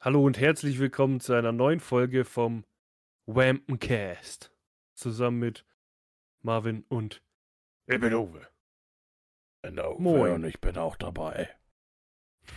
Hallo 0.00 0.24
und 0.24 0.38
herzlich 0.40 0.78
willkommen 0.78 1.20
zu 1.20 1.34
einer 1.34 1.52
neuen 1.52 1.80
Folge 1.80 2.24
vom 2.24 2.64
Wampencast. 3.26 4.50
Zusammen 4.94 5.38
mit 5.38 5.66
Marvin 6.42 6.84
und 6.88 7.22
ich 7.86 8.00
bin 8.00 8.14
Uwe. 8.14 8.46
Bin 9.62 9.76
der 9.76 9.90
Uwe 9.92 10.00
Moin. 10.02 10.32
und 10.32 10.44
ich 10.44 10.60
bin 10.60 10.76
auch 10.78 10.96
dabei. 10.96 11.50
Ich 12.46 12.52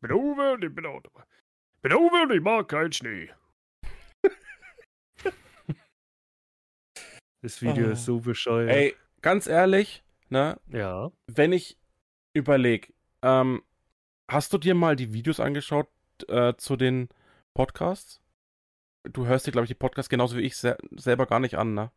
bin 0.00 0.12
Uwe 0.12 0.52
und 0.52 0.64
ich 0.64 0.74
bin 0.74 0.86
auch 0.86 1.00
dabei. 1.02 1.24
Ich 1.76 1.82
bin 1.82 1.92
Uwe 1.94 2.22
und 2.22 2.32
ich 2.32 2.40
mag 2.40 2.68
keinen 2.68 2.92
Schnee. 2.92 3.30
das 7.42 7.60
Video 7.62 7.88
Oh. 7.88 7.90
ist 7.92 8.04
so 8.04 8.20
bescheuert. 8.20 8.70
Ey, 8.70 8.94
ganz 9.20 9.46
ehrlich, 9.48 10.04
ne, 10.28 10.60
Ja. 10.68 11.10
wenn 11.26 11.52
ich 11.52 11.76
überleg, 12.34 12.94
ähm, 13.22 13.62
hast 14.30 14.52
du 14.52 14.58
dir 14.58 14.74
mal 14.76 14.94
die 14.96 15.12
Videos 15.12 15.40
angeschaut 15.40 15.88
äh, 16.28 16.56
zu 16.56 16.76
den 16.76 17.08
Podcasts? 17.54 18.20
Du 19.04 19.26
hörst 19.26 19.46
dir, 19.46 19.52
glaube 19.52 19.64
ich, 19.64 19.68
die 19.70 19.74
Podcasts 19.74 20.08
genauso 20.08 20.36
wie 20.36 20.42
ich 20.42 20.56
se 20.56 20.76
selber 20.92 21.26
gar 21.26 21.40
nicht 21.40 21.56
an, 21.56 21.74
ne? 21.74 21.90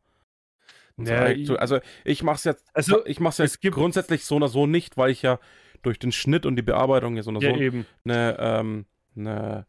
Und 0.98 1.08
so, 1.08 1.14
Ja, 1.14 1.58
also 1.58 1.80
ich 2.04 2.24
mach's 2.24 2.46
jetzt, 2.46 2.66
Also, 2.74 3.06
ich 3.06 3.20
mach's 3.20 3.40
es 3.40 3.54
jetzt 3.54 3.62
gibt- 3.62 3.76
grundsätzlich 3.76 4.26
so 4.26 4.38
oder 4.38 4.48
so 4.48 4.66
nicht, 4.66 4.98
weil 4.98 5.12
ich 5.12 5.22
ja 5.22 5.40
durch 5.82 6.00
den 6.00 6.12
Schnitt 6.12 6.46
und 6.46 6.56
die 6.56 6.62
Bearbeitung 6.62 7.16
ja 7.16 7.22
so 7.24 7.32
oder 7.32 7.42
ja, 7.42 7.54
so 7.54 7.62
eben. 7.62 7.86
eine, 8.06 8.38
ähm, 8.40 8.86
eine, 9.16 9.68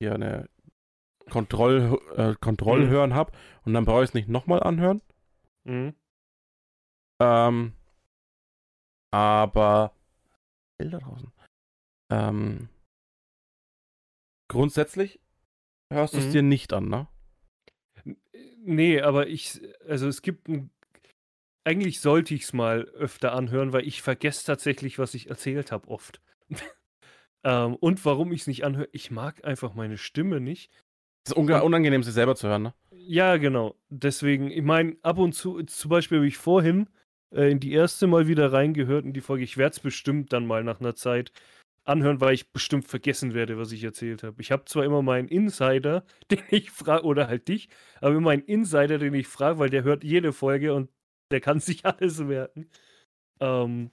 hier 0.00 0.14
eine 0.14 0.48
Kontroll, 1.30 1.98
äh, 2.16 2.34
Kontrollhören 2.40 3.14
hab 3.14 3.36
und 3.64 3.74
dann 3.74 3.84
brauche 3.84 4.02
ich 4.04 4.10
es 4.10 4.14
nicht 4.14 4.28
nochmal 4.28 4.62
anhören. 4.62 5.02
Mhm. 5.64 5.94
Ähm, 7.20 7.74
aber 9.10 9.92
Bilder 10.78 10.98
draußen. 10.98 11.32
Ähm, 12.10 12.68
grundsätzlich 14.52 15.20
hörst 15.92 16.14
du 16.14 16.18
es 16.18 16.26
Mhm. 16.26 16.32
dir 16.32 16.42
nicht 16.42 16.72
an, 16.72 16.88
ne? 16.88 17.08
Nee, 18.64 19.00
aber 19.00 19.26
ich, 19.26 19.60
also 19.88 20.06
es 20.08 20.22
gibt 20.22 20.48
ein, 20.48 20.70
eigentlich 21.64 22.00
sollte 22.00 22.34
ich 22.34 22.42
es 22.42 22.52
mal 22.52 22.82
öfter 22.84 23.32
anhören, 23.32 23.72
weil 23.72 23.86
ich 23.86 24.02
vergesse 24.02 24.46
tatsächlich, 24.46 24.98
was 24.98 25.14
ich 25.14 25.30
erzählt 25.30 25.72
habe, 25.72 25.88
oft. 25.88 26.20
ähm, 27.44 27.76
und 27.76 28.04
warum 28.04 28.32
ich 28.32 28.42
es 28.42 28.46
nicht 28.46 28.64
anhöre, 28.64 28.88
ich 28.92 29.10
mag 29.10 29.44
einfach 29.44 29.74
meine 29.74 29.98
Stimme 29.98 30.40
nicht. 30.40 30.70
Es 31.24 31.32
ist 31.32 31.36
unangenehm, 31.36 32.02
sie 32.02 32.12
selber 32.12 32.34
zu 32.34 32.48
hören, 32.48 32.62
ne? 32.62 32.74
Ja, 32.90 33.36
genau. 33.36 33.76
Deswegen, 33.88 34.50
ich 34.50 34.62
meine, 34.62 34.96
ab 35.02 35.18
und 35.18 35.32
zu, 35.32 35.62
zum 35.62 35.88
Beispiel 35.88 36.18
habe 36.18 36.26
ich 36.26 36.36
vorhin 36.36 36.88
äh, 37.34 37.50
in 37.50 37.60
die 37.60 37.72
erste 37.72 38.06
Mal 38.06 38.26
wieder 38.26 38.52
reingehört 38.52 39.04
in 39.04 39.12
die 39.12 39.20
Folge. 39.20 39.44
Ich 39.44 39.56
werde 39.56 39.72
es 39.72 39.80
bestimmt 39.80 40.32
dann 40.32 40.46
mal 40.46 40.64
nach 40.64 40.80
einer 40.80 40.94
Zeit 40.94 41.32
anhören, 41.84 42.20
weil 42.20 42.34
ich 42.34 42.52
bestimmt 42.52 42.86
vergessen 42.86 43.34
werde, 43.34 43.58
was 43.58 43.72
ich 43.72 43.82
erzählt 43.82 44.22
habe. 44.22 44.40
Ich 44.40 44.52
habe 44.52 44.64
zwar 44.66 44.84
immer 44.84 45.02
meinen 45.02 45.28
Insider, 45.28 46.04
den 46.30 46.42
ich 46.50 46.70
frage, 46.70 47.04
oder 47.04 47.28
halt 47.28 47.48
dich, 47.48 47.68
aber 48.00 48.14
immer 48.14 48.30
einen 48.30 48.44
Insider, 48.44 48.98
den 48.98 49.14
ich 49.14 49.26
frage, 49.26 49.58
weil 49.58 49.70
der 49.70 49.84
hört 49.84 50.04
jede 50.04 50.32
Folge 50.32 50.74
und 50.74 50.90
der 51.30 51.40
kann 51.40 51.60
sich 51.60 51.84
alles 51.84 52.18
merken. 52.20 52.68
Ähm, 53.40 53.90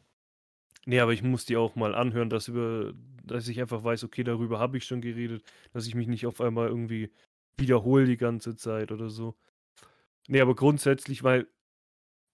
nee, 0.86 1.00
aber 1.00 1.14
ich 1.14 1.24
muss 1.24 1.46
die 1.46 1.58
auch 1.58 1.76
mal 1.76 1.96
anhören, 1.96 2.30
dass, 2.30 2.48
über, 2.48 2.94
dass 3.24 3.48
ich 3.48 3.60
einfach 3.60 3.84
weiß, 3.84 4.04
okay, 4.04 4.24
darüber 4.24 4.60
habe 4.60 4.78
ich 4.78 4.86
schon 4.86 5.02
geredet, 5.02 5.44
dass 5.74 5.88
ich 5.88 5.96
mich 5.96 6.08
nicht 6.08 6.26
auf 6.26 6.42
einmal 6.42 6.68
irgendwie 6.68 7.12
wiederhole 7.58 8.06
die 8.06 8.18
ganze 8.18 8.56
Zeit 8.56 8.92
oder 8.92 9.10
so. 9.10 9.36
Nee, 10.28 10.42
aber 10.42 10.56
grundsätzlich, 10.56 11.24
weil, 11.24 11.48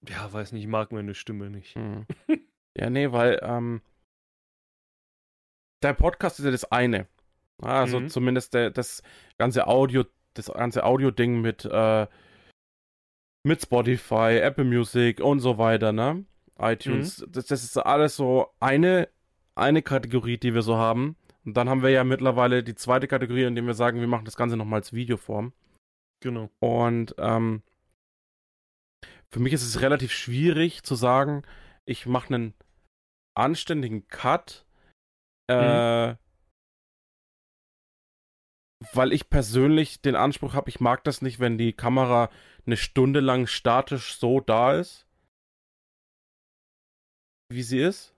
ja, 0.07 0.31
weiß 0.31 0.51
nicht, 0.51 0.63
ich 0.63 0.67
mag 0.67 0.91
meine 0.91 1.15
Stimme 1.15 1.49
nicht. 1.49 1.75
Mhm. 1.77 2.05
ja, 2.77 2.89
nee, 2.89 3.11
weil, 3.11 3.39
ähm, 3.41 3.81
der 5.85 5.93
Podcast 5.93 6.39
ist 6.39 6.45
ja 6.45 6.51
das 6.51 6.71
eine. 6.71 7.07
Also 7.61 7.99
Mhm. 8.01 8.09
zumindest 8.09 8.53
der, 8.53 8.69
das 8.71 9.01
ganze 9.37 9.67
Audio, 9.67 10.03
das 10.33 10.47
ganze 10.47 10.83
Audio-Ding 10.83 11.39
mit, 11.41 11.63
äh, 11.65 12.07
mit 13.43 13.61
Spotify, 13.61 14.39
Apple 14.41 14.65
Music 14.65 15.21
und 15.21 15.39
so 15.39 15.57
weiter, 15.57 15.93
ne? 15.93 16.25
iTunes. 16.57 17.21
Mhm. 17.21 17.31
Das, 17.31 17.45
das 17.47 17.63
ist 17.63 17.77
alles 17.77 18.15
so 18.15 18.47
eine, 18.59 19.09
eine 19.55 19.81
Kategorie, 19.81 20.37
die 20.37 20.53
wir 20.53 20.61
so 20.61 20.77
haben. 20.77 21.15
Und 21.45 21.55
dann 21.55 21.69
haben 21.69 21.83
wir 21.83 21.89
ja 21.89 22.03
mittlerweile 22.03 22.63
die 22.63 22.75
zweite 22.75 23.07
Kategorie, 23.07 23.43
in 23.43 23.55
der 23.55 23.63
wir 23.65 23.73
sagen, 23.73 23.99
wir 23.99 24.07
machen 24.07 24.25
das 24.25 24.35
Ganze 24.37 24.57
nochmal 24.57 24.79
als 24.79 24.93
Videoform. 24.93 25.53
Genau. 26.21 26.49
Und 26.59 27.13
ähm, 27.19 27.61
für 29.31 29.39
mich 29.39 29.53
ist 29.53 29.63
es 29.63 29.81
relativ 29.81 30.11
schwierig 30.11 30.83
zu 30.83 30.95
sagen, 30.95 31.43
ich 31.85 32.05
mache 32.05 32.33
einen 32.33 32.53
anständigen 33.35 34.07
Cut, 34.07 34.64
äh, 35.47 36.15
weil 38.93 39.13
ich 39.13 39.29
persönlich 39.29 40.01
den 40.01 40.15
Anspruch 40.15 40.53
habe, 40.53 40.69
ich 40.69 40.79
mag 40.79 41.03
das 41.03 41.21
nicht, 41.21 41.39
wenn 41.39 41.57
die 41.57 41.73
Kamera 41.73 42.29
eine 42.65 42.77
Stunde 42.77 43.19
lang 43.19 43.47
statisch 43.47 44.17
so 44.17 44.39
da 44.39 44.73
ist, 44.73 45.07
wie 47.49 47.63
sie 47.63 47.79
ist. 47.79 48.15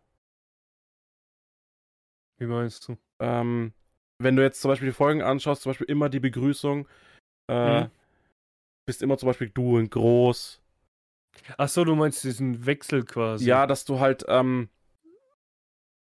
Wie 2.39 2.45
meinst 2.45 2.87
du? 2.87 2.97
Ähm, 3.19 3.73
wenn 4.19 4.35
du 4.35 4.43
jetzt 4.43 4.61
zum 4.61 4.69
Beispiel 4.69 4.89
die 4.89 4.93
Folgen 4.95 5.21
anschaust, 5.21 5.63
zum 5.63 5.71
Beispiel 5.71 5.89
immer 5.89 6.09
die 6.09 6.19
Begrüßung, 6.19 6.87
äh, 7.49 7.83
Mhm. 7.83 7.91
bist 8.87 9.01
immer 9.01 9.17
zum 9.17 9.27
Beispiel 9.27 9.49
du 9.49 9.77
in 9.77 9.89
groß, 9.89 10.61
Ach 11.57 11.69
so, 11.69 11.85
du 11.85 11.95
meinst 11.95 12.23
diesen 12.23 12.65
Wechsel 12.65 13.05
quasi. 13.05 13.45
Ja, 13.45 13.67
dass 13.67 13.85
du 13.85 13.99
halt 13.99 14.25
ähm, 14.27 14.69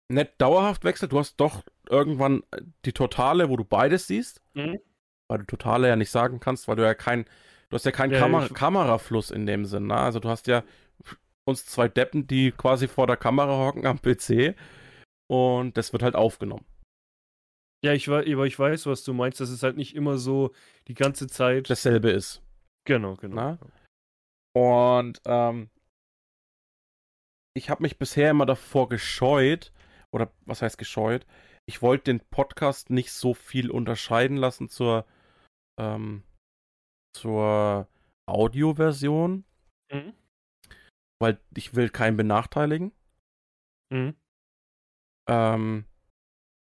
nicht 0.08 0.32
dauerhaft 0.38 0.84
wechselst. 0.84 1.12
Du 1.12 1.18
hast 1.18 1.36
doch 1.36 1.62
irgendwann 1.88 2.42
die 2.84 2.92
Totale, 2.92 3.48
wo 3.48 3.56
du 3.56 3.64
beides 3.64 4.06
siehst. 4.06 4.42
Mhm. 4.54 4.80
Weil 5.28 5.38
du 5.38 5.44
Totale 5.44 5.88
ja 5.88 5.96
nicht 5.96 6.10
sagen 6.10 6.40
kannst, 6.40 6.68
weil 6.68 6.76
du 6.76 6.82
ja 6.82 6.94
kein, 6.94 7.24
du 7.68 7.74
hast 7.74 7.84
ja 7.84 7.92
keinen 7.92 8.12
Ja, 8.12 8.20
Kamer 8.20 8.48
Kamerafluss 8.48 9.30
in 9.30 9.46
dem 9.46 9.66
Sinn. 9.66 9.88
Ne? 9.88 9.96
Also 9.96 10.20
du 10.20 10.28
hast 10.28 10.46
ja 10.46 10.64
uns 11.44 11.66
zwei 11.66 11.88
Deppen, 11.88 12.26
die 12.26 12.52
quasi 12.52 12.88
vor 12.88 13.06
der 13.06 13.16
Kamera 13.16 13.58
hocken 13.58 13.86
am 13.86 14.00
PC 14.00 14.54
und 15.30 15.76
das 15.76 15.92
wird 15.92 16.02
halt 16.02 16.14
aufgenommen. 16.14 16.64
Ja, 17.84 17.92
ich, 17.92 18.08
aber 18.08 18.24
ich 18.24 18.58
weiß, 18.58 18.86
was 18.86 19.04
du 19.04 19.12
meinst. 19.12 19.40
Das 19.40 19.50
ist 19.50 19.62
halt 19.62 19.76
nicht 19.76 19.94
immer 19.94 20.18
so 20.18 20.52
die 20.88 20.94
ganze 20.94 21.28
Zeit. 21.28 21.70
Dasselbe 21.70 22.10
ist. 22.10 22.42
genau, 22.84 23.14
genau. 23.14 23.36
Na? 23.36 23.58
Und 24.54 25.20
ähm, 25.26 25.70
ich 27.54 27.70
habe 27.70 27.82
mich 27.82 27.98
bisher 27.98 28.30
immer 28.30 28.46
davor 28.46 28.88
gescheut, 28.88 29.72
oder 30.14 30.32
was 30.46 30.62
heißt 30.62 30.78
gescheut? 30.78 31.26
Ich 31.66 31.82
wollte 31.82 32.04
den 32.04 32.20
Podcast 32.20 32.90
nicht 32.90 33.12
so 33.12 33.34
viel 33.34 33.70
unterscheiden 33.70 34.36
lassen 34.36 34.68
zur, 34.68 35.06
ähm, 35.78 36.22
zur 37.14 37.88
Audioversion, 38.26 39.44
Mhm. 39.92 40.14
weil 41.20 41.40
ich 41.56 41.74
will 41.74 41.88
keinen 41.90 42.16
benachteiligen. 42.16 42.92
Mhm. 43.90 44.16
Ähm, 45.28 45.84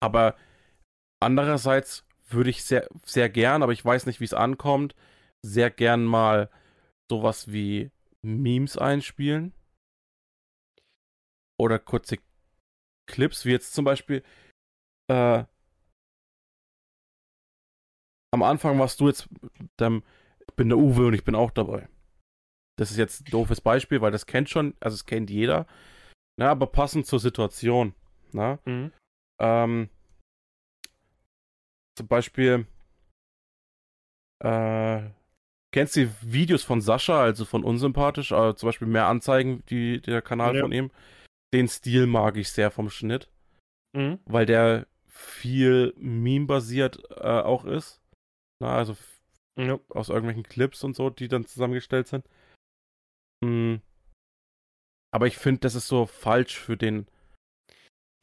aber 0.02 0.36
andererseits 1.22 2.06
würde 2.28 2.50
ich 2.50 2.64
sehr, 2.64 2.88
sehr 3.06 3.30
gern, 3.30 3.64
aber 3.64 3.74
ich 3.74 3.84
weiß 3.84 4.06
nicht, 4.06 4.20
wie 4.20 4.26
es 4.26 4.34
ankommt, 4.34 4.96
sehr 5.46 5.70
gern 5.70 6.06
mal 6.06 6.50
sowas 7.10 7.52
wie 7.52 7.92
Memes 8.22 8.78
einspielen. 8.78 9.54
Oder 11.60 11.80
kurze 11.80 12.18
Clips, 13.12 13.46
wie 13.46 13.52
jetzt 13.52 13.74
zum 13.74 13.86
Beispiel 13.86 14.24
äh, 15.10 15.44
am 18.34 18.44
Anfang 18.44 18.80
warst 18.80 19.00
du 19.00 19.08
jetzt 19.08 19.28
dem, 19.80 20.04
ich 20.48 20.56
bin 20.56 20.70
der 20.70 20.78
Uwe 20.78 21.08
und 21.08 21.14
ich 21.14 21.24
bin 21.24 21.36
auch 21.36 21.52
dabei. 21.52 21.90
Das 22.80 22.90
ist 22.92 22.98
jetzt 22.98 23.22
ein 23.22 23.32
doofes 23.32 23.62
Beispiel, 23.62 24.02
weil 24.02 24.12
das 24.12 24.26
kennt 24.26 24.50
schon, 24.50 24.74
also 24.80 24.96
es 24.96 25.06
kennt 25.06 25.30
jeder. 25.30 25.68
Na, 26.40 26.50
aber 26.50 26.68
passend 26.68 27.06
zur 27.06 27.20
Situation. 27.20 27.94
Na? 28.32 28.60
Mhm. 28.66 28.92
Ähm, 29.40 29.90
zum 31.98 32.08
Beispiel, 32.08 32.66
äh, 34.40 35.10
kennst 35.74 35.96
du 35.96 36.06
die 36.06 36.12
Videos 36.22 36.64
von 36.64 36.82
Sascha, 36.82 37.22
also 37.22 37.44
von 37.46 37.64
unsympathisch, 37.64 38.32
äh, 38.32 38.56
zum 38.56 38.68
Beispiel 38.68 38.88
mehr 38.88 39.08
Anzeigen, 39.08 39.64
die, 39.68 40.02
der 40.02 40.22
Kanal 40.22 40.56
Ja. 40.56 40.62
von 40.62 40.72
ihm. 40.72 40.90
Den 41.54 41.68
Stil 41.68 42.08
mag 42.08 42.38
ich 42.38 42.50
sehr 42.52 42.72
vom 42.72 42.90
Schnitt, 42.90 43.30
Mhm. 43.96 44.20
weil 44.26 44.46
der 44.46 44.88
viel 45.08 45.94
Meme-basiert 45.98 47.00
äh, 47.12 47.42
auch 47.42 47.66
ist. 47.66 48.02
Na, 48.62 48.76
also 48.78 48.96
Ja. 49.58 49.80
aus 49.90 50.10
irgendwelchen 50.10 50.44
Clips 50.44 50.84
und 50.84 50.96
so, 50.96 51.10
die 51.10 51.28
dann 51.28 51.46
zusammengestellt 51.46 52.08
sind. 52.08 52.26
Mm. 53.44 53.78
Aber 55.14 55.28
ich 55.28 55.38
finde, 55.38 55.60
das 55.62 55.76
ist 55.76 55.88
so 55.88 56.06
falsch 56.06 56.58
für 56.58 56.78
den. 56.78 57.08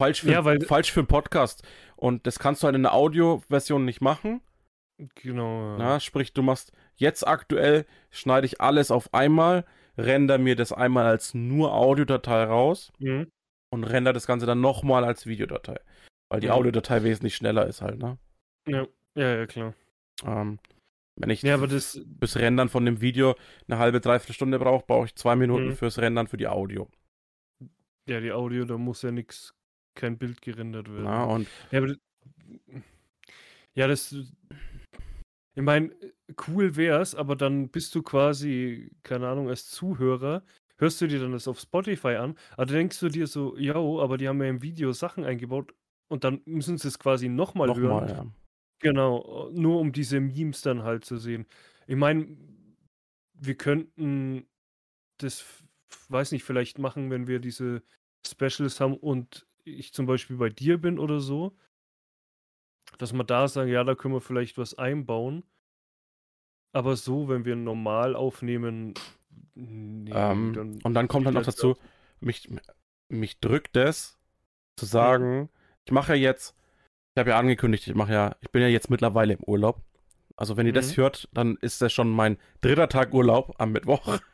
Falsch 0.01 0.21
für, 0.21 0.31
Ja, 0.31 0.45
weil- 0.45 0.61
falsch 0.61 0.91
für 0.91 1.01
einen 1.01 1.07
Podcast. 1.07 1.61
Und 1.97 2.25
das 2.25 2.39
kannst 2.39 2.63
du 2.63 2.65
halt 2.65 2.75
in 2.75 2.83
der 2.83 2.93
Audioversion 2.93 3.85
nicht 3.85 4.01
machen. 4.01 4.41
Genau. 5.15 5.71
ja. 5.73 5.77
Na, 5.77 5.99
sprich, 5.99 6.33
du 6.33 6.41
machst 6.41 6.71
jetzt 6.95 7.27
aktuell, 7.27 7.85
schneide 8.11 8.45
ich 8.47 8.59
alles 8.59 8.91
auf 8.91 9.13
einmal, 9.13 9.65
render 9.99 10.37
mir 10.37 10.55
das 10.55 10.71
einmal 10.71 11.05
als 11.05 11.33
nur 11.33 11.73
Audiodatei 11.73 12.43
raus 12.43 12.91
Mhm. 12.99 13.29
und 13.73 13.83
render 13.83 14.13
das 14.13 14.27
Ganze 14.27 14.45
dann 14.45 14.61
nochmal 14.61 15.03
als 15.03 15.25
Videodatei. 15.25 15.79
Weil 16.31 16.41
die 16.41 16.47
Mhm. 16.47 16.53
Audiodatei 16.53 17.03
wesentlich 17.03 17.35
schneller 17.35 17.67
ist 17.67 17.81
halt, 17.81 17.99
ne? 17.99 18.17
Ja, 18.67 18.87
ja, 19.15 19.35
ja 19.37 19.45
klar. 19.47 19.73
Ähm, 20.23 20.59
wenn 21.19 21.29
ich 21.29 21.41
Ja, 21.41 21.55
aber 21.55 21.67
das, 21.67 21.99
fürs 22.19 22.37
Rendern 22.37 22.69
von 22.69 22.85
dem 22.85 23.01
Video 23.01 23.35
eine 23.67 23.79
halbe, 23.79 23.99
dreiviertel 23.99 24.33
Stunde 24.33 24.59
brauche, 24.59 24.85
brauche 24.85 25.05
ich 25.05 25.15
zwei 25.15 25.35
Minuten 25.35 25.67
Mhm. 25.69 25.75
fürs 25.75 25.97
Rendern 25.99 26.27
für 26.27 26.37
die 26.37 26.47
Audio. 26.47 26.89
ja, 28.07 28.19
die 28.19 28.31
Audio, 28.31 28.65
da 28.65 28.77
muss 28.77 29.01
ja 29.03 29.11
nichts, 29.11 29.53
kein 29.95 30.17
Bild 30.17 30.41
gerendert 30.41 30.89
werden. 30.91 31.05
Ja, 31.05 31.23
und 31.25 31.47
Ja, 31.71 31.79
aber 31.79 31.87
das, 31.87 31.97
ja, 33.75 33.87
das, 33.87 34.15
ich 35.59 35.65
meine, 35.65 35.93
cool 36.47 36.77
wär's, 36.77 37.15
aber 37.15 37.35
dann 37.35 37.67
bist 37.67 37.93
du 37.93 38.01
quasi, 38.01 38.91
keine 39.03 39.27
Ahnung, 39.27 39.49
als 39.49 39.69
Zuhörer, 39.69 40.41
hörst 40.77 41.01
du 41.01 41.07
dir 41.07 41.19
dann 41.19 41.33
das 41.33 41.49
auf 41.49 41.59
Spotify 41.59 42.15
an, 42.15 42.37
aber 42.53 42.67
dann 42.67 42.75
denkst 42.77 42.97
du 43.01 43.09
dir 43.09 43.27
so, 43.27 43.57
yo, 43.57 44.01
aber 44.01 44.17
die 44.17 44.29
haben 44.29 44.41
ja 44.41 44.47
im 44.47 44.61
Video 44.61 44.93
Sachen 44.93 45.25
eingebaut 45.25 45.73
und 46.07 46.23
dann 46.23 46.41
müssen 46.45 46.77
sie 46.77 46.87
es 46.87 46.97
quasi 46.97 47.27
nochmal 47.27 47.75
hören. 47.75 48.07
nochmal, 48.07 48.09
ja. 48.09 48.25
Genau, 48.79 49.49
nur 49.53 49.81
um 49.81 49.91
diese 49.91 50.21
Memes 50.21 50.61
dann 50.61 50.83
halt 50.83 51.03
zu 51.03 51.17
sehen. 51.17 51.45
Ich 51.87 51.97
meine, 51.97 52.37
wir 53.33 53.55
könnten 53.55 54.47
das, 55.17 55.43
weiß 56.07 56.31
nicht, 56.31 56.45
vielleicht 56.45 56.79
machen, 56.79 57.11
wenn 57.11 57.27
wir 57.27 57.39
diese 57.39 57.83
Specials 58.25 58.79
haben 58.79 58.95
und 58.95 59.45
ich 59.65 59.91
zum 59.91 60.05
Beispiel 60.05 60.37
bei 60.37 60.47
dir 60.49 60.77
bin 60.77 60.99
oder 60.99 61.19
so, 61.19 61.57
dass 62.99 63.13
wir 63.13 63.23
da 63.23 63.47
sagen, 63.47 63.71
ja, 63.71 63.83
da 63.83 63.95
können 63.95 64.13
wir 64.13 64.21
vielleicht 64.21 64.59
was 64.59 64.77
einbauen. 64.77 65.43
Aber 66.71 66.95
so, 66.95 67.27
wenn 67.29 67.45
wir 67.45 67.55
normal 67.55 68.15
aufnehmen, 68.15 68.93
nee, 69.55 70.11
Ähm, 70.13 70.53
dann 70.53 70.81
und 70.83 70.93
dann 70.93 71.07
kommt 71.07 71.25
dann 71.25 71.33
noch 71.33 71.43
das 71.43 71.55
dazu, 71.55 71.77
mich, 72.19 72.47
mich 73.09 73.39
drückt 73.39 73.75
es 73.75 74.19
zu 74.77 74.85
sagen, 74.85 75.49
ich 75.85 75.91
mache 75.91 76.13
ja 76.15 76.19
jetzt, 76.21 76.55
ich 77.15 77.19
habe 77.19 77.31
ja 77.31 77.39
angekündigt, 77.39 77.87
ich 77.87 77.95
mache 77.95 78.13
ja, 78.13 78.35
ich 78.41 78.51
bin 78.51 78.61
ja 78.61 78.67
jetzt 78.67 78.89
mittlerweile 78.91 79.33
im 79.33 79.43
Urlaub. 79.43 79.81
Also 80.35 80.57
wenn 80.57 80.67
ihr 80.67 80.73
das 80.73 80.95
Mhm. 80.95 81.01
hört, 81.01 81.29
dann 81.33 81.57
ist 81.57 81.81
das 81.81 81.91
schon 81.91 82.09
mein 82.09 82.37
dritter 82.61 82.87
Tag 82.87 83.13
Urlaub 83.13 83.55
am 83.59 83.71
Mittwoch. 83.71 84.03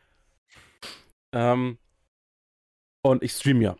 ähm, 1.33 1.77
und 3.03 3.23
ich 3.23 3.31
stream 3.33 3.62
ja 3.62 3.77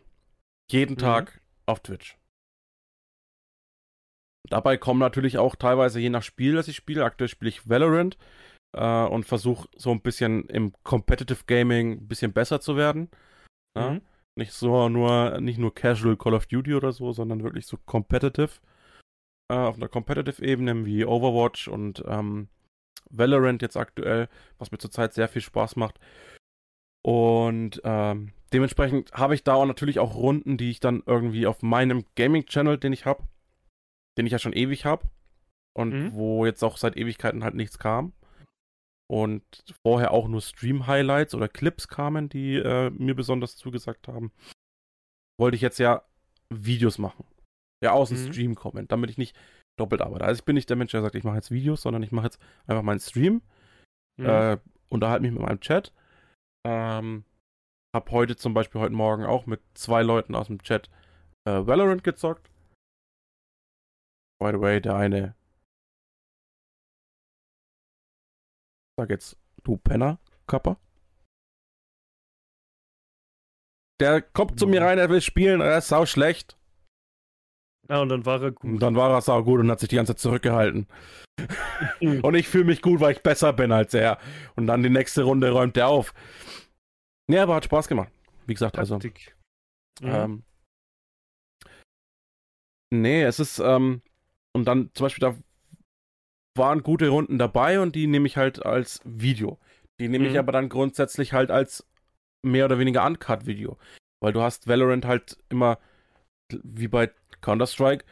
jeden 0.70 0.94
Mhm. 0.94 1.00
Tag 1.00 1.40
auf 1.66 1.80
Twitch. 1.80 2.16
Dabei 4.48 4.76
kommen 4.76 5.00
natürlich 5.00 5.38
auch 5.38 5.56
teilweise 5.56 6.00
je 6.00 6.10
nach 6.10 6.22
Spiel, 6.22 6.54
das 6.54 6.68
ich 6.68 6.76
spiele. 6.76 7.04
Aktuell 7.04 7.28
spiele 7.28 7.48
ich 7.48 7.68
Valorant 7.68 8.16
äh, 8.76 9.04
und 9.04 9.24
versuche 9.24 9.68
so 9.76 9.90
ein 9.90 10.00
bisschen 10.00 10.44
im 10.46 10.72
Competitive 10.82 11.44
Gaming 11.46 11.92
ein 11.92 12.08
bisschen 12.08 12.32
besser 12.32 12.60
zu 12.60 12.76
werden. 12.76 13.08
Ja? 13.76 13.90
Mhm. 13.90 14.02
Nicht 14.38 14.52
so 14.52 14.88
nur, 14.88 15.40
nicht 15.40 15.58
nur 15.58 15.74
Casual 15.74 16.16
Call 16.16 16.34
of 16.34 16.46
Duty 16.46 16.74
oder 16.74 16.92
so, 16.92 17.12
sondern 17.12 17.42
wirklich 17.42 17.66
so 17.66 17.78
competitive. 17.86 18.60
Äh, 19.50 19.54
auf 19.54 19.76
einer 19.76 19.88
Competitive-Ebene 19.88 20.84
wie 20.84 21.04
Overwatch 21.04 21.68
und 21.68 22.04
ähm, 22.06 22.48
Valorant 23.10 23.62
jetzt 23.62 23.76
aktuell, 23.76 24.28
was 24.58 24.72
mir 24.72 24.78
zurzeit 24.78 25.14
sehr 25.14 25.28
viel 25.28 25.42
Spaß 25.42 25.76
macht. 25.76 25.98
Und 27.02 27.80
ähm, 27.84 28.32
dementsprechend 28.52 29.12
habe 29.12 29.34
ich 29.34 29.44
da 29.44 29.54
auch 29.54 29.66
natürlich 29.66 30.00
auch 30.00 30.16
Runden, 30.16 30.56
die 30.56 30.70
ich 30.70 30.80
dann 30.80 31.02
irgendwie 31.06 31.46
auf 31.46 31.62
meinem 31.62 32.04
Gaming-Channel, 32.16 32.78
den 32.78 32.92
ich 32.92 33.06
habe, 33.06 33.22
den 34.16 34.26
ich 34.26 34.32
ja 34.32 34.38
schon 34.38 34.52
ewig 34.52 34.84
habe 34.84 35.08
und 35.76 35.92
Mhm. 35.92 36.12
wo 36.14 36.46
jetzt 36.46 36.62
auch 36.62 36.76
seit 36.76 36.96
Ewigkeiten 36.96 37.44
halt 37.44 37.54
nichts 37.54 37.78
kam. 37.78 38.12
Und 39.08 39.44
vorher 39.86 40.10
auch 40.10 40.26
nur 40.26 40.40
Stream-Highlights 40.40 41.34
oder 41.34 41.48
Clips 41.48 41.86
kamen, 41.86 42.28
die 42.28 42.56
äh, 42.56 42.90
mir 42.90 43.14
besonders 43.14 43.56
zugesagt 43.56 44.08
haben. 44.08 44.32
Wollte 45.38 45.54
ich 45.54 45.60
jetzt 45.62 45.78
ja 45.78 46.02
Videos 46.52 46.98
machen. 46.98 47.24
Ja, 47.84 47.92
aus 47.92 48.08
dem 48.08 48.18
Mhm. 48.18 48.32
Stream 48.32 48.54
kommen, 48.56 48.88
damit 48.88 49.10
ich 49.10 49.18
nicht 49.18 49.36
doppelt 49.78 50.00
arbeite. 50.00 50.24
Also 50.24 50.40
ich 50.40 50.44
bin 50.44 50.54
nicht 50.54 50.68
der 50.70 50.76
Mensch, 50.76 50.90
der 50.92 51.02
sagt, 51.02 51.14
ich 51.14 51.24
mache 51.24 51.36
jetzt 51.36 51.50
Videos, 51.50 51.82
sondern 51.82 52.02
ich 52.02 52.10
mache 52.10 52.26
jetzt 52.26 52.40
einfach 52.66 52.82
meinen 52.82 52.98
Stream, 53.00 53.42
Mhm. 54.18 54.26
äh, 54.26 54.58
unterhalte 54.88 55.22
mich 55.22 55.32
mit 55.32 55.42
meinem 55.42 55.60
Chat. 55.60 55.92
Ähm, 56.66 57.24
hab 57.94 58.10
heute 58.10 58.34
zum 58.36 58.54
Beispiel 58.54 58.80
heute 58.80 58.94
Morgen 58.94 59.24
auch 59.24 59.46
mit 59.46 59.60
zwei 59.74 60.02
Leuten 60.02 60.34
aus 60.34 60.48
dem 60.48 60.62
Chat 60.62 60.90
äh, 61.46 61.64
Valorant 61.64 62.02
gezockt. 62.02 62.50
By 64.38 64.52
the 64.52 64.60
way, 64.60 64.80
der 64.80 64.96
eine. 64.96 65.34
Sag 68.98 69.10
jetzt, 69.10 69.36
du 69.64 69.76
Penner, 69.76 70.18
Kappa. 70.46 70.78
Der 74.00 74.20
kommt 74.20 74.58
zu 74.58 74.66
mir 74.66 74.82
rein, 74.82 74.98
er 74.98 75.08
will 75.08 75.22
spielen, 75.22 75.60
er 75.60 75.78
ist 75.78 75.88
sau 75.88 76.04
schlecht. 76.04 76.58
Ah, 77.88 78.00
und 78.00 78.08
dann 78.08 78.26
war 78.26 78.40
er 78.42 78.48
Und 78.48 78.54
gut. 78.56 78.82
dann 78.82 78.96
war 78.96 79.10
er 79.10 79.22
sau 79.22 79.42
gut 79.42 79.60
und 79.60 79.70
hat 79.70 79.80
sich 79.80 79.88
die 79.88 79.96
ganze 79.96 80.14
Zeit 80.14 80.20
zurückgehalten. 80.20 80.86
Mhm. 82.00 82.20
Und 82.24 82.34
ich 82.34 82.48
fühle 82.48 82.64
mich 82.64 82.80
gut, 82.82 83.00
weil 83.00 83.12
ich 83.12 83.22
besser 83.22 83.52
bin 83.52 83.70
als 83.70 83.94
er. 83.94 84.18
Und 84.56 84.66
dann 84.66 84.82
die 84.82 84.88
nächste 84.90 85.22
Runde 85.22 85.50
räumt 85.50 85.76
er 85.76 85.88
auf. 85.88 86.14
Nee, 87.28 87.38
aber 87.38 87.54
hat 87.54 87.66
Spaß 87.66 87.86
gemacht. 87.88 88.10
Wie 88.46 88.54
gesagt, 88.54 88.78
also. 88.78 88.94
Taktik. 88.98 89.36
Mhm. 90.00 90.08
Ähm, 90.08 90.44
nee, 92.90 93.22
es 93.22 93.38
ist, 93.38 93.58
ähm, 93.58 94.02
und 94.56 94.64
dann 94.64 94.90
zum 94.94 95.04
Beispiel, 95.04 95.20
da 95.20 95.36
waren 96.58 96.82
gute 96.82 97.08
Runden 97.08 97.38
dabei 97.38 97.80
und 97.80 97.94
die 97.94 98.06
nehme 98.06 98.26
ich 98.26 98.36
halt 98.36 98.64
als 98.64 99.00
Video. 99.04 99.58
Die 100.00 100.08
nehme 100.08 100.26
ich 100.26 100.32
Mhm. 100.32 100.38
aber 100.38 100.52
dann 100.52 100.68
grundsätzlich 100.68 101.32
halt 101.32 101.50
als 101.50 101.86
mehr 102.44 102.64
oder 102.64 102.78
weniger 102.78 103.04
Uncut-Video. 103.04 103.76
Weil 104.22 104.32
du 104.32 104.40
hast 104.40 104.66
Valorant 104.66 105.04
halt 105.04 105.36
immer, 105.50 105.78
wie 106.50 106.88
bei 106.88 107.10
Counter-Strike, 107.42 108.04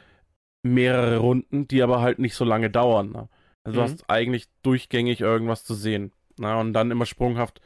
mehrere 0.67 1.19
Runden, 1.19 1.67
die 1.69 1.83
aber 1.83 2.01
halt 2.01 2.19
nicht 2.19 2.35
so 2.35 2.45
lange 2.45 2.71
dauern. 2.71 3.13
Ne? 3.13 3.29
Also 3.67 3.79
du 3.79 3.81
Mhm. 3.81 3.91
hast 3.91 4.11
eigentlich 4.11 4.49
durchgängig 4.63 5.21
irgendwas 5.21 5.65
zu 5.65 5.75
sehen. 5.75 6.13
Na, 6.37 6.61
und 6.61 6.73
dann 6.73 6.91
immer 6.91 7.07
sprunghaft 7.07 7.61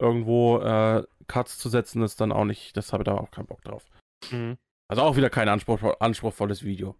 irgendwo 0.00 0.58
äh, 0.58 1.04
Cuts 1.28 1.58
zu 1.58 1.68
setzen, 1.68 2.02
ist 2.02 2.20
dann 2.20 2.32
auch 2.32 2.44
nicht, 2.44 2.76
das 2.76 2.92
habe 2.92 3.02
ich 3.02 3.06
da 3.06 3.16
auch 3.16 3.30
keinen 3.30 3.46
Bock 3.46 3.62
drauf. 3.62 3.84
Mhm. 4.32 4.56
Also 4.88 5.02
auch 5.02 5.16
wieder 5.16 5.30
kein 5.30 5.48
Anspruch, 5.48 5.82
anspruchsvolles 6.00 6.64
Video. 6.64 6.96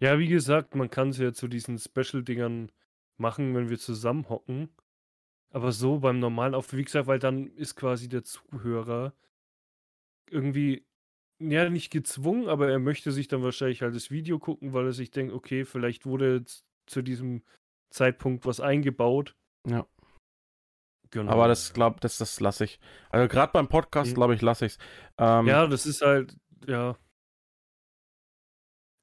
Ja, 0.00 0.18
wie 0.18 0.28
gesagt, 0.28 0.74
man 0.74 0.90
kann 0.90 1.10
es 1.10 1.18
ja 1.18 1.32
zu 1.32 1.48
diesen 1.48 1.78
Special-Dingern 1.78 2.70
machen, 3.18 3.54
wenn 3.54 3.68
wir 3.70 3.78
zusammen 3.78 4.28
hocken. 4.28 4.68
Aber 5.50 5.72
so 5.72 5.98
beim 5.98 6.18
normalen 6.18 6.54
Auftritt, 6.54 6.78
wie 6.78 6.84
gesagt, 6.84 7.06
weil 7.06 7.18
dann 7.18 7.46
ist 7.56 7.74
quasi 7.76 8.08
der 8.08 8.24
Zuhörer 8.24 9.12
irgendwie, 10.30 10.86
ja, 11.40 11.68
nicht 11.68 11.90
gezwungen, 11.90 12.48
aber 12.48 12.70
er 12.70 12.78
möchte 12.78 13.12
sich 13.12 13.28
dann 13.28 13.42
wahrscheinlich 13.42 13.82
halt 13.82 13.94
das 13.94 14.10
Video 14.10 14.38
gucken, 14.38 14.72
weil 14.72 14.86
er 14.86 14.92
sich 14.92 15.10
denkt, 15.10 15.32
okay, 15.34 15.64
vielleicht 15.64 16.06
wurde 16.06 16.36
jetzt 16.36 16.64
zu 16.86 17.02
diesem 17.02 17.42
Zeitpunkt 17.90 18.46
was 18.46 18.60
eingebaut. 18.60 19.36
Ja. 19.68 19.86
Genau. 21.10 21.30
Aber 21.30 21.46
das 21.48 21.74
glaube 21.74 22.00
das, 22.00 22.16
das 22.16 22.40
lasse 22.40 22.64
ich. 22.64 22.80
Also 23.10 23.28
gerade 23.28 23.52
beim 23.52 23.68
Podcast, 23.68 24.12
Mhm. 24.12 24.14
glaube 24.14 24.34
ich, 24.34 24.40
lasse 24.40 24.64
ich 24.64 24.72
es. 24.72 24.78
Ähm, 25.18 25.46
Ja, 25.46 25.66
das 25.66 25.84
ist 25.84 26.00
halt, 26.00 26.38
ja. 26.66 26.96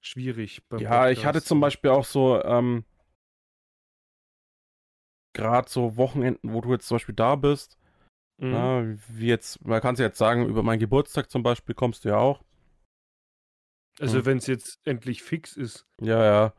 Schwierig. 0.09 0.67
Beim 0.69 0.79
ja, 0.79 1.09
ich 1.11 1.19
hatte 1.19 1.33
Podcast. 1.37 1.47
zum 1.47 1.59
Beispiel 1.59 1.91
auch 1.91 2.03
so, 2.03 2.43
ähm, 2.43 2.83
gerade 5.35 5.69
so 5.69 5.97
Wochenenden, 5.97 6.51
wo 6.51 6.61
du 6.61 6.71
jetzt 6.71 6.87
zum 6.87 6.95
Beispiel 6.95 7.13
da 7.13 7.35
bist, 7.35 7.77
Mhm. 8.41 8.51
na, 8.51 8.97
wie 9.09 9.27
jetzt, 9.27 9.63
man 9.63 9.81
kann 9.81 9.93
es 9.93 9.99
ja 9.99 10.07
jetzt 10.07 10.17
sagen, 10.17 10.47
über 10.47 10.63
meinen 10.63 10.79
Geburtstag 10.79 11.29
zum 11.29 11.43
Beispiel 11.43 11.75
kommst 11.75 12.05
du 12.05 12.09
ja 12.09 12.17
auch. 12.17 12.43
Also, 13.99 14.17
Mhm. 14.17 14.25
wenn 14.25 14.37
es 14.39 14.47
jetzt 14.47 14.79
endlich 14.83 15.21
fix 15.21 15.55
ist. 15.55 15.85
Ja, 16.01 16.23
ja. 16.25 16.53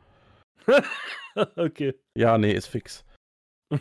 okay. 1.57 1.95
Ja, 2.17 2.39
nee, 2.39 2.53
ist 2.53 2.69
fix. 2.69 3.05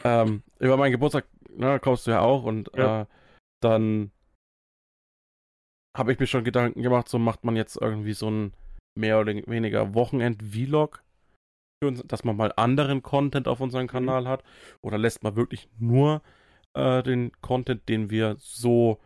ähm, 0.04 0.42
über 0.60 0.78
meinen 0.78 0.94
Geburtstag 0.94 1.28
na, 1.52 1.78
kommst 1.78 2.08
du 2.08 2.12
ja 2.12 2.22
auch 2.22 2.44
und 2.44 2.72
Ja. 2.76 3.02
äh, 3.02 3.06
dann 3.62 4.12
habe 5.96 6.12
ich 6.14 6.20
mir 6.20 6.28
schon 6.28 6.44
Gedanken 6.44 6.82
gemacht, 6.82 7.08
so 7.10 7.20
macht 7.20 7.44
man 7.44 7.56
jetzt 7.56 7.76
irgendwie 7.76 8.14
so 8.14 8.30
ein 8.32 8.54
mehr 9.00 9.20
oder 9.20 9.34
weniger 9.34 9.94
Wochenend-Vlog, 9.94 11.03
dass 11.82 12.24
man 12.24 12.36
mal 12.36 12.53
anderen 12.56 13.01
Content 13.01 13.48
auf 13.48 13.62
unserem 13.62 13.86
Mhm. 13.86 13.89
Kanal 13.89 14.27
hat 14.27 14.44
oder 14.82 14.98
lässt 14.98 15.24
man 15.24 15.36
wirklich 15.36 15.70
nur 15.79 16.22
äh, 16.74 17.01
den 17.01 17.32
Content, 17.41 17.88
den 17.88 18.10
wir 18.10 18.36
so 18.38 19.00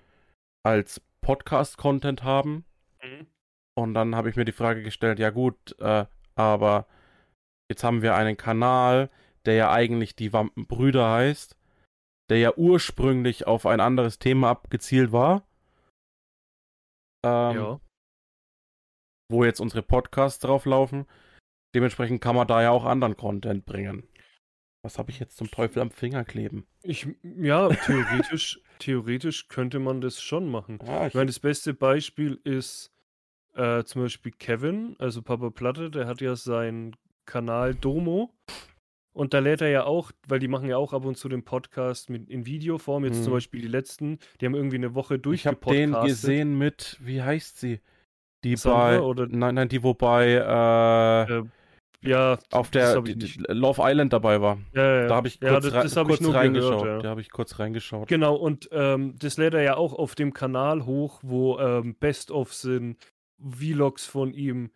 als 0.66 1.02
Podcast-Content 1.22 2.24
haben. 2.24 2.66
Mhm. 3.02 3.28
Und 3.76 3.94
dann 3.94 4.16
habe 4.16 4.30
ich 4.30 4.36
mir 4.36 4.46
die 4.46 4.52
Frage 4.52 4.84
gestellt, 4.84 5.20
ja 5.20 5.30
gut, 5.30 5.76
äh, 5.80 6.06
aber 6.36 6.88
jetzt 7.72 7.84
haben 7.84 8.02
wir 8.02 8.16
einen 8.16 8.38
Kanal, 8.38 9.10
der 9.46 9.56
ja 9.56 9.72
eigentlich 9.72 10.16
die 10.16 10.34
Wampenbrüder 10.34 11.12
heißt, 11.12 11.58
der 12.30 12.38
ja 12.38 12.54
ursprünglich 12.56 13.48
auf 13.48 13.66
ein 13.66 13.80
anderes 13.80 14.20
Thema 14.20 14.50
abgezielt 14.50 15.12
war. 15.12 15.44
Ähm, 17.26 17.56
ja. 17.56 17.80
Wo 19.30 19.44
jetzt 19.44 19.60
unsere 19.60 19.82
Podcasts 19.82 20.40
drauf 20.40 20.66
laufen. 20.66 21.06
Dementsprechend 21.76 22.22
kann 22.22 22.36
man 22.36 22.48
da 22.48 22.62
ja 22.62 22.72
auch 22.72 22.86
anderen 22.86 23.18
Content 23.18 23.66
bringen. 23.66 24.04
Was 24.84 25.00
habe 25.00 25.12
ich 25.12 25.20
jetzt 25.20 25.38
zum 25.38 25.50
Teufel 25.50 25.82
am 25.82 25.92
Finger 25.92 26.24
kleben? 26.26 26.68
Ich, 26.84 27.08
ja, 27.24 27.70
theoretisch, 27.86 28.60
theoretisch 28.80 29.48
könnte 29.48 29.80
man 29.80 30.02
das 30.02 30.22
schon 30.22 30.50
machen. 30.52 30.80
Ja, 30.86 31.08
Ich 31.08 31.14
meine, 31.14 31.28
das 31.28 31.40
beste 31.40 31.74
Beispiel 31.74 32.40
ist 32.44 32.90
Äh, 33.56 33.84
zum 33.84 34.02
Beispiel 34.02 34.32
Kevin, 34.32 34.96
also 34.98 35.22
Papa 35.22 35.52
Platte, 35.52 35.92
der 35.92 36.08
hat 36.08 36.22
ja 36.22 36.36
seinen 36.36 36.96
Kanal 37.28 37.76
Domo. 37.76 38.34
Und 39.16 39.36
da 39.36 39.40
lädt 39.40 39.62
er 39.62 39.70
ja 39.70 39.84
auch, 39.84 40.12
weil 40.28 40.40
die 40.40 40.48
machen 40.48 40.68
ja 40.68 40.78
auch 40.78 40.92
ab 40.92 41.06
und 41.06 41.18
zu 41.18 41.30
den 41.30 41.44
Podcast 41.46 42.10
mit, 42.10 42.32
in 42.32 42.48
Videoform. 42.48 43.06
Jetzt 43.06 43.18
Hm. 43.18 43.24
zum 43.26 43.34
Beispiel 43.34 43.62
die 43.62 43.68
letzten, 43.68 44.18
die 44.42 44.48
haben 44.48 44.56
irgendwie 44.56 44.78
eine 44.78 44.96
Woche 44.96 45.16
Ich 45.16 45.46
habe 45.46 45.58
den 45.58 45.92
durchgepodcastet. 45.92 46.04
gesehen 46.10 46.58
mit, 46.58 46.98
wie 47.00 47.22
heißt 47.22 47.60
sie? 47.60 47.80
Die 48.44 48.56
Sandra 48.56 48.90
bei, 48.98 49.02
oder- 49.02 49.28
nein, 49.28 49.56
nein, 49.56 49.70
die 49.70 49.82
wobei 49.84 50.32
äh, 50.34 51.40
Äh, 51.40 51.44
Ja, 52.06 52.38
auf 52.52 52.70
das 52.70 52.94
der 53.02 53.56
Love 53.56 53.82
Island 53.84 54.12
dabei 54.12 54.42
war. 54.42 54.58
Ja, 54.74 55.02
ja, 55.04 55.08
Da 55.08 55.16
habe 55.16 55.30
ich 55.30 55.40
ja, 55.42 55.52
kurz, 55.52 55.64
das, 55.66 55.74
rei- 55.74 55.82
das 55.84 55.96
hab 55.98 56.08
kurz 56.08 56.20
ich 56.22 56.34
reingeschaut. 56.34 56.84
Gehört, 56.84 56.98
ja. 56.98 57.02
Da 57.04 57.10
habe 57.10 57.22
ich 57.22 57.32
kurz 57.32 57.60
reingeschaut. 57.60 58.08
Genau, 58.10 58.36
und 58.36 58.68
ähm, 58.74 59.16
das 59.20 59.38
lädt 59.38 59.54
er 59.54 59.62
ja 59.62 59.78
auch 59.78 59.94
auf 59.94 60.14
dem 60.16 60.34
Kanal 60.34 60.86
hoch, 60.86 61.20
wo 61.24 61.58
ähm, 61.60 61.96
Best-of 61.96 62.54
sind, 62.54 62.98
Vlogs 63.42 64.06
von 64.06 64.34
ihm. 64.34 64.72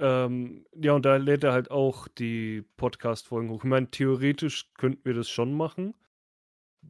Ähm, 0.00 0.64
ja, 0.80 0.92
und 0.92 1.04
da 1.04 1.16
lädt 1.16 1.44
er 1.44 1.52
halt 1.52 1.70
auch 1.70 2.08
die 2.08 2.64
Podcast-Folgen 2.76 3.50
hoch. 3.50 3.64
Ich 3.64 3.70
meine, 3.70 3.90
theoretisch 3.90 4.70
könnten 4.74 5.04
wir 5.04 5.14
das 5.14 5.28
schon 5.28 5.54
machen. 5.54 5.94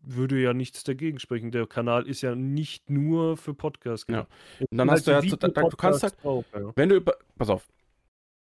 Würde 0.07 0.41
ja 0.41 0.53
nichts 0.53 0.85
dagegen 0.85 1.19
sprechen. 1.19 1.51
Der 1.51 1.67
Kanal 1.67 2.07
ist 2.07 2.21
ja 2.23 2.35
nicht 2.35 2.91
nur 2.91 3.37
für 3.37 3.55
Podcasts. 3.55 4.07
Ja. 4.09 4.27
Und 4.61 4.77
dann 4.79 4.91
hast 4.91 5.07
du 5.07 5.15
halt 5.15 5.25
ja, 5.25 5.31
zu- 5.31 5.37
da- 5.37 5.49
da- 5.49 5.63
du 5.69 5.77
kannst 5.77 6.03
halt, 6.03 6.15
auch, 6.25 6.45
ja. 6.55 6.73
wenn 6.77 6.89
du 6.91 6.97
über, 6.97 7.17
pass 7.37 7.49
auf, 7.51 7.67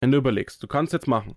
wenn 0.02 0.12
du 0.12 0.18
überlegst, 0.18 0.62
du 0.64 0.68
kannst 0.68 0.94
jetzt 0.94 1.08
machen. 1.08 1.36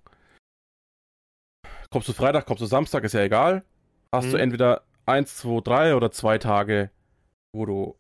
Kommst 1.91 2.09
du 2.09 2.13
Freitag, 2.13 2.47
kommst 2.47 2.63
du 2.63 2.67
Samstag, 2.67 3.05
ist 3.05 3.13
ja 3.15 3.23
egal. 3.23 3.65
Hast 4.13 4.29
du 4.33 4.37
Mhm. 4.37 4.43
entweder 4.43 4.83
eins, 5.07 5.37
zwei, 5.37 5.61
drei 5.61 5.95
oder 5.97 6.11
zwei 6.11 6.39
Tage, 6.39 6.91
wo 7.55 7.67
du 7.67 7.97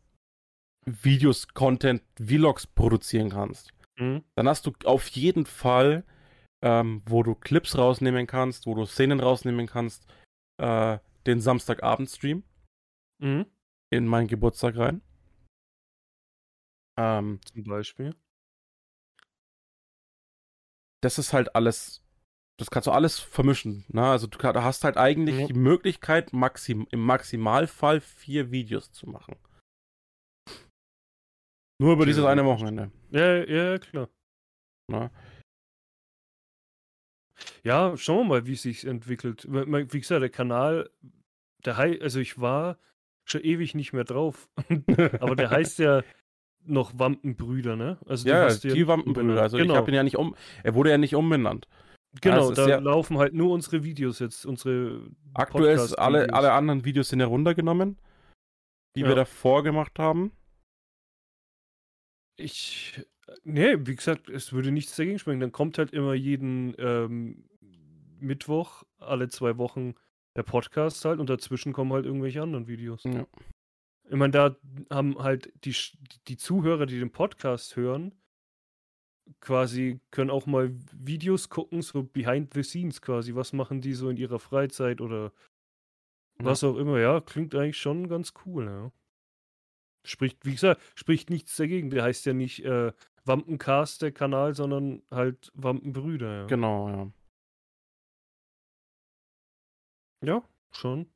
Videos, 0.86 1.48
Content, 1.48 2.02
Vlogs 2.20 2.66
produzieren 2.66 3.30
kannst. 3.30 3.72
Mhm. 3.98 4.22
Dann 4.36 4.48
hast 4.48 4.66
du 4.66 4.72
auf 4.84 5.06
jeden 5.08 5.46
Fall, 5.46 6.04
ähm, 6.62 7.02
wo 7.06 7.22
du 7.22 7.34
Clips 7.34 7.76
rausnehmen 7.78 8.26
kannst, 8.26 8.66
wo 8.66 8.74
du 8.74 8.84
Szenen 8.86 9.20
rausnehmen 9.20 9.66
kannst, 9.66 10.06
äh, 10.60 10.98
den 11.26 11.40
Samstagabend-Stream 11.40 12.42
Mhm. 13.20 13.46
in 13.90 14.06
meinen 14.06 14.28
Geburtstag 14.28 14.76
rein. 14.76 15.02
Ähm, 16.96 17.40
Zum 17.52 17.64
Beispiel. 17.64 18.14
das 21.02 21.18
ist 21.18 21.32
halt 21.32 21.54
alles, 21.54 22.02
das 22.58 22.70
kannst 22.70 22.86
du 22.86 22.92
alles 22.92 23.18
vermischen. 23.18 23.84
Ne? 23.88 24.04
Also 24.06 24.26
du 24.26 24.38
hast 24.38 24.84
halt 24.84 24.96
eigentlich 24.96 25.38
Ja. 25.40 25.46
die 25.48 25.54
Möglichkeit, 25.54 26.32
maxim, 26.32 26.86
im 26.90 27.00
Maximalfall 27.04 28.00
vier 28.00 28.50
Videos 28.50 28.90
zu 28.92 29.08
machen. 29.08 29.36
Nur 31.80 31.92
über 31.94 32.06
dieses 32.06 32.24
eine. 32.24 32.44
Wochenende. 32.44 32.90
Ja, 33.10 33.44
ja, 33.44 33.78
klar. 33.78 34.08
Ne? 34.90 35.10
Ja, 37.64 37.96
schauen 37.96 38.18
wir 38.18 38.24
mal, 38.24 38.46
wie 38.46 38.52
es 38.52 38.62
sich 38.62 38.84
entwickelt. 38.86 39.46
Wie 39.50 40.00
gesagt, 40.00 40.20
der 40.22 40.28
Kanal, 40.28 40.90
der 41.64 41.76
heißt, 41.76 42.02
also 42.02 42.20
ich 42.20 42.38
war 42.40 42.78
schon 43.24 43.40
ewig 43.42 43.74
nicht 43.74 43.92
mehr 43.92 44.04
drauf. 44.04 44.48
Aber 45.20 45.34
der 45.34 45.50
heißt 45.50 45.78
ja 45.78 46.02
noch 46.66 46.98
Wampenbrüder, 46.98 47.76
ne? 47.76 47.98
Also 48.06 48.28
ja, 48.28 48.48
ihn 48.50 48.58
die 48.74 48.86
Wampenbrüder. 48.86 49.40
Also 49.42 49.56
ich 49.56 49.62
genau, 49.62 49.76
habe 49.76 49.90
ihn 49.90 49.94
ja 49.94 50.02
nicht 50.02 50.16
um, 50.16 50.34
er 50.62 50.74
wurde 50.74 50.90
ja 50.90 50.98
nicht 50.98 51.14
umbenannt. 51.14 51.66
genau, 52.20 52.50
ist 52.50 52.58
da 52.58 52.68
ja- 52.68 52.78
laufen 52.80 53.16
halt 53.18 53.32
nur 53.34 53.50
unsere 53.52 53.82
Videos 53.82 54.18
jetzt, 54.18 54.44
unsere 54.46 55.10
Aktuell 55.34 55.76
ist 55.76 55.94
alle, 55.94 56.32
alle 56.34 56.52
anderen 56.52 56.84
Videos 56.84 57.08
sind 57.08 57.20
heruntergenommen, 57.20 57.98
die 58.94 59.02
wir 59.02 59.10
Ja. 59.10 59.14
davor 59.16 59.62
gemacht 59.62 59.98
haben. 59.98 60.32
Ich, 62.36 63.00
nee, 63.44 63.76
wie 63.80 63.94
gesagt, 63.96 64.28
es 64.28 64.52
würde 64.52 64.70
nichts 64.72 64.96
dagegen 64.96 65.18
sprechen. 65.18 65.40
Dann 65.40 65.52
kommt 65.52 65.78
halt 65.78 65.92
immer 65.92 66.14
jeden 66.14 66.74
ähm, 66.78 67.48
Mittwoch, 68.24 68.82
alle 68.98 69.28
zwei 69.28 69.56
Wochen 69.58 69.94
der 70.36 70.42
Podcast 70.42 71.04
halt 71.04 71.20
und 71.20 71.30
dazwischen 71.30 71.72
kommen 71.72 71.92
halt 71.92 72.06
irgendwelche 72.06 72.42
anderen 72.42 72.66
Videos. 72.66 73.04
Ja. 73.04 73.26
Ich 74.10 74.16
meine, 74.16 74.32
da 74.32 74.56
haben 74.90 75.18
halt 75.18 75.52
die, 75.64 75.74
die 76.28 76.36
Zuhörer, 76.36 76.86
die 76.86 76.98
den 76.98 77.10
Podcast 77.12 77.76
hören, 77.76 78.12
quasi 79.40 80.00
können 80.10 80.30
auch 80.30 80.46
mal 80.46 80.74
Videos 80.92 81.48
gucken, 81.48 81.80
so 81.82 82.02
behind 82.02 82.52
the 82.52 82.62
scenes 82.62 83.00
quasi. 83.00 83.34
Was 83.34 83.52
machen 83.52 83.80
die 83.80 83.94
so 83.94 84.10
in 84.10 84.16
ihrer 84.16 84.38
Freizeit 84.38 85.00
oder 85.00 85.32
Ja. 86.38 86.46
was 86.46 86.64
auch 86.64 86.76
immer. 86.76 86.98
Ja, 86.98 87.20
klingt 87.20 87.54
eigentlich 87.54 87.78
schon 87.78 88.08
ganz 88.08 88.34
cool, 88.44 88.66
ja. 88.66 88.92
Spricht, 90.06 90.44
wie 90.44 90.52
gesagt, 90.52 90.82
spricht 90.94 91.30
nichts 91.30 91.56
dagegen. 91.56 91.88
Der 91.88 92.02
heißt 92.02 92.26
ja 92.26 92.34
nicht 92.34 92.62
äh, 92.64 92.92
Wampencast, 93.24 94.02
der 94.02 94.12
Kanal, 94.12 94.54
sondern 94.54 95.02
halt 95.10 95.50
Wampenbrüder, 95.54 96.40
ja. 96.40 96.46
Genau, 96.46 96.88
ja. 96.90 97.10
Ja, 100.26 100.42
schon. 100.72 101.06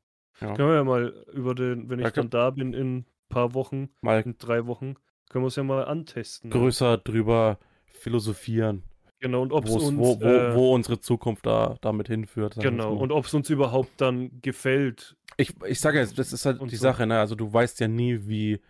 Ja. 0.41 0.55
Können 0.55 0.69
wir 0.69 0.77
ja 0.77 0.85
mal 0.85 1.09
über 1.33 1.55
den, 1.55 1.89
wenn 1.91 1.99
ich 1.99 2.05
Ja, 2.07 2.11
dann 2.13 2.31
da 2.31 2.51
bin 2.51 2.73
in 2.73 2.99
ein 2.99 3.07
paar 3.29 3.55
Wochen, 3.55 3.89
Mal 4.01 4.23
in 4.23 4.39
drei 4.39 4.67
Wochen, 4.67 4.95
können 5.29 5.45
wir 5.45 5.49
es 5.49 5.57
ja 5.57 5.65
mal 5.65 5.85
antesten. 5.85 6.51
ja. 6.51 6.57
größer 6.57 6.99
drüber 6.99 7.59
philosophieren, 7.87 8.83
Genau, 9.21 9.43
und 9.43 9.53
ob 9.53 9.65
es 9.65 9.73
uns, 9.73 9.99
wo, 9.99 10.21
wo, 10.21 10.27
äh, 10.27 10.55
wo 10.55 10.75
unsere 10.75 11.01
Zukunft 11.01 11.45
da 11.45 11.77
damit 11.81 12.07
hinführt. 12.07 12.55
genau, 12.61 12.95
und 12.97 13.11
ob 13.11 13.25
es 13.25 13.35
uns 13.35 13.51
überhaupt 13.51 14.01
dann 14.01 14.41
gefällt. 14.43 15.17
Ich, 15.37 15.55
ich 15.67 15.81
sage 15.81 15.99
jetzt, 15.99 16.19
das 16.19 16.33
ist 16.33 16.47
halt 16.47 16.61
die 16.71 16.77
so. 16.77 16.83
Sache, 16.83 17.05
ne? 17.07 17.19
Also 17.19 17.35
du 17.35 17.53
weißt 17.53 17.81
ja 17.81 17.89
nie, 17.89 18.29
wie, 18.29 18.61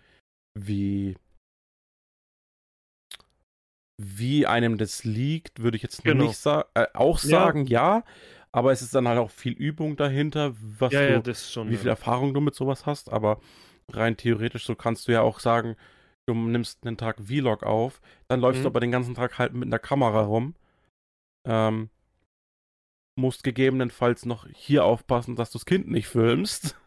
wie, 0.54 1.16
wie 4.00 4.46
einem 4.46 4.78
das 4.78 5.04
liegt, 5.04 5.60
würde 5.60 5.76
ich 5.76 5.82
jetzt 5.82 6.02
Genau. 6.04 6.24
nicht 6.24 6.36
sagen. 6.38 6.68
Äh, 6.74 6.86
auch 6.94 7.18
Ja. 7.24 7.28
sagen, 7.28 7.66
ja. 7.66 8.04
Aber 8.52 8.72
es 8.72 8.82
ist 8.82 8.94
dann 8.94 9.08
halt 9.08 9.18
auch 9.18 9.30
viel 9.30 9.52
Übung 9.52 9.96
dahinter, 9.96 10.54
was 10.78 10.92
ja, 10.92 11.06
du, 11.06 11.12
ja, 11.14 11.20
das 11.20 11.52
schon. 11.52 11.68
wie 11.68 11.74
ja. 11.74 11.78
viel 11.78 11.88
Erfahrung 11.88 12.34
du 12.34 12.40
mit 12.40 12.54
sowas 12.54 12.86
hast. 12.86 13.12
Aber 13.12 13.40
rein 13.90 14.16
theoretisch, 14.16 14.64
so 14.64 14.74
kannst 14.74 15.08
du 15.08 15.12
ja 15.12 15.22
auch 15.22 15.40
sagen, 15.40 15.76
du 16.26 16.34
nimmst 16.34 16.86
einen 16.86 16.96
Tag 16.96 17.20
Vlog 17.20 17.62
auf, 17.62 18.00
dann 18.28 18.40
läufst 18.40 18.60
Mhm. 18.60 18.64
du 18.64 18.68
aber 18.68 18.80
den 18.80 18.92
ganzen 18.92 19.14
Tag 19.14 19.38
halt 19.38 19.54
mit 19.54 19.66
einer 19.68 19.78
Kamera 19.78 20.22
rum. 20.22 20.54
Ähm, 21.46 21.90
musst 23.18 23.42
gegebenenfalls 23.42 24.26
noch 24.26 24.46
hier 24.54 24.84
aufpassen, 24.84 25.36
dass 25.36 25.50
du 25.50 25.58
das 25.58 25.66
Kind 25.66 25.88
nicht 25.88 26.06
filmst. 26.06 26.78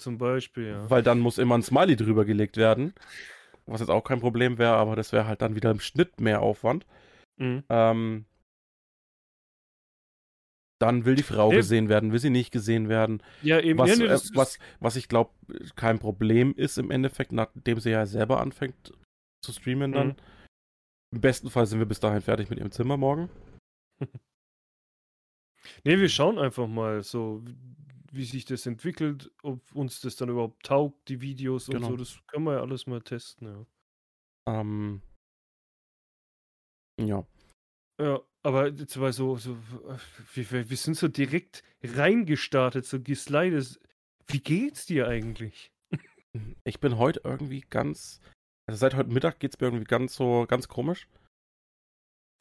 Zum 0.00 0.18
Beispiel, 0.18 0.68
ja. 0.68 0.90
Weil 0.90 1.02
dann 1.02 1.18
muss 1.18 1.38
immer 1.38 1.56
ein 1.56 1.62
Smiley 1.62 1.96
drüber 1.96 2.24
gelegt 2.24 2.56
werden. 2.56 2.94
Was 3.66 3.80
jetzt 3.80 3.90
auch 3.90 4.04
kein 4.04 4.20
Problem 4.20 4.58
wäre, 4.58 4.74
aber 4.74 4.96
das 4.96 5.12
wäre 5.12 5.26
halt 5.26 5.42
dann 5.42 5.54
wieder 5.54 5.70
im 5.70 5.80
Schnitt 5.80 6.20
mehr 6.20 6.42
Aufwand. 6.42 6.86
Mhm. 7.38 7.64
Ähm, 7.68 8.24
dann 10.82 11.04
will 11.06 11.14
die 11.14 11.22
Frau 11.22 11.50
Nee. 11.50 11.56
gesehen 11.56 11.88
werden, 11.88 12.12
will 12.12 12.18
sie 12.18 12.30
nicht 12.30 12.50
gesehen 12.52 12.88
werden. 12.88 13.22
Ja, 13.42 13.60
eben. 13.60 13.78
Was, 13.78 13.90
ja, 13.90 13.96
nee, 13.96 14.04
äh, 14.04 14.20
was, 14.34 14.58
was 14.80 14.96
ich 14.96 15.08
glaube, 15.08 15.30
kein 15.76 15.98
Problem 15.98 16.52
ist 16.54 16.76
im 16.76 16.90
Endeffekt, 16.90 17.32
nachdem 17.32 17.80
sie 17.80 17.90
ja 17.90 18.04
selber 18.04 18.40
anfängt 18.40 18.92
zu 19.44 19.52
streamen 19.52 19.92
dann. 19.92 20.08
Mhm. 20.08 20.16
Im 21.14 21.20
besten 21.20 21.50
Fall 21.50 21.66
sind 21.66 21.78
wir 21.78 21.86
bis 21.86 22.00
dahin 22.00 22.20
fertig 22.22 22.50
mit 22.50 22.58
ihrem 22.58 22.70
Zimmer 22.72 22.96
morgen. 22.96 23.30
Nee, 25.84 25.98
wir 25.98 26.08
schauen 26.08 26.40
einfach 26.40 26.66
mal 26.66 27.02
so, 27.04 27.40
wie 28.10 28.24
sich 28.24 28.44
das 28.44 28.66
entwickelt, 28.66 29.30
ob 29.44 29.60
uns 29.76 30.00
das 30.00 30.16
dann 30.16 30.28
überhaupt 30.28 30.64
taugt, 30.66 31.08
die 31.08 31.20
Videos 31.20 31.68
und 31.68 31.76
Genau. 31.76 31.90
so. 31.90 31.96
Das 31.96 32.18
können 32.26 32.44
wir 32.46 32.54
ja 32.54 32.60
alles 32.60 32.88
mal 32.88 33.00
testen, 33.00 33.46
ja. 33.46 34.60
Ähm, 34.60 35.02
ja. 37.00 37.24
Ja, 38.02 38.20
aber 38.42 38.68
jetzt 38.68 38.98
war 39.00 39.12
so, 39.12 39.36
so 39.36 39.56
wir, 40.34 40.68
wir 40.70 40.76
sind 40.76 40.96
so 40.96 41.06
direkt 41.08 41.62
reingestartet, 41.84 42.84
so 42.84 43.00
geslidet. 43.00 43.78
Wie 44.26 44.40
geht's 44.40 44.86
dir 44.86 45.08
eigentlich? 45.08 45.70
Ich 46.64 46.80
bin 46.80 46.96
heute 46.96 47.20
irgendwie 47.24 47.60
ganz. 47.60 48.18
Also 48.66 48.78
seit 48.78 48.94
heute 48.94 49.10
Mittag 49.10 49.38
geht 49.38 49.52
es 49.54 49.60
mir 49.60 49.66
irgendwie 49.66 49.84
ganz 49.84 50.14
so, 50.14 50.46
ganz 50.48 50.66
komisch. 50.66 51.06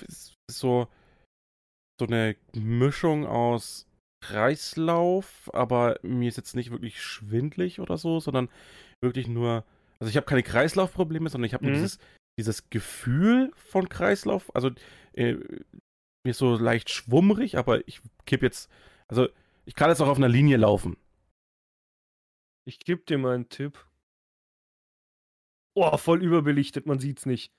Es 0.08 0.34
ist 0.50 0.60
so, 0.60 0.88
so 2.00 2.08
eine 2.08 2.38
Mischung 2.54 3.26
aus 3.26 3.88
Kreislauf, 4.24 5.50
aber 5.54 6.00
mir 6.04 6.30
ist 6.30 6.38
jetzt 6.38 6.56
nicht 6.56 6.72
wirklich 6.72 7.02
schwindlig 7.02 7.82
oder 7.82 7.98
so, 7.98 8.22
sondern 8.22 8.48
wirklich 9.04 9.28
nur. 9.28 9.66
Also 10.00 10.10
ich 10.10 10.16
habe 10.16 10.26
keine 10.26 10.44
Kreislaufprobleme, 10.44 11.30
sondern 11.30 11.48
ich 11.48 11.54
habe 11.54 11.66
nur 11.66 11.74
Mhm. 11.74 11.82
dieses, 11.82 12.00
dieses 12.40 12.70
Gefühl 12.70 13.52
von 13.56 13.90
Kreislauf. 13.90 14.56
Also 14.56 14.72
äh, 15.14 15.34
mir 16.24 16.32
ist 16.32 16.38
so 16.38 16.56
leicht 16.56 16.90
schwummrig, 16.90 17.58
aber 17.58 17.88
ich 17.88 18.02
kipp 18.26 18.44
jetzt. 18.44 18.70
Also 19.08 19.28
ich 19.66 19.76
kann 19.76 19.90
jetzt 19.90 20.02
auch 20.02 20.08
auf 20.08 20.18
einer 20.18 20.30
Linie 20.30 20.58
laufen. 20.58 20.98
Ich 22.68 22.80
gebe 22.80 23.02
dir 23.04 23.18
mal 23.18 23.36
einen 23.36 23.50
Tipp. 23.50 23.86
Oh, 25.76 25.96
voll 25.98 26.24
überbelichtet, 26.24 26.86
man 26.86 27.00
sieht's 27.00 27.26
nicht. 27.26 27.52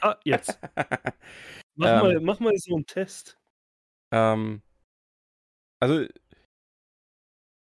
Ah, 0.00 0.16
jetzt. 0.24 0.58
Mach, 1.76 1.88
Ähm. 1.88 2.00
mal, 2.00 2.20
mach 2.20 2.40
mal 2.40 2.52
so 2.56 2.74
einen 2.74 2.86
Test. 2.86 3.38
Ähm, 4.12 4.62
also, 5.80 6.06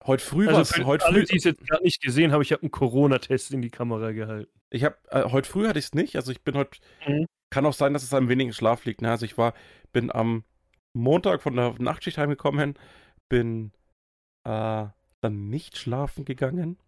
heute 0.05 0.23
früh 0.23 0.47
Also 0.47 0.61
was. 0.61 0.71
für 0.73 0.85
Heute 0.85 1.05
alle, 1.05 1.19
früh, 1.21 1.25
die 1.25 1.37
es 1.37 1.43
jetzt 1.45 1.65
gerade 1.67 1.83
nicht 1.83 2.01
gesehen 2.01 2.31
haben, 2.31 2.41
ich 2.41 2.51
habe 2.51 2.61
einen 2.61 2.71
Corona-Test 2.71 3.51
in 3.51 3.61
die 3.61 3.71
Kamera 3.71 4.11
gehalten. 4.11 4.51
ich 4.69 4.83
habe 4.83 4.97
äh, 5.09 5.23
heute 5.31 5.49
früh 5.49 5.67
hatte 5.67 5.79
ich 5.79 5.85
es 5.85 5.93
nicht. 5.93 6.15
Also 6.15 6.31
ich 6.31 6.43
bin 6.43 6.55
heute. 6.55 6.79
Mhm. 7.07 7.25
Kann 7.53 7.67
auch 7.67 7.73
sein, 7.73 7.93
dass 7.93 8.01
es 8.01 8.13
an 8.15 8.29
wenigen 8.29 8.51
Schlaf 8.51 8.83
liegt. 8.83 9.03
Ne? 9.03 9.11
Also 9.11 9.25
ich 9.25 9.37
war, 9.37 9.53
bin 9.91 10.11
am 10.11 10.43
Montag 10.97 11.43
von 11.43 11.55
der 11.55 11.75
Nachtschicht 11.77 12.17
heimgekommen, 12.17 12.73
bin 13.29 13.71
äh, 14.43 14.87
dann 15.21 15.49
nicht 15.49 15.77
schlafen 15.77 16.25
gegangen, 16.25 16.79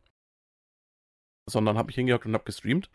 sondern 1.47 1.77
habe 1.77 1.85
mich 1.85 1.95
hingehockt 1.95 2.25
und 2.25 2.33
habe 2.33 2.45
gestreamt. 2.45 2.89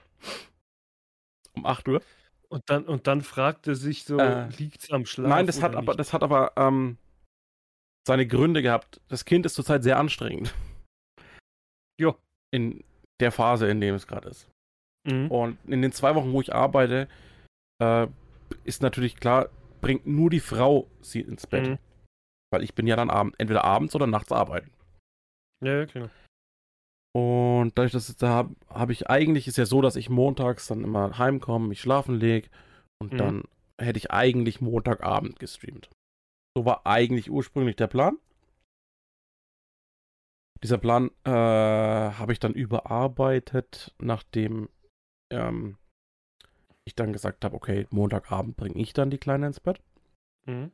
Um 1.52 1.64
8 1.64 1.86
Uhr. 1.86 2.02
Und 2.48 2.68
dann, 2.68 2.86
und 2.86 3.06
dann 3.06 3.20
fragte 3.22 3.76
sich 3.76 4.02
so, 4.02 4.18
Äh, 4.18 4.48
liegt's 4.48 4.90
am 4.90 5.06
Schlaf? 5.06 5.28
Nein, 5.28 5.46
das 5.46 5.62
hat 5.62 5.70
oder 5.70 5.78
aber, 5.78 5.92
nicht? 5.92 6.00
das 6.00 6.12
hat 6.12 6.24
aber 6.24 6.54
ähm, 6.56 6.98
seine 8.04 8.26
Gründe 8.26 8.62
gehabt. 8.62 9.00
Das 9.06 9.24
Kind 9.24 9.46
ist 9.46 9.54
zurzeit 9.54 9.84
sehr 9.84 9.96
anstrengend. 9.96 10.52
Jo. 12.00 12.16
In 12.52 12.82
der 13.20 13.30
Phase, 13.30 13.68
in 13.68 13.80
dem 13.80 13.94
es 13.94 14.08
gerade 14.08 14.28
ist. 14.28 14.50
Mhm. 15.08 15.30
Und 15.30 15.58
in 15.66 15.82
den 15.82 15.92
zwei 15.92 16.16
Wochen, 16.16 16.32
wo 16.32 16.40
ich 16.40 16.52
arbeite, 16.52 17.08
äh, 17.80 18.06
ist 18.64 18.82
natürlich 18.82 19.16
klar, 19.16 19.48
bringt 19.80 20.06
nur 20.06 20.30
die 20.30 20.40
Frau 20.40 20.88
sie 21.00 21.20
ins 21.20 21.46
Bett. 21.46 21.68
Mhm. 21.68 21.78
Weil 22.52 22.62
ich 22.64 22.74
bin 22.74 22.86
ja 22.86 22.96
dann 22.96 23.10
abend, 23.10 23.34
entweder 23.38 23.64
abends 23.64 23.94
oder 23.94 24.06
nachts 24.06 24.32
arbeiten. 24.32 24.70
Ja, 25.64 25.80
ja, 25.80 25.86
klar. 25.86 26.10
Und 27.12 27.76
dadurch, 27.76 27.92
dass 27.92 28.08
ich 28.08 28.16
da 28.16 28.28
habe, 28.28 28.54
habe 28.68 28.92
ich 28.92 29.10
eigentlich, 29.10 29.48
ist 29.48 29.58
ja 29.58 29.66
so, 29.66 29.82
dass 29.82 29.96
ich 29.96 30.10
montags 30.10 30.68
dann 30.68 30.84
immer 30.84 31.18
heimkomme, 31.18 31.68
mich 31.68 31.80
schlafen 31.80 32.14
lege 32.14 32.48
und 33.00 33.12
Mhm. 33.12 33.18
dann 33.18 33.44
hätte 33.80 33.98
ich 33.98 34.10
eigentlich 34.10 34.60
Montagabend 34.60 35.38
gestreamt. 35.38 35.90
So 36.56 36.64
war 36.64 36.86
eigentlich 36.86 37.30
ursprünglich 37.30 37.76
der 37.76 37.86
Plan. 37.86 38.18
Dieser 40.62 40.78
Plan 40.78 41.10
äh, 41.24 41.30
habe 41.30 42.32
ich 42.32 42.38
dann 42.38 42.52
überarbeitet, 42.52 43.94
nachdem 43.98 44.68
ähm, 45.32 45.78
ich 46.86 46.94
dann 46.94 47.12
gesagt 47.12 47.44
habe, 47.44 47.54
okay, 47.54 47.86
Montagabend 47.90 48.56
bringe 48.56 48.78
ich 48.78 48.92
dann 48.92 49.10
die 49.10 49.18
Kleine 49.18 49.46
ins 49.46 49.60
Bett. 49.60 49.80
Mhm. 50.46 50.72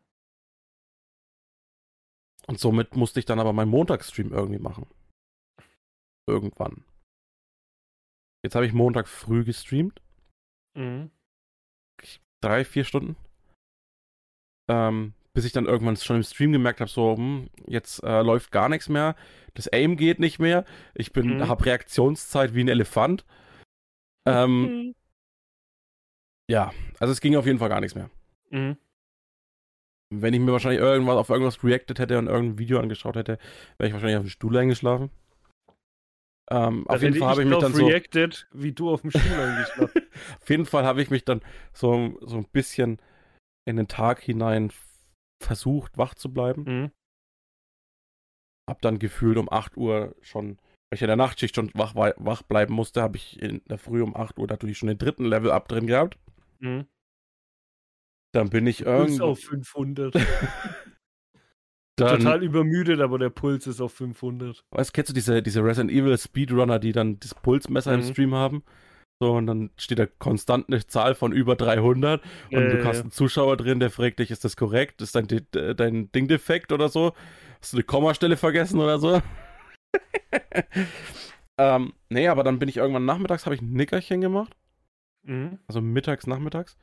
Und 2.47 2.61
somit 2.61 2.95
musste 2.95 3.19
ich 3.19 3.27
dann 3.27 3.41
aber 3.41 3.53
meinen 3.53 3.71
Montagsstream 3.71 4.33
irgendwie 4.33 4.61
machen. 4.61 4.87
Irgendwann. 6.29 6.85
Jetzt 8.45 8.55
habe 8.55 8.67
ich 8.67 8.73
Montag 8.73 9.09
früh 9.09 9.45
gestreamt. 9.45 10.01
Mhm. 10.77 11.11
Drei, 12.41 12.65
vier 12.65 12.85
Stunden. 12.85 13.17
Ähm, 14.69 15.15
bis 15.33 15.45
ich 15.45 15.53
dann 15.53 15.67
irgendwann 15.67 15.97
schon 15.97 16.17
im 16.17 16.23
Stream 16.23 16.53
gemerkt 16.53 16.81
habe, 16.81 16.91
so, 16.91 17.17
hm, 17.17 17.51
jetzt 17.67 18.03
äh, 18.03 18.23
läuft 18.23 18.53
gar 18.53 18.69
nichts 18.69 18.89
mehr. 18.89 19.17
Das 19.55 19.69
Aim 19.73 19.97
geht 19.97 20.19
nicht 20.19 20.39
mehr. 20.39 20.65
Ich 20.95 21.13
bin, 21.13 21.39
Mhm. 21.39 21.49
habe 21.49 21.67
Reaktionszeit 21.67 22.55
wie 22.55 22.63
ein 22.63 22.69
Elefant. 22.69 23.25
Ähm, 24.27 24.95
ja, 26.51 26.73
also 26.99 27.13
es 27.13 27.21
ging 27.21 27.37
auf 27.37 27.47
jeden 27.47 27.59
Fall 27.59 27.69
gar 27.69 27.81
nichts 27.81 27.95
mehr. 27.95 28.11
Mhm. 28.51 28.77
Wenn 30.15 30.35
ich 30.35 30.41
mir 30.41 30.53
wahrscheinlich 30.53 30.81
irgendwas 30.81 31.17
auf 31.17 31.31
irgendwas 31.31 31.65
reacted 31.65 31.99
hätte 31.99 32.19
und 32.19 32.29
irgendein 32.29 32.59
Video 32.59 32.79
angeschaut 32.79 33.17
hätte, 33.17 33.39
wäre 33.77 33.89
ich 33.89 33.93
wahrscheinlich 33.93 34.19
auf 34.19 34.25
dem 34.25 34.31
Stuhl 34.31 34.57
eingeschlafen. 34.57 35.11
Ähm, 36.49 36.87
auf 36.87 37.03
jeden 37.03 37.17
Fall 37.17 37.29
habe 37.29 37.43
ich 37.43 37.49
mich 37.49 37.59
dann 37.59 37.75
so, 37.75 37.87
reacted, 37.87 38.47
wie 38.53 38.71
du 38.71 38.91
auf 38.91 39.01
dem 39.01 39.11
Stuhl 39.11 39.21
eingeschlafen. 39.41 40.03
auf 40.41 40.49
jeden 40.49 40.67
Fall 40.67 40.85
habe 40.85 41.03
ich 41.03 41.11
mich 41.11 41.25
dann 41.25 41.41
so, 41.73 42.17
so 42.21 42.37
ein 42.37 42.47
bisschen 42.53 43.01
in 43.69 43.77
den 43.77 43.89
Tag 43.89 44.21
hinein 44.21 44.71
versucht, 45.43 45.99
wach 45.99 46.15
zu 46.15 46.33
bleiben. 46.33 46.63
mhm. 46.63 46.91
Hab 48.69 48.83
dann 48.83 48.99
gefühlt 48.99 49.39
um 49.39 49.49
8 49.49 49.77
Uhr 49.77 50.17
schon, 50.23 50.57
weil 50.57 50.97
ich 50.97 51.03
in 51.03 51.07
der 51.07 51.17
Nachtschicht 51.17 51.55
schon 51.55 51.71
wach, 51.75 51.95
wach 51.95 52.43
bleiben 52.43 52.75
musste, 52.75 53.01
habe 53.01 53.17
ich 53.17 53.41
in 53.41 53.63
der 53.67 53.79
Früh 53.79 54.03
um 54.03 54.17
8 54.17 54.41
Uhr 54.41 54.49
natürlich 54.49 54.79
schon 54.79 54.89
den 54.89 54.99
dritten 54.99 55.25
Level 55.25 55.53
up 55.53 55.69
drin 55.69 55.87
gehabt. 55.87 56.19
Mhm. 56.61 56.87
Dann 58.33 58.51
bin 58.51 58.67
ich 58.67 58.85
Puls 58.85 58.87
irgendwie. 58.87 59.23
auf 59.23 59.41
500. 59.41 60.15
Dann, 61.99 62.21
Total 62.21 62.43
übermüdet, 62.43 63.01
aber 63.01 63.19
der 63.19 63.31
Puls 63.31 63.67
ist 63.67 63.81
auf 63.81 63.95
500. 63.95 64.63
Weißt, 64.71 64.93
kennst 64.93 65.09
du 65.11 65.15
diese, 65.15 65.43
diese 65.43 65.65
Resident 65.65 65.91
Evil 65.91 66.19
Speedrunner, 66.19 66.79
die 66.79 66.93
dann 66.93 67.19
das 67.21 67.35
Pulsmesser 67.35 67.95
im 67.95 68.01
Mhm. 68.01 68.05
Stream 68.05 68.35
haben? 68.35 68.65
So, 69.19 69.33
und 69.33 69.47
dann 69.47 69.71
steht 69.79 69.99
da 69.99 70.05
konstant 70.07 70.69
eine 70.69 70.87
Zahl 70.87 71.15
von 71.15 71.33
über 71.33 71.57
300 71.57 72.23
und 72.51 72.69
du 72.69 72.77
Äh, 72.79 72.85
hast 72.85 73.01
einen 73.01 73.13
Zuschauer 73.13 73.57
drin, 73.57 73.81
der 73.81 73.91
fragt 73.91 74.19
dich, 74.19 74.31
ist 74.31 74.45
das 74.45 74.57
korrekt? 74.57 75.01
Ist 75.01 75.15
dein, 75.15 75.27
De- 75.27 75.41
äh, 75.59 75.75
dein 75.75 76.13
Ding 76.13 76.29
defekt 76.29 76.71
oder 76.71 76.91
so? 76.91 77.15
Hast 77.63 77.73
du 77.73 77.79
eine 77.79 77.85
Kommastelle 77.85 78.37
vergessen 78.37 78.79
oder 78.79 78.99
so? 78.99 79.23
ähm, 81.59 81.93
nee, 82.11 82.29
aber 82.29 82.45
dann 82.45 82.59
bin 82.59 82.69
ich 82.69 82.77
irgendwann 82.77 83.05
nachmittags, 83.07 83.47
habe 83.47 83.55
ich 83.55 83.63
ein 83.63 83.73
Nickerchen 83.73 84.21
gemacht. 84.21 84.55
Mhm. 85.27 85.59
Also 85.67 85.81
mittags, 85.81 86.27
nachmittags. 86.27 86.77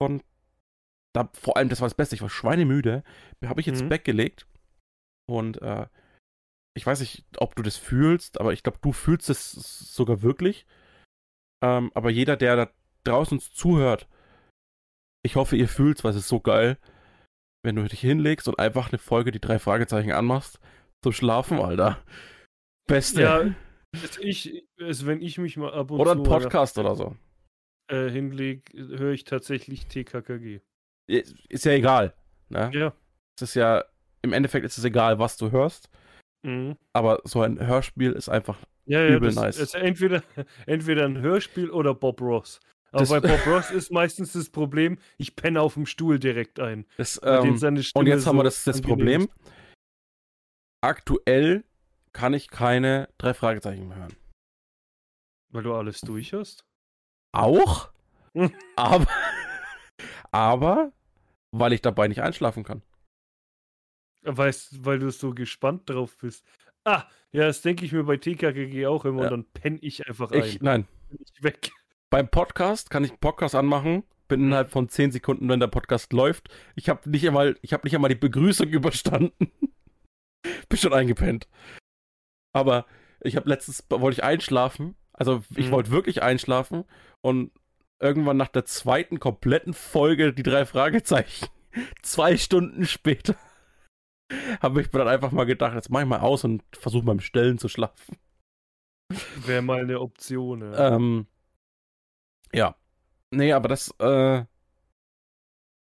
Und 0.00 0.24
da, 1.14 1.30
vor 1.34 1.56
allem, 1.56 1.68
das 1.68 1.80
war 1.80 1.86
das 1.86 1.94
Beste, 1.94 2.14
ich 2.16 2.22
war 2.22 2.28
schweinemüde, 2.28 3.04
habe 3.44 3.60
ich 3.60 3.68
ins 3.68 3.82
Mhm. 3.82 3.88
Bett 3.88 4.04
gelegt. 4.04 4.46
Und 5.28 5.62
äh, 5.62 5.86
ich 6.76 6.84
weiß 6.84 7.00
nicht, 7.00 7.24
ob 7.38 7.54
du 7.54 7.62
das 7.62 7.76
fühlst, 7.76 8.40
aber 8.40 8.52
ich 8.52 8.62
glaube, 8.62 8.78
du 8.82 8.92
fühlst 8.92 9.30
es 9.30 9.52
sogar 9.52 10.22
wirklich. 10.22 10.66
Ähm, 11.62 11.92
aber 11.94 12.10
jeder, 12.10 12.36
der 12.36 12.56
da 12.56 12.70
draußen 13.04 13.38
zuhört, 13.40 14.08
ich 15.24 15.36
hoffe, 15.36 15.56
ihr 15.56 15.68
fühlt's, 15.68 16.02
weil 16.04 16.10
es 16.10 16.18
ist 16.18 16.28
so 16.28 16.40
geil, 16.40 16.78
wenn 17.64 17.76
du 17.76 17.84
dich 17.84 18.00
hinlegst 18.00 18.48
und 18.48 18.58
einfach 18.58 18.90
eine 18.90 18.98
Folge, 18.98 19.30
die 19.30 19.40
drei 19.40 19.58
Fragezeichen 19.58 20.12
anmachst, 20.12 20.58
zum 21.02 21.12
Schlafen, 21.12 21.58
Alter. 21.58 22.02
Beste. 22.86 23.22
Ja, 23.22 23.54
ich, 24.20 24.66
also 24.80 25.06
wenn 25.06 25.22
ich 25.22 25.38
mich 25.38 25.56
mal 25.56 25.72
ab 25.72 25.90
und 25.90 26.00
oder 26.00 26.14
zu 26.14 26.18
ein 26.18 26.24
Podcast 26.24 26.76
oder 26.76 26.96
so. 26.96 27.16
Äh, 27.88 28.08
hinlege, 28.08 28.62
höre 28.98 29.12
ich 29.12 29.24
tatsächlich 29.24 29.86
TKKG. 29.86 30.60
Ist 31.06 31.64
ja 31.64 31.72
egal. 31.72 32.14
Ne? 32.48 32.70
Ja. 32.74 32.92
Es 33.36 33.42
ist 33.50 33.54
ja, 33.54 33.84
im 34.22 34.32
Endeffekt 34.32 34.64
ist 34.64 34.78
es 34.78 34.84
egal, 34.84 35.18
was 35.18 35.36
du 35.36 35.50
hörst, 35.50 35.90
Mhm. 36.44 36.76
aber 36.92 37.20
so 37.24 37.40
ein 37.42 37.58
Hörspiel 37.64 38.12
ist 38.12 38.28
einfach. 38.28 38.58
Ja, 38.86 39.00
ja, 39.02 39.16
Übel 39.16 39.28
das 39.30 39.34
nice. 39.36 39.58
ist 39.58 39.74
entweder, 39.74 40.22
entweder 40.66 41.04
ein 41.06 41.18
Hörspiel 41.18 41.70
oder 41.70 41.94
Bob 41.94 42.20
Ross. 42.20 42.60
Aber 42.92 43.00
Das- 43.00 43.08
bei 43.10 43.20
Bob 43.20 43.46
Ross 43.46 43.70
ist 43.70 43.90
meistens 43.90 44.32
das 44.34 44.50
Problem, 44.50 44.98
ich 45.18 45.34
penne 45.36 45.60
auf 45.60 45.74
dem 45.74 45.86
Stuhl 45.86 46.18
direkt 46.18 46.60
ein. 46.60 46.86
Das, 46.96 47.20
ähm, 47.24 47.58
und 47.94 48.06
jetzt 48.06 48.26
haben 48.26 48.36
wir 48.36 48.42
so 48.42 48.42
das, 48.44 48.64
das 48.64 48.80
Problem. 48.82 49.22
ist. 49.22 49.30
Aktuell 50.82 51.64
kann 52.12 52.34
ich 52.34 52.48
keine 52.50 53.08
drei 53.18 53.34
Fragezeichen 53.34 53.88
mehr 53.88 53.96
hören. 53.98 54.16
Weil 55.50 55.62
du 55.62 55.74
alles 55.74 56.00
durch 56.00 56.32
hast? 56.34 56.64
Auch, 57.34 57.90
Hm. 58.34 58.52
aber, 58.76 59.06
aber, 60.32 60.92
weil 61.52 61.72
ich 61.72 61.82
dabei 61.82 62.08
nicht 62.08 62.22
einschlafen 62.22 62.64
kann. 62.64 62.82
Weißt, 64.22 64.84
weil 64.84 64.98
du 64.98 65.10
so 65.10 65.34
gespannt 65.34 65.88
drauf 65.90 66.16
bist. 66.18 66.44
Ah, 66.84 67.04
ja, 67.32 67.44
das 67.46 67.62
denke 67.62 67.84
ich 67.84 67.92
mir 67.92 68.04
bei 68.04 68.16
TKKG 68.16 68.86
auch 68.86 69.04
immer 69.04 69.22
Ja. 69.24 69.28
und 69.28 69.32
dann 69.32 69.44
penne 69.52 69.78
ich 69.82 70.06
einfach 70.06 70.30
ein. 70.30 70.42
Ich, 70.42 70.60
nein, 70.62 70.86
Bin 71.10 71.18
ich 71.22 71.42
weg. 71.42 71.70
beim 72.10 72.28
Podcast 72.28 72.90
kann 72.90 73.04
ich 73.04 73.10
einen 73.10 73.20
Podcast 73.20 73.54
anmachen, 73.54 74.04
bin 74.28 74.40
Mhm. 74.40 74.46
innerhalb 74.46 74.70
von 74.70 74.88
10 74.88 75.12
Sekunden, 75.12 75.48
wenn 75.48 75.60
der 75.60 75.66
Podcast 75.68 76.12
läuft. 76.12 76.48
Ich 76.74 76.88
habe 76.88 77.08
nicht 77.10 77.26
einmal, 77.26 77.58
ich 77.62 77.72
habe 77.72 77.84
nicht 77.86 77.94
einmal 77.94 78.08
die 78.10 78.14
Begrüßung 78.14 78.68
überstanden. 78.70 79.50
bin 80.68 80.78
schon 80.78 80.92
eingepennt. 80.92 81.48
Aber 82.54 82.86
ich 83.20 83.36
habe 83.36 83.48
letztens, 83.48 83.84
wollte 83.90 84.18
ich 84.20 84.24
einschlafen. 84.24 84.96
Also 85.16 85.44
ich 85.56 85.66
Mhm. 85.68 85.70
wollte 85.72 85.90
wirklich 85.90 86.22
einschlafen 86.22 86.84
und 87.22 87.52
irgendwann 88.00 88.36
nach 88.36 88.48
der 88.48 88.64
zweiten 88.64 89.20
kompletten 89.20 89.72
Folge 89.72 90.32
die 90.34 90.42
drei 90.42 90.66
Fragezeichen, 90.66 91.48
zwei 92.02 92.36
Stunden 92.36 92.84
später, 92.86 93.36
habe 94.60 94.80
ich 94.80 94.92
mir 94.92 94.98
dann 94.98 95.08
einfach 95.08 95.30
mal 95.30 95.44
gedacht, 95.44 95.74
jetzt 95.74 95.90
mach 95.90 96.00
ich 96.02 96.06
mal 96.08 96.20
aus 96.20 96.44
und 96.44 96.62
versuche 96.76 97.04
beim 97.04 97.20
Stellen 97.20 97.58
zu 97.58 97.68
schlafen. 97.68 98.16
Wäre 99.46 99.62
mal 99.62 99.80
eine 99.80 100.00
Option. 100.00 100.62
Ja. 100.62 100.96
Ähm, 100.96 101.26
ja. 102.52 102.74
Nee, 103.30 103.52
aber 103.52 103.68
das, 103.68 103.90
äh, 104.00 104.44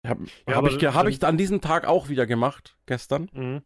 habe 0.06 0.26
Ja, 0.48 0.56
hab 0.56 0.66
ich, 0.66 0.84
hab 0.84 0.94
dann- 0.94 1.08
ich 1.08 1.24
an 1.24 1.38
diesem 1.38 1.60
Tag 1.60 1.86
auch 1.86 2.08
wieder 2.08 2.26
gemacht, 2.26 2.76
gestern. 2.86 3.30
Mhm. 3.32 3.62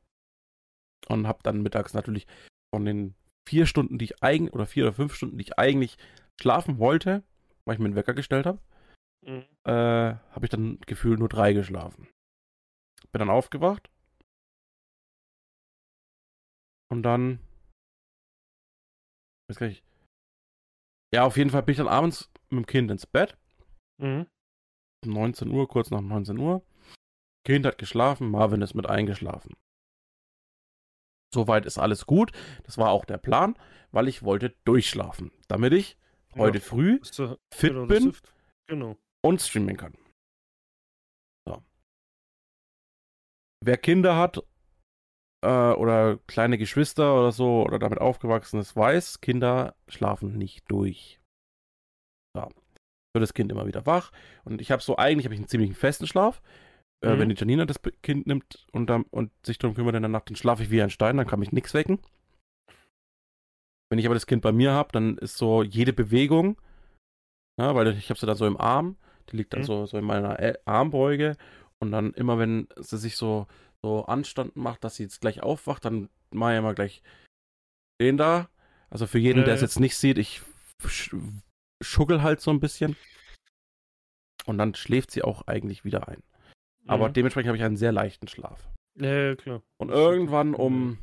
Und 1.09 1.27
habe 1.27 1.41
dann 1.43 1.63
mittags 1.63 1.95
natürlich 1.95 2.27
von 2.75 2.85
den 2.85 3.15
vier 3.49 3.67
Stunden, 3.67 3.99
die 3.99 4.07
ich 4.07 4.23
eigentlich, 4.23 4.53
oder 4.53 4.67
vier 4.67 4.85
oder 4.85 4.93
fünf 4.95 5.15
Stunden, 5.15 5.39
die 5.39 5.45
ich 5.45 5.59
eigentlich 5.59 5.97
schlafen 6.41 6.79
wollte, 6.79 7.23
weil 7.65 7.75
ich 7.75 7.79
mir 7.79 7.87
einen 7.87 7.97
Wecker 7.97 8.15
gestellt 8.15 8.47
habe, 8.47 8.61
Mhm. 9.27 9.45
äh, 9.65 10.15
habe 10.35 10.45
ich 10.45 10.51
dann 10.51 10.79
gefühlt 10.87 11.19
nur 11.19 11.29
drei 11.29 11.53
geschlafen. 11.53 12.09
Bin 13.11 13.19
dann 13.21 13.31
aufgewacht. 13.31 13.91
Und 16.91 17.03
dann. 17.03 17.41
Weiß 19.49 19.59
gar 19.59 19.67
nicht. 19.69 19.83
Ja, 21.13 21.25
auf 21.25 21.37
jeden 21.37 21.51
Fall 21.51 21.63
bin 21.63 21.73
ich 21.73 21.79
dann 21.79 21.89
abends 21.89 22.31
mit 22.51 22.65
dem 22.65 22.67
Kind 22.67 22.91
ins 22.91 23.07
Bett. 23.07 23.37
Mhm. 24.01 24.27
Um 25.05 25.13
19 25.13 25.49
Uhr, 25.51 25.69
kurz 25.69 25.91
nach 25.91 26.01
19 26.01 26.39
Uhr. 26.39 26.63
Kind 27.47 27.65
hat 27.67 27.79
geschlafen, 27.79 28.31
Marvin 28.31 28.63
ist 28.63 28.75
mit 28.75 28.87
eingeschlafen. 28.87 29.55
Soweit 31.33 31.67
ist 31.67 31.79
alles 31.79 32.07
gut. 32.07 32.33
Das 32.65 32.79
war 32.79 32.91
auch 32.91 33.05
der 33.05 33.19
Plan, 33.19 33.55
weil 33.91 34.09
ich 34.09 34.23
wollte 34.23 34.55
durchschlafen, 34.65 35.31
damit 35.47 35.73
ich 35.73 35.99
ja. 36.35 36.41
heute 36.41 36.61
früh 36.61 37.01
so, 37.03 37.37
fit 37.53 37.73
genau, 37.73 37.87
bin 37.87 38.17
genau. 38.67 38.97
und 39.23 39.41
streamen 39.41 39.77
kann. 39.77 39.95
So. 41.47 41.63
Wer 43.65 43.77
Kinder 43.77 44.17
hat 44.17 44.43
äh, 45.43 45.49
oder 45.49 46.19
kleine 46.27 46.59
Geschwister 46.59 47.15
oder 47.15 47.33
so 47.33 47.63
oder 47.63 47.79
damit 47.79 48.01
aufgewachsen 48.01 48.61
ist, 48.61 48.75
weiß, 48.75 49.21
Kinder 49.21 49.77
schlafen 49.89 50.39
nicht 50.39 50.71
durch. 50.71 51.21
So. 52.35 52.49
Wird 53.15 53.23
das 53.23 53.35
Kind 53.35 53.51
immer 53.51 53.67
wieder 53.67 53.87
wach 53.87 54.13
und 54.45 54.61
ich 54.61 54.71
habe 54.71 54.83
so 54.83 54.97
eigentlich 54.97 55.27
habe 55.27 55.35
ich 55.35 55.41
einen 55.41 55.49
ziemlich 55.49 55.77
festen 55.77 56.07
Schlaf. 56.07 56.41
Äh, 57.03 57.15
mhm. 57.15 57.19
Wenn 57.19 57.29
die 57.29 57.37
Janina 57.37 57.65
das 57.65 57.81
Kind 58.03 58.27
nimmt 58.27 58.67
und, 58.73 58.89
dann, 58.89 59.03
und 59.11 59.31
sich 59.45 59.59
darum 59.59 59.75
kümmert 59.75 59.95
in 59.95 60.03
der 60.03 60.09
Nacht, 60.09 60.29
dann 60.29 60.37
schlafe 60.37 60.63
ich 60.63 60.71
wie 60.71 60.83
ein 60.83 60.91
Stein, 60.91 61.17
dann 61.17 61.27
kann 61.27 61.41
mich 61.41 61.53
nichts 61.53 61.75
wecken. 61.75 62.01
Wenn 63.91 63.99
ich 63.99 64.07
aber 64.07 64.15
das 64.15 64.27
Kind 64.27 64.43
bei 64.43 64.53
mir 64.53 64.73
habe, 64.73 64.93
dann 64.93 65.17
ist 65.19 65.39
so 65.39 65.63
jede 65.63 65.93
Bewegung, 65.93 66.61
ja, 67.59 67.75
weil 67.75 67.89
ich 67.97 68.11
habe 68.11 68.21
sie 68.21 68.27
da 68.27 68.35
so 68.35 68.47
im 68.47 68.61
Arm, 68.61 68.97
die 69.31 69.37
liegt 69.37 69.53
dann 69.53 69.61
mhm. 69.61 69.67
so, 69.67 69.87
so 69.87 69.97
in 69.97 70.05
meiner 70.05 70.39
Armbeuge 70.65 71.37
und 71.79 71.93
dann 71.93 72.13
immer, 72.15 72.39
wenn 72.39 72.69
sie 72.77 72.99
sich 72.99 73.17
so, 73.17 73.47
so 73.83 74.05
Anstand 74.05 74.57
macht, 74.57 74.85
dass 74.85 74.97
sie 74.97 75.05
jetzt 75.05 75.21
gleich 75.21 75.43
aufwacht, 75.43 75.85
dann 75.85 76.11
mache 76.31 76.53
ich 76.53 76.59
immer 76.59 76.75
gleich 76.75 77.03
den 78.01 78.17
da. 78.17 78.49
Also 78.91 79.07
für 79.07 79.19
jeden, 79.19 79.41
ja, 79.41 79.45
der 79.47 79.55
es 79.55 79.61
jetzt 79.61 79.81
nicht 79.81 79.97
sieht, 79.97 80.19
ich 80.19 80.43
schuggel 81.83 82.23
halt 82.23 82.41
so 82.41 82.51
ein 82.51 82.61
bisschen. 82.61 82.97
Und 84.47 84.59
dann 84.59 84.75
schläft 84.75 85.11
sie 85.11 85.23
auch 85.23 85.47
eigentlich 85.47 85.85
wieder 85.85 86.09
ein. 86.09 86.23
Aber 86.89 87.09
mhm. 87.09 87.13
dementsprechend 87.13 87.49
habe 87.49 87.59
ich 87.59 87.65
einen 87.65 87.77
sehr 87.77 87.93
leichten 87.93 88.29
Schlaf. 88.29 88.69
Ja, 88.99 89.37
klar. 89.37 89.63
Und 89.81 89.91
irgendwann 89.91 90.55
um 90.55 90.99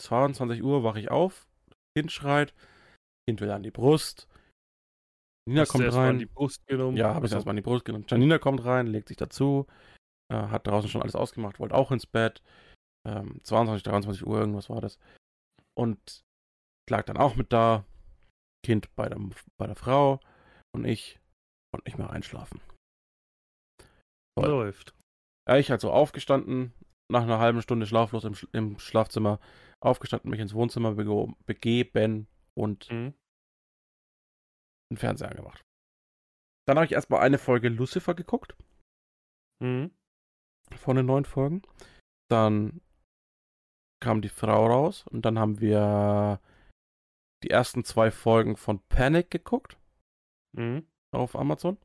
22 0.00 0.62
Uhr 0.62 0.82
wache 0.82 1.00
ich 1.00 1.10
auf, 1.10 1.46
Kind 1.96 2.10
schreit, 2.10 2.54
Kind 3.28 3.40
will 3.40 3.50
an 3.50 3.62
die 3.62 3.70
Brust. 3.70 4.28
Nina 5.46 5.62
Hast 5.62 5.70
kommt 5.70 5.92
rein. 5.92 6.18
die 6.18 6.26
Brust 6.26 6.66
genommen? 6.66 6.96
Ja, 6.96 7.08
habe 7.08 7.18
ich 7.18 7.32
also. 7.32 7.36
erstmal 7.36 7.52
an 7.52 7.56
die 7.56 7.62
Brust 7.62 7.84
genommen. 7.84 8.06
Janina 8.08 8.38
kommt 8.38 8.64
rein, 8.64 8.86
legt 8.86 9.08
sich 9.08 9.16
dazu, 9.16 9.66
äh, 10.32 10.36
hat 10.36 10.66
draußen 10.66 10.88
schon 10.88 11.02
alles 11.02 11.16
ausgemacht, 11.16 11.58
wollte 11.58 11.74
auch 11.74 11.90
ins 11.90 12.06
Bett. 12.06 12.42
Ähm, 13.06 13.40
22, 13.42 13.82
23 13.82 14.26
Uhr, 14.26 14.38
irgendwas 14.38 14.70
war 14.70 14.80
das. 14.80 14.98
Und 15.74 16.22
lag 16.88 17.04
dann 17.04 17.16
auch 17.16 17.36
mit 17.36 17.52
da. 17.52 17.84
Kind 18.64 18.94
bei 18.94 19.08
der, 19.08 19.18
bei 19.58 19.66
der 19.66 19.74
Frau 19.74 20.20
und 20.72 20.84
ich 20.84 21.18
konnte 21.72 21.88
nicht 21.88 21.98
mehr 21.98 22.10
einschlafen. 22.10 22.60
Toll. 24.36 24.48
Läuft. 24.48 24.94
Ja, 25.48 25.56
ich 25.56 25.70
also 25.70 25.90
aufgestanden, 25.90 26.72
nach 27.10 27.22
einer 27.22 27.38
halben 27.38 27.62
Stunde 27.62 27.86
schlaflos 27.86 28.24
im, 28.24 28.34
im 28.52 28.78
Schlafzimmer, 28.78 29.40
aufgestanden, 29.80 30.30
mich 30.30 30.40
ins 30.40 30.54
Wohnzimmer 30.54 30.94
bege 30.94 31.34
begeben 31.46 32.28
und 32.54 32.90
mhm. 32.90 33.14
den 34.90 34.96
Fernseher 34.96 35.30
angemacht. 35.30 35.62
Dann 36.66 36.76
habe 36.76 36.86
ich 36.86 36.92
erstmal 36.92 37.20
eine 37.20 37.38
Folge 37.38 37.68
Lucifer 37.68 38.14
geguckt. 38.14 38.56
Mhm. 39.60 39.90
Von 40.76 40.96
den 40.96 41.06
neun 41.06 41.24
Folgen. 41.24 41.62
Dann 42.30 42.80
kam 44.00 44.22
die 44.22 44.28
Frau 44.28 44.66
raus 44.66 45.04
und 45.08 45.22
dann 45.22 45.38
haben 45.38 45.60
wir 45.60 46.40
die 47.42 47.50
ersten 47.50 47.84
zwei 47.84 48.10
Folgen 48.10 48.56
von 48.56 48.80
Panic 48.88 49.30
geguckt. 49.30 49.76
Mhm. 50.56 50.86
Auf 51.12 51.36
Amazon. 51.36 51.78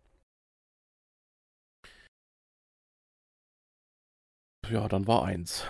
Ja, 4.69 4.87
dann 4.87 5.07
war 5.07 5.23
eins. 5.23 5.65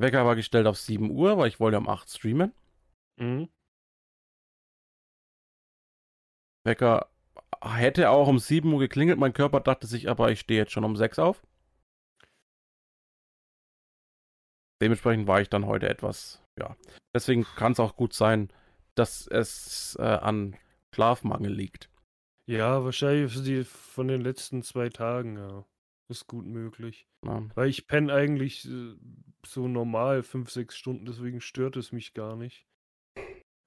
Wecker 0.00 0.24
war 0.24 0.36
gestellt 0.36 0.66
auf 0.66 0.78
7 0.78 1.10
Uhr, 1.10 1.38
weil 1.38 1.48
ich 1.48 1.60
wollte 1.60 1.78
um 1.78 1.88
8 1.88 2.08
streamen. 2.08 2.52
Mhm. 3.16 3.48
Wecker 6.64 7.10
hätte 7.62 8.10
auch 8.10 8.28
um 8.28 8.38
7 8.38 8.72
Uhr 8.72 8.78
geklingelt. 8.78 9.18
Mein 9.18 9.32
Körper 9.32 9.60
dachte 9.60 9.86
sich 9.86 10.08
aber, 10.08 10.30
ich 10.30 10.40
stehe 10.40 10.60
jetzt 10.60 10.72
schon 10.72 10.84
um 10.84 10.96
6 10.96 11.18
auf. 11.18 11.42
Dementsprechend 14.80 15.26
war 15.26 15.40
ich 15.40 15.48
dann 15.48 15.66
heute 15.66 15.88
etwas, 15.88 16.40
ja. 16.58 16.76
Deswegen 17.14 17.42
kann 17.42 17.72
es 17.72 17.80
auch 17.80 17.96
gut 17.96 18.12
sein, 18.12 18.52
dass 18.94 19.26
es 19.26 19.96
äh, 19.98 20.02
an 20.02 20.56
Schlafmangel 20.94 21.52
liegt. 21.52 21.90
Ja, 22.46 22.84
wahrscheinlich 22.84 23.68
von 23.68 24.06
den 24.06 24.20
letzten 24.20 24.62
zwei 24.62 24.88
Tagen, 24.88 25.36
ja. 25.36 25.64
Ist 26.08 26.26
gut 26.26 26.46
möglich. 26.46 27.06
Ja. 27.24 27.42
Weil 27.54 27.68
ich 27.68 27.86
penne 27.86 28.12
eigentlich 28.12 28.66
äh, 28.66 28.94
so 29.44 29.68
normal 29.68 30.22
fünf, 30.22 30.50
sechs 30.50 30.76
Stunden, 30.76 31.04
deswegen 31.04 31.42
stört 31.42 31.76
es 31.76 31.92
mich 31.92 32.14
gar 32.14 32.34
nicht. 32.34 32.66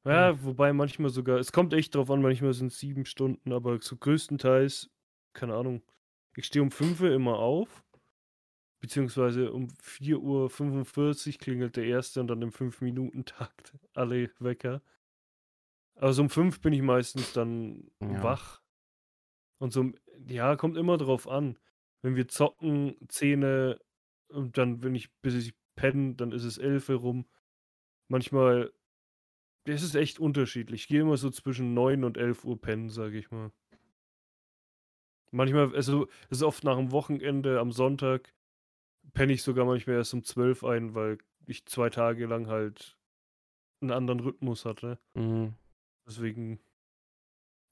Ja, 0.04 0.32
hm. 0.32 0.44
wobei 0.44 0.74
manchmal 0.74 1.12
sogar, 1.12 1.38
es 1.38 1.52
kommt 1.52 1.74
echt 1.74 1.94
drauf 1.94 2.10
an, 2.10 2.24
manchmal 2.24 2.54
sind 2.54 2.72
es 2.72 2.80
sieben 2.80 3.06
Stunden, 3.06 3.54
aber 3.54 3.80
so 3.80 3.96
größtenteils, 3.96 4.90
keine 5.34 5.54
Ahnung, 5.54 5.84
ich 6.36 6.46
stehe 6.46 6.64
um 6.64 6.72
5 6.72 7.02
Uhr 7.02 7.12
immer 7.12 7.38
auf, 7.38 7.84
beziehungsweise 8.80 9.52
um 9.52 9.68
4.45 9.68 11.34
Uhr 11.34 11.40
klingelt 11.40 11.76
der 11.76 11.86
erste 11.86 12.22
und 12.22 12.28
dann 12.28 12.42
im 12.42 12.52
5-Minuten-Takt 12.52 13.74
alle 13.94 14.32
Wecker. 14.40 14.82
Also 15.96 16.24
um 16.24 16.30
5 16.32 16.62
bin 16.62 16.74
ich 16.74 16.82
meistens 16.82 17.34
dann 17.34 17.92
ja. 18.02 18.24
wach. 18.24 18.64
Und 19.60 19.72
so, 19.74 19.92
ja, 20.26 20.56
kommt 20.56 20.78
immer 20.78 20.98
drauf 20.98 21.28
an 21.28 21.60
wenn 22.02 22.16
wir 22.16 22.28
zocken, 22.28 22.96
Zähne, 23.08 23.80
und 24.30 24.58
dann, 24.58 24.84
wenn 24.84 24.96
ich, 24.96 25.12
bis 25.22 25.36
ich 25.36 25.54
penne, 25.76 26.16
dann 26.16 26.32
ist 26.32 26.44
es 26.44 26.58
elf 26.58 26.90
rum. 26.90 27.26
Manchmal, 28.08 28.72
es 29.66 29.84
ist 29.84 29.96
echt 29.96 30.20
unterschiedlich. 30.20 30.84
Ich 30.84 30.88
gehe 30.88 31.02
immer 31.02 31.18
so 31.18 31.30
zwischen 31.30 31.74
9 31.74 32.04
und 32.04 32.18
11 32.18 32.46
Uhr 32.46 32.60
pennen, 32.60 32.90
sage 32.90 33.18
ich 33.18 33.32
mal. 33.32 33.52
Manchmal, 35.32 35.74
also, 35.76 36.08
es 36.30 36.38
ist 36.38 36.44
oft 36.44 36.64
nach 36.64 36.78
dem 36.78 36.92
Wochenende 36.92 37.60
am 37.60 37.72
Sonntag, 37.72 38.34
penne 39.14 39.34
ich 39.34 39.44
sogar 39.44 39.66
manchmal 39.66 39.98
erst 39.98 40.14
um 40.14 40.24
12 40.24 40.64
ein, 40.64 40.94
weil 40.94 41.20
ich 41.46 41.66
zwei 41.66 41.90
Tage 41.90 42.26
lang 42.26 42.48
halt 42.48 42.98
einen 43.82 43.92
anderen 43.92 44.20
Rhythmus 44.20 44.66
hatte. 44.66 45.00
Mhm. 45.14 45.56
Deswegen, 46.06 46.60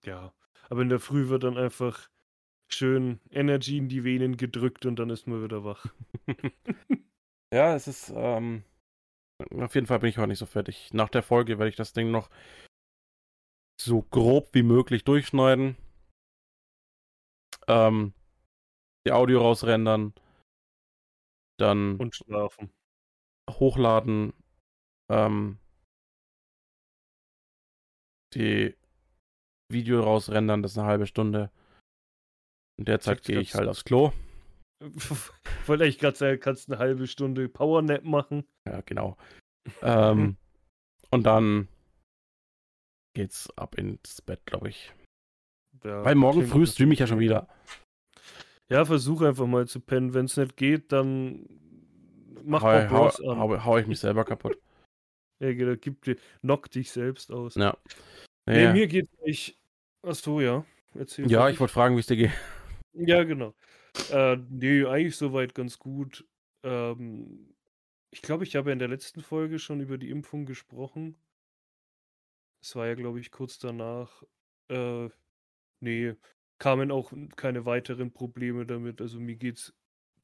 ja. 0.06 0.34
Aber 0.70 0.82
in 0.82 0.90
der 0.90 1.00
Früh 1.00 1.30
wird 1.30 1.44
dann 1.44 1.58
einfach 1.58 2.10
schön 2.70 3.20
Energy 3.32 3.78
in 3.78 3.90
die 3.90 4.04
Venen 4.04 4.38
gedrückt 4.38 4.86
und 4.86 4.98
dann 4.98 5.10
ist 5.10 5.28
man 5.28 5.44
wieder 5.44 5.64
wach. 5.64 5.86
ja, 7.54 7.76
es 7.76 7.88
ist, 7.88 8.12
ähm, 8.16 8.64
auf 9.58 9.76
jeden 9.76 9.88
Fall 9.88 10.00
bin 10.00 10.10
ich 10.10 10.18
heute 10.18 10.30
nicht 10.30 10.40
so 10.40 10.46
fertig. 10.46 10.94
Nach 10.94 11.10
der 11.10 11.24
Folge 11.24 11.58
werde 11.58 11.70
ich 11.70 11.76
das 11.76 11.94
Ding 11.94 12.12
noch 12.12 12.30
so 13.82 14.02
grob 14.02 14.50
wie 14.54 14.64
möglich 14.64 15.04
durchschneiden. 15.04 15.78
Ähm, 17.68 18.14
die 19.06 19.12
Audio 19.12 19.42
rausrendern. 19.42 20.14
Dann. 21.58 21.98
Und 21.98 22.16
schlafen. 22.16 22.72
Hochladen. 23.50 24.34
Ähm, 25.10 25.58
die 28.34 28.76
Video 29.72 30.02
rausrendern, 30.02 30.62
das 30.62 30.72
ist 30.74 30.78
eine 30.78 30.88
halbe 30.88 31.08
Stunde. 31.08 31.52
In 32.80 32.86
der 32.86 33.02
Zeit 33.02 33.24
gehe 33.24 33.42
ich 33.42 33.56
halt 33.56 33.68
aufs 33.68 33.84
Klo. 33.84 34.14
Wollte 35.66 35.86
ich 35.86 36.00
gerade 36.00 36.16
sagen, 36.16 36.40
kannst 36.40 36.72
eine 36.72 36.80
halbe 36.80 37.08
Stunde 37.08 37.50
Powernap 37.50 38.06
machen. 38.06 38.46
Ja, 38.66 38.80
genau. 38.86 39.18
ähm, 39.82 40.38
und 41.10 41.24
dann 41.24 41.68
geht's 43.14 43.50
ab 43.58 43.76
ins 43.78 44.22
Bett, 44.22 44.46
glaube 44.46 44.70
ich. 44.70 44.94
Ja, 45.84 46.06
Weil 46.06 46.16
morgen 46.16 46.48
früh 46.48 46.66
streame 46.66 46.94
ich 46.94 47.00
ja 47.00 47.08
schon 47.08 47.20
wieder. 47.20 47.50
Ja, 48.70 48.86
versuch 48.86 49.24
einfach 49.24 49.46
mal 49.46 49.68
zu 49.68 49.82
pennen. 49.82 50.14
Wenn 50.14 50.26
es 50.26 50.38
nicht 50.38 50.56
geht, 50.56 50.94
dann 50.94 51.48
mach 52.46 52.62
hau, 52.62 52.90
hau, 52.90 53.12
hau, 53.12 53.66
hau 53.66 53.78
ich 53.78 53.88
mich 53.88 54.00
selber 54.00 54.24
kaputt. 54.24 54.58
ja, 55.42 55.54
genau, 55.54 55.76
gib 55.76 56.02
dir, 56.06 56.16
knock 56.40 56.72
dich 56.72 56.92
selbst 56.94 57.30
aus. 57.30 57.56
Ja. 57.56 57.76
Nee, 58.48 58.64
ja. 58.64 58.72
mir 58.72 58.88
geht 58.88 59.10
nicht. 59.26 59.60
Achso, 60.02 60.40
ja. 60.40 60.64
Erzähl 60.96 61.30
ja, 61.30 61.50
ich 61.50 61.60
wollte 61.60 61.74
fragen, 61.74 61.98
wie 61.98 62.00
es 62.00 62.08
dir 62.08 62.16
geht. 62.16 62.32
Ja, 63.00 63.24
genau. 63.24 63.54
Äh, 64.12 64.38
ne, 64.50 64.88
eigentlich 64.88 65.18
soweit 65.18 65.56
ganz 65.56 65.80
gut. 65.80 66.28
Ähm, 66.64 67.56
ich 68.12 68.22
glaube, 68.22 68.44
ich 68.44 68.56
habe 68.56 68.70
ja 68.70 68.74
in 68.74 68.80
der 68.80 68.88
letzten 68.90 69.22
Folge 69.22 69.60
schon 69.60 69.82
über 69.82 69.98
die 69.98 70.10
Impfung 70.10 70.46
gesprochen. 70.46 71.18
Es 72.62 72.76
war 72.76 72.88
ja, 72.88 72.96
glaube 72.96 73.20
ich, 73.20 73.32
kurz 73.32 73.60
danach. 73.60 74.24
Äh, 74.70 75.10
ne, 75.82 76.18
kamen 76.60 76.92
auch 76.92 77.14
keine 77.36 77.66
weiteren 77.66 78.12
Probleme 78.14 78.66
damit. 78.66 79.02
Also 79.02 79.20
mir 79.20 79.36
geht's 79.36 79.74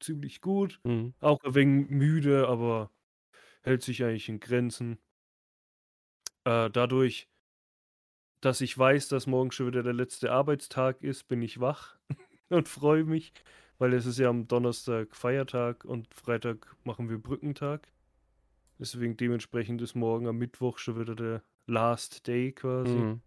ziemlich 0.00 0.40
gut. 0.40 0.80
Mhm. 0.84 1.14
Auch 1.20 1.42
ein 1.44 1.54
wenig 1.54 1.90
müde, 1.90 2.48
aber 2.48 2.92
hält 3.62 3.82
sich 3.82 4.04
eigentlich 4.04 4.28
in 4.30 4.40
Grenzen. 4.40 4.98
Äh, 6.44 6.70
dadurch, 6.70 7.28
dass 8.40 8.62
ich 8.62 8.76
weiß, 8.78 9.08
dass 9.08 9.26
morgen 9.26 9.50
schon 9.50 9.66
wieder 9.66 9.82
der 9.82 9.92
letzte 9.92 10.32
Arbeitstag 10.32 11.02
ist, 11.02 11.28
bin 11.28 11.42
ich 11.42 11.60
wach. 11.60 11.98
und 12.50 12.68
freue 12.68 13.04
mich. 13.04 13.32
weil 13.78 13.92
es 13.92 14.06
ist 14.06 14.18
ja 14.18 14.28
am 14.28 14.48
Donnerstag 14.48 15.14
Feiertag 15.14 15.84
und 15.84 16.12
Freitag 16.14 16.74
machen 16.84 17.10
wir 17.10 17.18
Brückentag. 17.18 17.88
Deswegen 18.78 19.16
dementsprechend 19.16 19.80
ist 19.82 19.94
morgen 19.94 20.26
am 20.26 20.38
Mittwoch 20.38 20.78
schon 20.78 20.98
wieder 20.98 21.14
der 21.14 21.42
Last 21.66 22.26
Day 22.26 22.52
quasi. 22.52 22.90
Mhm. 22.90 23.20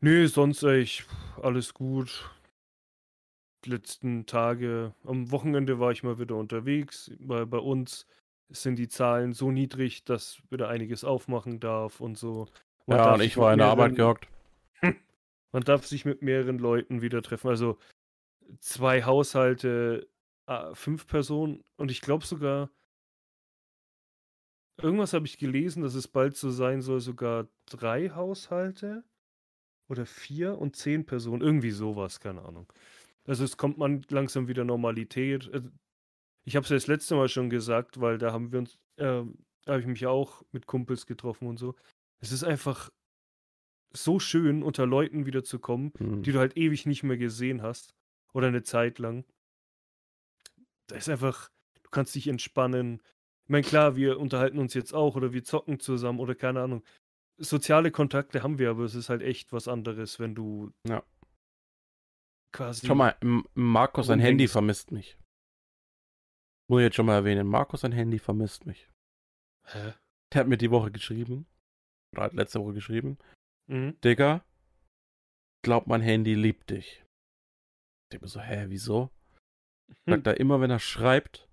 Nö, 0.00 0.28
sonst 0.28 0.64
eigentlich 0.64 1.04
alles 1.42 1.74
gut. 1.74 2.30
Die 3.64 3.70
letzten 3.70 4.26
Tage, 4.26 4.94
am 5.04 5.32
Wochenende 5.32 5.80
war 5.80 5.90
ich 5.90 6.04
mal 6.04 6.20
wieder 6.20 6.36
unterwegs, 6.36 7.10
weil 7.18 7.46
bei 7.46 7.58
uns 7.58 8.06
sind 8.48 8.76
die 8.76 8.88
Zahlen 8.88 9.32
so 9.32 9.50
niedrig, 9.50 10.04
dass 10.04 10.38
wieder 10.50 10.68
einiges 10.68 11.02
aufmachen 11.02 11.58
darf 11.58 12.00
und 12.00 12.16
so. 12.16 12.46
Man 12.86 12.98
Ja, 12.98 13.14
und 13.14 13.20
ich 13.22 13.36
war 13.36 13.52
in 13.52 13.58
der 13.58 13.68
Arbeit 13.68 13.96
gehockt. 13.96 14.28
Man 15.52 15.62
darf 15.64 15.86
sich 15.86 16.04
mit 16.04 16.22
mehreren 16.22 16.58
Leuten 16.58 17.02
wieder 17.02 17.22
treffen. 17.22 17.48
Also 17.48 17.78
zwei 18.60 19.04
Haushalte, 19.04 20.08
ah, 20.46 20.74
fünf 20.74 21.06
Personen 21.06 21.64
und 21.76 21.90
ich 21.90 22.00
glaube 22.00 22.26
sogar, 22.26 22.70
irgendwas 24.80 25.12
habe 25.12 25.26
ich 25.26 25.38
gelesen, 25.38 25.82
dass 25.82 25.94
es 25.94 26.08
bald 26.08 26.36
so 26.36 26.50
sein 26.50 26.80
soll, 26.82 27.00
sogar 27.00 27.48
drei 27.66 28.10
Haushalte 28.10 29.04
oder 29.88 30.06
vier 30.06 30.58
und 30.58 30.76
zehn 30.76 31.06
Personen. 31.06 31.42
Irgendwie 31.42 31.70
sowas, 31.70 32.20
keine 32.20 32.42
Ahnung. 32.42 32.72
Also 33.26 33.44
es 33.44 33.56
kommt 33.56 33.78
man 33.78 34.02
langsam 34.10 34.48
wieder 34.48 34.64
Normalität. 34.64 35.50
Also, 35.52 35.70
Ich 36.46 36.56
habe 36.56 36.64
es 36.64 36.70
ja 36.70 36.76
das 36.76 36.86
letzte 36.86 37.14
Mal 37.16 37.28
schon 37.28 37.50
gesagt, 37.50 38.00
weil 38.00 38.18
da 38.18 38.32
haben 38.32 38.52
wir 38.52 38.60
uns, 38.60 38.78
da 38.96 39.26
habe 39.66 39.80
ich 39.80 39.86
mich 39.86 40.06
auch 40.06 40.42
mit 40.52 40.66
Kumpels 40.66 41.06
getroffen 41.06 41.48
und 41.48 41.58
so. 41.58 41.74
Es 42.20 42.32
ist 42.32 42.44
einfach 42.44 42.90
so 43.92 44.18
schön, 44.18 44.62
unter 44.62 44.86
Leuten 44.86 45.26
wieder 45.26 45.44
zu 45.44 45.58
kommen, 45.58 45.92
Mhm. 45.98 46.22
die 46.22 46.32
du 46.32 46.38
halt 46.38 46.56
ewig 46.56 46.86
nicht 46.86 47.02
mehr 47.02 47.16
gesehen 47.16 47.62
hast. 47.62 47.94
Oder 48.34 48.48
eine 48.48 48.62
Zeit 48.62 48.98
lang. 48.98 49.24
Da 50.88 50.96
ist 50.96 51.08
einfach, 51.08 51.50
du 51.82 51.90
kannst 51.90 52.14
dich 52.14 52.28
entspannen. 52.28 53.02
Ich 53.44 53.50
meine, 53.50 53.64
klar, 53.64 53.96
wir 53.96 54.18
unterhalten 54.20 54.58
uns 54.58 54.74
jetzt 54.74 54.92
auch 54.92 55.16
oder 55.16 55.32
wir 55.32 55.42
zocken 55.44 55.80
zusammen 55.80 56.20
oder 56.20 56.34
keine 56.34 56.60
Ahnung. 56.62 56.84
Soziale 57.38 57.90
Kontakte 57.90 58.42
haben 58.42 58.58
wir, 58.58 58.70
aber 58.70 58.84
es 58.84 58.94
ist 58.94 59.08
halt 59.08 59.22
echt 59.22 59.52
was 59.52 59.68
anderes, 59.68 60.18
wenn 60.18 60.34
du 60.34 60.72
Ja. 60.86 61.02
quasi. 62.52 62.86
Schau 62.86 62.94
mal, 62.94 63.16
Markus, 63.54 64.06
sein 64.08 64.20
Handy 64.20 64.48
vermisst 64.48 64.90
mich. 64.92 65.16
Muss 66.68 66.80
ich 66.80 66.84
jetzt 66.84 66.96
schon 66.96 67.06
mal 67.06 67.14
erwähnen. 67.14 67.46
Markus, 67.46 67.80
sein 67.80 67.92
Handy 67.92 68.18
vermisst 68.18 68.66
mich. 68.66 68.90
Hä? 69.66 69.94
Der 70.32 70.40
hat 70.40 70.48
mir 70.48 70.58
die 70.58 70.70
Woche 70.70 70.90
geschrieben. 70.90 71.46
Oder 72.12 72.24
hat 72.24 72.34
letzte 72.34 72.60
Woche 72.60 72.74
geschrieben. 72.74 73.16
Mhm. 73.68 74.00
Digga, 74.02 74.44
glaub, 75.62 75.86
mein 75.86 76.00
Handy 76.00 76.34
liebt 76.34 76.70
dich. 76.70 77.04
Ich 78.04 78.10
denk 78.12 78.22
mir 78.22 78.28
so, 78.28 78.40
hä, 78.40 78.66
wieso? 78.68 79.10
Sagt 80.06 80.26
er 80.26 80.40
immer, 80.40 80.60
wenn 80.60 80.70
er 80.70 80.78
schreibt, 80.78 81.48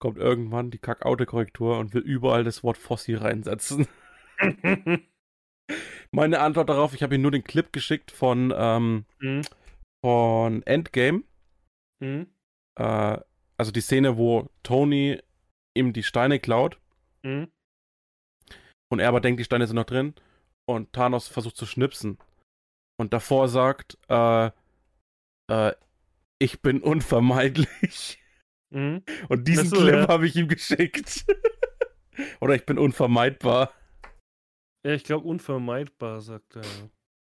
kommt 0.00 0.18
irgendwann 0.18 0.70
die 0.70 0.78
Kack-Autokorrektur 0.78 1.78
und 1.78 1.94
will 1.94 2.02
überall 2.02 2.44
das 2.44 2.62
Wort 2.62 2.76
Fossi 2.76 3.14
reinsetzen. 3.14 3.86
Meine 6.10 6.40
Antwort 6.40 6.68
darauf, 6.68 6.94
ich 6.94 7.02
habe 7.02 7.14
ihm 7.14 7.22
nur 7.22 7.30
den 7.30 7.44
Clip 7.44 7.72
geschickt 7.72 8.10
von, 8.10 8.52
ähm, 8.56 9.04
mhm. 9.20 9.42
von 10.04 10.62
Endgame. 10.64 11.22
Mhm. 12.00 12.26
Äh, 12.78 13.18
also 13.56 13.70
die 13.72 13.80
Szene, 13.80 14.16
wo 14.16 14.50
Tony 14.62 15.20
ihm 15.76 15.92
die 15.92 16.02
Steine 16.02 16.38
klaut 16.40 16.78
Mhm. 17.24 17.52
und 18.90 18.98
er 18.98 19.08
aber 19.08 19.20
denkt, 19.20 19.38
die 19.38 19.44
Steine 19.44 19.68
sind 19.68 19.76
noch 19.76 19.84
drin 19.84 20.14
und 20.72 20.92
Thanos 20.92 21.28
versucht 21.28 21.56
zu 21.56 21.66
schnipsen. 21.66 22.18
Und 22.98 23.12
davor 23.12 23.48
sagt, 23.48 23.98
äh, 24.08 24.50
äh, 25.50 25.72
ich 26.38 26.60
bin 26.62 26.82
unvermeidlich. 26.82 28.18
Mhm. 28.70 29.02
Und 29.28 29.48
diesen 29.48 29.68
so, 29.68 29.76
Clip 29.76 29.94
ja. 29.94 30.08
habe 30.08 30.26
ich 30.26 30.36
ihm 30.36 30.48
geschickt. 30.48 31.26
Oder 32.40 32.54
ich 32.54 32.66
bin 32.66 32.78
unvermeidbar. 32.78 33.72
Ja, 34.84 34.94
ich 34.94 35.04
glaube, 35.04 35.26
unvermeidbar, 35.26 36.20
sagt 36.20 36.56
er. 36.56 36.62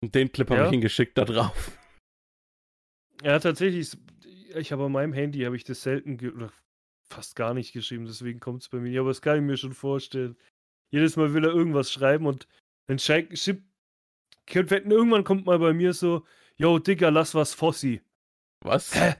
Und 0.02 0.14
den 0.14 0.30
Clip 0.30 0.48
habe 0.50 0.61
Ja. 0.61 0.66
ich 0.66 0.72
ihm 0.72 0.80
geschickt 0.80 1.18
da 1.18 1.24
drauf. 1.24 1.78
Ja, 3.22 3.38
tatsächlich. 3.38 3.96
Ich 4.54 4.72
habe 4.72 4.84
an 4.84 4.92
meinem 4.92 5.12
Handy 5.12 5.40
habe 5.42 5.56
ich 5.56 5.64
das 5.64 5.82
selten 5.82 6.18
oder 6.30 6.52
fast 7.11 7.37
gar 7.37 7.54
nicht 7.54 7.72
geschrieben, 7.72 8.06
deswegen 8.06 8.40
kommt 8.40 8.62
es 8.62 8.68
bei 8.68 8.78
mir 8.78 8.90
nicht. 8.90 8.98
Aber 8.98 9.08
das 9.08 9.22
kann 9.22 9.37
ich 9.37 9.42
mir 9.42 9.56
schon 9.56 9.72
vorstellen. 9.72 10.37
Jedes 10.90 11.16
Mal 11.16 11.34
will 11.34 11.44
er 11.44 11.52
irgendwas 11.52 11.92
schreiben 11.92 12.26
und 12.26 12.46
dann 12.88 12.98
wetten, 14.70 14.90
irgendwann 14.90 15.24
kommt 15.24 15.46
mal 15.46 15.59
bei 15.59 15.72
mir 15.72 15.92
so, 15.92 16.24
yo, 16.57 16.79
Digga, 16.79 17.11
lass 17.11 17.35
was 17.35 17.55
Fossi. 17.55 18.01
Was? 18.64 18.94
Hä? 18.94 19.14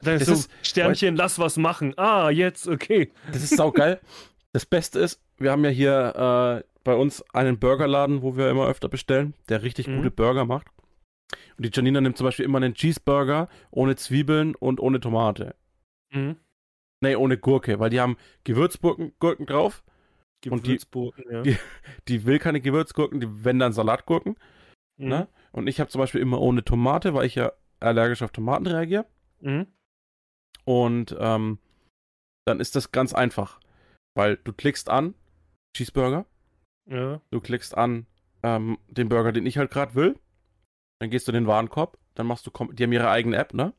Dann 0.00 0.18
Das 0.18 0.28
so, 0.28 0.32
ist- 0.34 0.50
Sternchen, 0.62 1.16
lass 1.16 1.38
was 1.38 1.56
machen. 1.56 1.92
Ah, 1.98 2.30
jetzt, 2.30 2.68
okay. 2.68 3.12
Das 3.32 3.42
ist 3.42 3.56
saugeil. 3.56 4.00
Das 4.52 4.64
Beste 4.64 5.00
ist, 5.00 5.20
wir 5.36 5.50
haben 5.50 5.64
ja 5.64 5.70
hier 5.70 6.62
äh, 6.64 6.68
bei 6.84 6.94
uns 6.94 7.22
einen 7.34 7.58
Burgerladen, 7.58 8.22
wo 8.22 8.36
wir 8.36 8.48
immer 8.48 8.66
öfter 8.68 8.88
bestellen, 8.88 9.34
der 9.48 9.62
richtig 9.62 9.88
Mhm. 9.88 9.96
gute 9.96 10.10
Burger 10.12 10.44
macht. 10.46 10.68
Und 11.58 11.66
die 11.66 11.70
Janina 11.72 12.00
nimmt 12.00 12.16
zum 12.16 12.24
Beispiel 12.26 12.44
immer 12.46 12.58
einen 12.58 12.74
Cheeseburger 12.74 13.48
ohne 13.70 13.96
Zwiebeln 13.96 14.54
und 14.54 14.80
ohne 14.80 15.00
Tomate. 15.00 15.54
Mhm. 16.12 16.36
Nee, 17.00 17.16
ohne 17.16 17.36
Gurke, 17.36 17.78
weil 17.80 17.90
die 17.90 18.00
haben 18.00 18.16
Gewürzgurken 18.44 19.12
Gurken 19.18 19.46
drauf. 19.46 19.82
Und 20.50 20.66
die- 20.66 20.78
ja. 21.30 21.42
die- 21.42 21.56
Die 22.08 22.24
will 22.26 22.38
keine 22.38 22.60
Gewürzgurken, 22.60 23.20
die 23.20 23.44
wenn 23.44 23.58
dann 23.58 23.72
Salatgurken. 23.72 24.36
Mhm. 24.98 25.08
Ne? 25.08 25.28
Und 25.52 25.66
ich 25.66 25.80
habe 25.80 25.90
zum 25.90 26.00
Beispiel 26.00 26.20
immer 26.20 26.40
ohne 26.40 26.64
Tomate, 26.64 27.14
weil 27.14 27.26
ich 27.26 27.34
ja 27.34 27.52
allergisch 27.80 28.22
auf 28.22 28.30
Tomaten 28.30 28.66
reagiere. 28.66 29.06
Mhm. 29.40 29.66
Und 30.64 31.16
ähm, 31.18 31.58
dann 32.46 32.60
ist 32.60 32.76
das 32.76 32.92
ganz 32.92 33.12
einfach. 33.14 33.60
Weil 34.16 34.36
du 34.36 34.52
klickst 34.52 34.88
an 34.88 35.14
Cheeseburger, 35.76 36.26
Ja. 36.88 37.20
du 37.30 37.40
klickst 37.40 37.76
an 37.76 38.06
ähm, 38.42 38.78
den 38.88 39.08
Burger, 39.08 39.32
den 39.32 39.46
ich 39.46 39.58
halt 39.58 39.70
gerade 39.70 39.94
will. 39.94 40.18
Dann 41.00 41.10
gehst 41.10 41.26
du 41.28 41.32
in 41.32 41.34
den 41.36 41.46
Warenkorb, 41.46 41.98
dann 42.14 42.26
machst 42.26 42.46
du, 42.46 42.50
die 42.72 42.82
haben 42.84 42.92
ihre 42.92 43.10
eigene 43.10 43.36
App, 43.36 43.54
ne? 43.54 43.72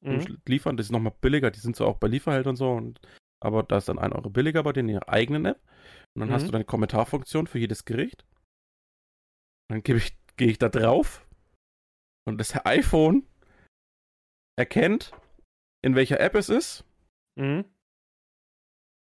Mhm. 0.00 0.38
Liefern, 0.46 0.76
das 0.76 0.86
ist 0.86 0.90
nochmal 0.92 1.14
billiger, 1.20 1.50
die 1.50 1.60
sind 1.60 1.76
zwar 1.76 1.86
auch 1.86 1.98
bei 1.98 2.08
Lieferheld 2.08 2.46
und 2.46 2.56
so, 2.56 2.70
und, 2.72 3.00
aber 3.40 3.62
da 3.62 3.76
ist 3.78 3.88
dann 3.88 3.98
1 3.98 4.14
Euro 4.14 4.30
billiger 4.30 4.62
bei 4.62 4.72
denen 4.72 4.88
in 4.88 4.94
ihrer 4.96 5.08
eigenen 5.08 5.44
App. 5.44 5.60
Und 6.14 6.20
dann 6.20 6.30
hast 6.32 6.42
Mhm. 6.42 6.46
du 6.46 6.52
deine 6.52 6.64
Kommentarfunktion 6.64 7.46
für 7.46 7.58
jedes 7.58 7.84
Gericht. 7.84 8.26
Dann 9.70 9.82
gebe 9.82 9.98
ich, 9.98 10.16
gehe 10.36 10.48
ich 10.50 10.58
da 10.58 10.68
drauf 10.68 11.26
und 12.26 12.38
das 12.38 12.54
iPhone 12.66 13.26
erkennt, 14.58 15.12
in 15.82 15.94
welcher 15.94 16.20
App 16.20 16.34
es 16.34 16.48
ist 16.48 16.84
Mhm. 17.38 17.64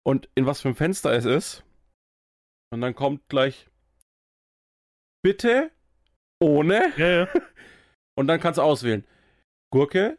und 0.05 0.29
in 0.35 0.45
was 0.47 0.61
für 0.61 0.69
ein 0.69 0.75
Fenster 0.75 1.11
es 1.13 1.25
ist. 1.25 1.63
Und 2.73 2.81
dann 2.81 2.95
kommt 2.95 3.27
gleich 3.29 3.69
bitte 5.23 5.71
ohne 6.41 6.91
Ja, 6.97 7.25
ja. 7.25 7.27
und 8.17 8.27
dann 8.27 8.39
kannst 8.39 8.57
du 8.57 8.63
auswählen. 8.63 9.05
Gurke, 9.71 10.17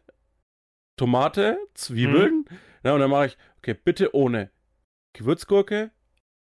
Tomate, 0.99 1.59
Zwiebeln. 1.75 2.45
Ja, 2.85 2.95
und 2.95 3.01
dann 3.01 3.11
mache 3.11 3.27
ich, 3.27 3.39
okay, 3.59 3.75
bitte 3.75 4.15
ohne 4.15 4.51
Gewürzgurke 5.17 5.91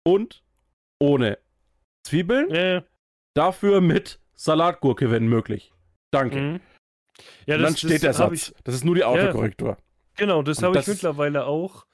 und 0.04 0.44
ohne 1.00 1.38
Zwiebeln. 2.04 2.50
ja, 2.50 2.64
ja. 2.76 2.84
Dafür 3.36 3.80
mit 3.80 4.20
Salatgurke, 4.36 5.12
wenn 5.12 5.28
möglich. 5.28 5.72
Danke. 6.12 6.40
Mhm. 6.40 6.60
Ja, 7.46 7.56
und 7.56 7.64
dann 7.64 7.78
steht 7.78 8.04
der 8.04 8.14
Satz. 8.14 8.54
das 8.64 8.76
ist 8.76 8.86
nur 8.86 8.96
die 8.96 9.04
Autokorrektur. 9.04 9.78
Genau, 10.18 10.42
das 10.42 10.62
habe 10.64 10.78
ich 10.80 10.86
das 10.86 10.96
mittlerweile 10.96 11.46
auch 11.46 11.86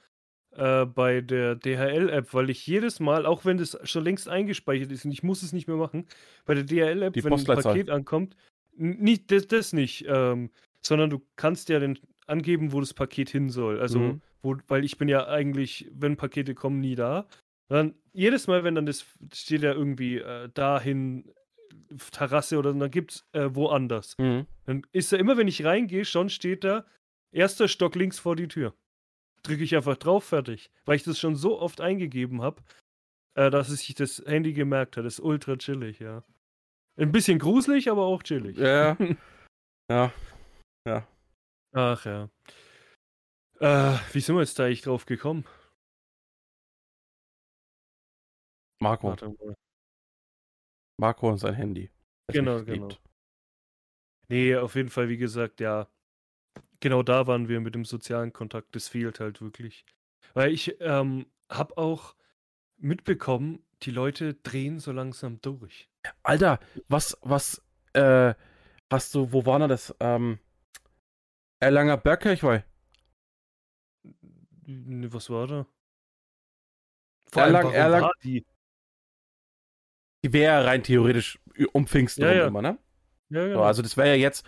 äh, 0.56 0.86
bei 0.86 1.20
der 1.20 1.54
DHL-App, 1.56 2.32
weil 2.34 2.50
ich 2.50 2.66
jedes 2.66 2.98
Mal, 3.00 3.26
auch 3.26 3.44
wenn 3.44 3.58
das 3.58 3.78
schon 3.84 4.02
längst 4.04 4.28
eingespeichert 4.28 4.90
ist 4.90 5.04
und 5.04 5.12
ich 5.12 5.22
muss 5.22 5.42
es 5.42 5.52
nicht 5.52 5.68
mehr 5.68 5.76
machen, 5.76 6.06
bei 6.46 6.54
der 6.54 6.64
DHL-App, 6.64 7.14
wenn 7.22 7.32
ein. 7.32 7.44
Paket 7.44 7.90
ankommt, 7.90 8.36
nicht 8.76 9.30
das, 9.30 9.46
das 9.46 9.72
nicht, 9.72 10.06
ähm, 10.08 10.50
sondern 10.80 11.10
du 11.10 11.20
kannst 11.36 11.68
ja 11.68 11.78
den 11.78 11.98
angeben, 12.26 12.72
wo 12.72 12.80
das 12.80 12.94
Paket 12.94 13.28
hin 13.28 13.50
soll. 13.50 13.80
Also, 13.80 13.98
Mhm. 13.98 14.20
wo, 14.42 14.56
weil 14.68 14.84
ich 14.84 14.98
bin 14.98 15.08
ja 15.08 15.26
eigentlich, 15.28 15.88
wenn 15.92 16.16
Pakete 16.16 16.54
kommen, 16.54 16.80
nie 16.80 16.94
da. 16.94 17.26
Dann 17.68 17.94
jedes 18.12 18.46
Mal, 18.46 18.64
wenn 18.64 18.74
dann 18.74 18.86
das 18.86 19.04
steht 19.32 19.62
ja 19.62 19.72
irgendwie 19.72 20.18
äh, 20.18 20.48
dahin, 20.54 21.32
Terrasse 22.12 22.58
oder 22.58 22.72
so, 22.72 22.78
dann 22.78 22.90
gibt 22.90 23.12
es 23.12 23.28
äh, 23.32 23.54
woanders. 23.54 24.16
Mhm. 24.18 24.46
Dann 24.64 24.82
ist 24.92 25.12
da 25.12 25.16
immer, 25.16 25.36
wenn 25.36 25.48
ich 25.48 25.64
reingehe, 25.64 26.04
schon 26.04 26.28
steht 26.30 26.64
da, 26.64 26.84
erster 27.32 27.68
Stock 27.68 27.94
links 27.94 28.18
vor 28.18 28.36
die 28.36 28.48
Tür. 28.48 28.74
Drücke 29.42 29.64
ich 29.64 29.76
einfach 29.76 29.96
drauf, 29.96 30.24
fertig. 30.24 30.70
Weil 30.84 30.96
ich 30.96 31.04
das 31.04 31.18
schon 31.18 31.36
so 31.36 31.60
oft 31.60 31.80
eingegeben 31.80 32.42
habe, 32.42 32.62
äh, 33.34 33.50
dass 33.50 33.68
es 33.68 33.80
sich 33.80 33.94
das 33.94 34.22
Handy 34.26 34.52
gemerkt 34.52 34.96
hat. 34.96 35.04
Das 35.04 35.14
ist 35.14 35.20
ultra 35.20 35.56
chillig, 35.56 35.98
ja. 36.00 36.22
Ein 36.98 37.12
bisschen 37.12 37.38
gruselig, 37.38 37.90
aber 37.90 38.06
auch 38.06 38.22
chillig. 38.22 38.56
Ja. 38.56 38.96
ja. 39.90 40.12
Ach 41.72 42.04
ja. 42.06 42.30
Äh, 43.60 43.98
wie 44.12 44.20
sind 44.20 44.34
wir 44.34 44.40
jetzt 44.40 44.58
da 44.58 44.64
eigentlich 44.64 44.82
drauf 44.82 45.06
gekommen? 45.06 45.44
Marco. 48.78 49.08
Warte 49.08 49.28
mal. 49.28 49.54
Marco 50.98 51.28
und 51.28 51.38
sein 51.38 51.54
Handy. 51.54 51.90
Genau, 52.28 52.62
genau. 52.64 52.88
Nee, 54.28 54.56
auf 54.56 54.74
jeden 54.74 54.88
Fall, 54.88 55.08
wie 55.08 55.18
gesagt, 55.18 55.60
ja. 55.60 55.88
genau 56.80 57.02
da 57.02 57.26
waren 57.26 57.48
wir 57.48 57.60
mit 57.60 57.74
dem 57.74 57.84
sozialen 57.84 58.32
Kontakt. 58.32 58.74
Das 58.74 58.88
fehlt 58.88 59.20
halt 59.20 59.40
wirklich. 59.40 59.84
Weil 60.34 60.52
ich 60.52 60.80
ähm, 60.80 61.26
habe 61.50 61.76
auch 61.78 62.16
mitbekommen, 62.78 63.64
die 63.82 63.90
Leute 63.90 64.34
drehen 64.34 64.80
so 64.80 64.92
langsam 64.92 65.40
durch. 65.40 65.88
Alter, 66.22 66.58
was, 66.88 67.16
was, 67.22 67.62
äh, 67.92 68.34
hast 68.90 69.14
du, 69.14 69.32
wo 69.32 69.46
war 69.46 69.58
denn 69.58 69.68
das? 69.68 69.94
Ähm, 70.00 70.38
Erlanger 71.60 71.96
Bergkirchweih. 71.96 72.64
Was 74.66 75.30
war 75.30 75.46
da? 75.46 75.66
Erlang, 77.32 77.64
warum 77.64 77.74
Erlang, 77.74 78.02
war 78.02 78.12
die? 80.28 80.32
wäre 80.32 80.64
rein 80.64 80.82
theoretisch 80.82 81.38
um 81.72 81.86
Pfingsten 81.86 82.22
Ja, 82.22 82.32
ja. 82.32 82.46
immer, 82.46 82.62
ne? 82.62 82.78
Ja, 83.30 83.42
So, 83.42 83.48
genau. 83.48 83.62
also 83.62 83.82
das 83.82 83.96
wäre 83.96 84.08
ja 84.08 84.14
jetzt 84.14 84.46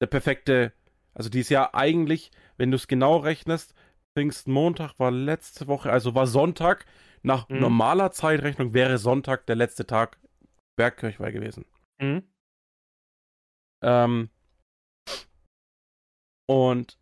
der 0.00 0.06
perfekte, 0.06 0.72
also 1.14 1.28
die 1.28 1.40
ist 1.40 1.50
ja 1.50 1.74
eigentlich, 1.74 2.30
wenn 2.56 2.70
du 2.70 2.76
es 2.76 2.86
genau 2.86 3.16
rechnest, 3.18 3.74
Pfingstmontag 4.16 4.98
war 4.98 5.10
letzte 5.10 5.66
Woche, 5.66 5.90
also 5.92 6.14
war 6.14 6.26
Sonntag, 6.26 6.86
nach 7.22 7.48
Mhm. 7.48 7.60
normaler 7.60 8.12
Zeitrechnung 8.12 8.74
wäre 8.74 8.98
Sonntag 8.98 9.46
der 9.46 9.56
letzte 9.56 9.86
Tag 9.86 10.18
Bergkirchweih 10.76 11.32
gewesen. 11.32 11.66
Mhm. 12.00 12.22
Ähm, 13.82 14.30
und 16.48 16.98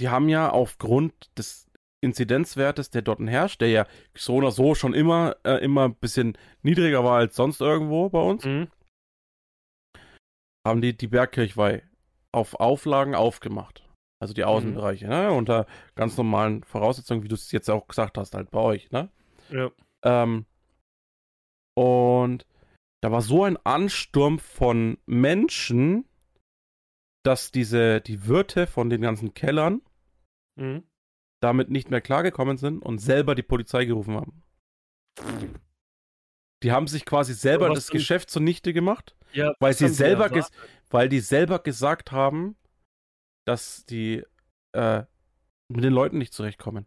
die 0.00 0.08
haben 0.08 0.28
ja 0.28 0.50
aufgrund 0.50 1.36
des 1.38 1.70
Inzidenzwertes, 2.02 2.90
der 2.90 3.02
dort 3.02 3.20
herrscht, 3.20 3.60
der 3.60 3.68
ja 3.68 3.86
so 4.16 4.34
oder 4.34 4.50
so 4.50 4.74
schon 4.74 4.92
immer, 4.92 5.36
äh, 5.44 5.64
immer 5.64 5.84
ein 5.84 5.94
bisschen 5.94 6.36
niedriger 6.62 7.04
war 7.04 7.18
als 7.18 7.36
sonst 7.36 7.60
irgendwo 7.60 8.08
bei 8.10 8.20
uns, 8.20 8.44
Mhm. 8.44 8.68
haben 10.66 10.80
die 10.80 10.96
die 10.96 11.06
Bergkirchweih 11.08 11.82
auf 12.32 12.54
Auflagen 12.54 13.14
aufgemacht. 13.14 13.88
Also 14.20 14.34
die 14.34 14.44
Außenbereiche, 14.44 15.08
ne? 15.08 15.32
Unter 15.32 15.66
ganz 15.96 16.16
normalen 16.16 16.62
Voraussetzungen, 16.62 17.22
wie 17.24 17.28
du 17.28 17.34
es 17.34 17.50
jetzt 17.50 17.68
auch 17.68 17.88
gesagt 17.88 18.16
hast, 18.18 18.34
halt 18.34 18.50
bei 18.50 18.60
euch, 18.60 18.90
ne? 18.92 19.10
Ja. 19.50 19.70
Ähm, 20.04 20.46
und 21.76 22.46
da 23.02 23.10
war 23.10 23.22
so 23.22 23.42
ein 23.44 23.56
Ansturm 23.64 24.38
von 24.38 24.98
Menschen, 25.06 26.04
dass 27.24 27.50
diese, 27.50 28.00
die 28.00 28.26
Wirte 28.26 28.66
von 28.66 28.90
den 28.90 29.00
ganzen 29.02 29.34
Kellern 29.34 29.82
Mhm. 30.56 30.84
Damit 31.42 31.70
nicht 31.70 31.90
mehr 31.90 32.00
klargekommen 32.00 32.56
sind 32.56 32.82
und 32.82 32.98
selber 32.98 33.34
die 33.34 33.42
Polizei 33.42 33.84
gerufen 33.84 34.14
haben. 34.14 34.42
Die 36.62 36.70
haben 36.70 36.86
sich 36.86 37.04
quasi 37.04 37.34
selber 37.34 37.68
das 37.70 37.88
denn- 37.88 37.98
Geschäft 37.98 38.30
zunichte 38.30 38.72
gemacht, 38.72 39.16
Ja, 39.32 39.54
weil 39.58 39.74
sie 39.74 39.88
selber 39.88 40.28
ges 40.30 40.50
weil 40.90 41.08
die 41.08 41.20
selber 41.20 41.58
gesagt 41.58 42.12
haben, 42.12 42.56
dass 43.46 43.84
die 43.86 44.22
äh, 44.72 45.04
mit 45.68 45.84
den 45.84 45.92
Leuten 45.92 46.18
nicht 46.18 46.32
zurechtkommen. 46.32 46.86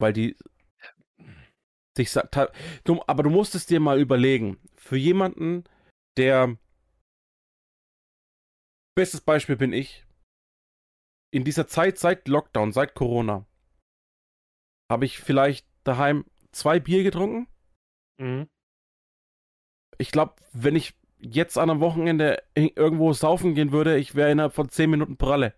Weil 0.00 0.12
die 0.12 0.36
sich 1.96 2.10
du, 2.84 3.02
aber 3.06 3.22
du 3.22 3.30
musst 3.30 3.54
es 3.54 3.66
dir 3.66 3.80
mal 3.80 4.00
überlegen. 4.00 4.58
Für 4.76 4.96
jemanden, 4.96 5.64
der 6.16 6.56
bestes 8.96 9.20
Beispiel 9.20 9.56
bin 9.56 9.72
ich. 9.72 10.06
In 11.34 11.44
dieser 11.44 11.66
Zeit 11.66 11.98
seit 11.98 12.28
Lockdown, 12.28 12.72
seit 12.72 12.94
Corona, 12.94 13.46
habe 14.92 15.04
ich 15.04 15.18
vielleicht 15.18 15.66
daheim 15.84 16.24
zwei 16.52 16.78
Bier 16.80 17.02
getrunken. 17.02 17.48
Mhm. 18.20 18.48
Ich 19.98 20.10
glaube, 20.12 20.34
wenn 20.52 20.76
ich 20.76 20.94
jetzt 21.18 21.58
an 21.58 21.70
einem 21.70 21.80
Wochenende 21.80 22.42
irgendwo 22.54 23.12
saufen 23.12 23.54
gehen 23.54 23.72
würde, 23.72 23.96
ich 23.98 24.14
wäre 24.14 24.30
innerhalb 24.30 24.54
von 24.54 24.68
zehn 24.68 24.90
Minuten 24.90 25.16
pralle. 25.16 25.54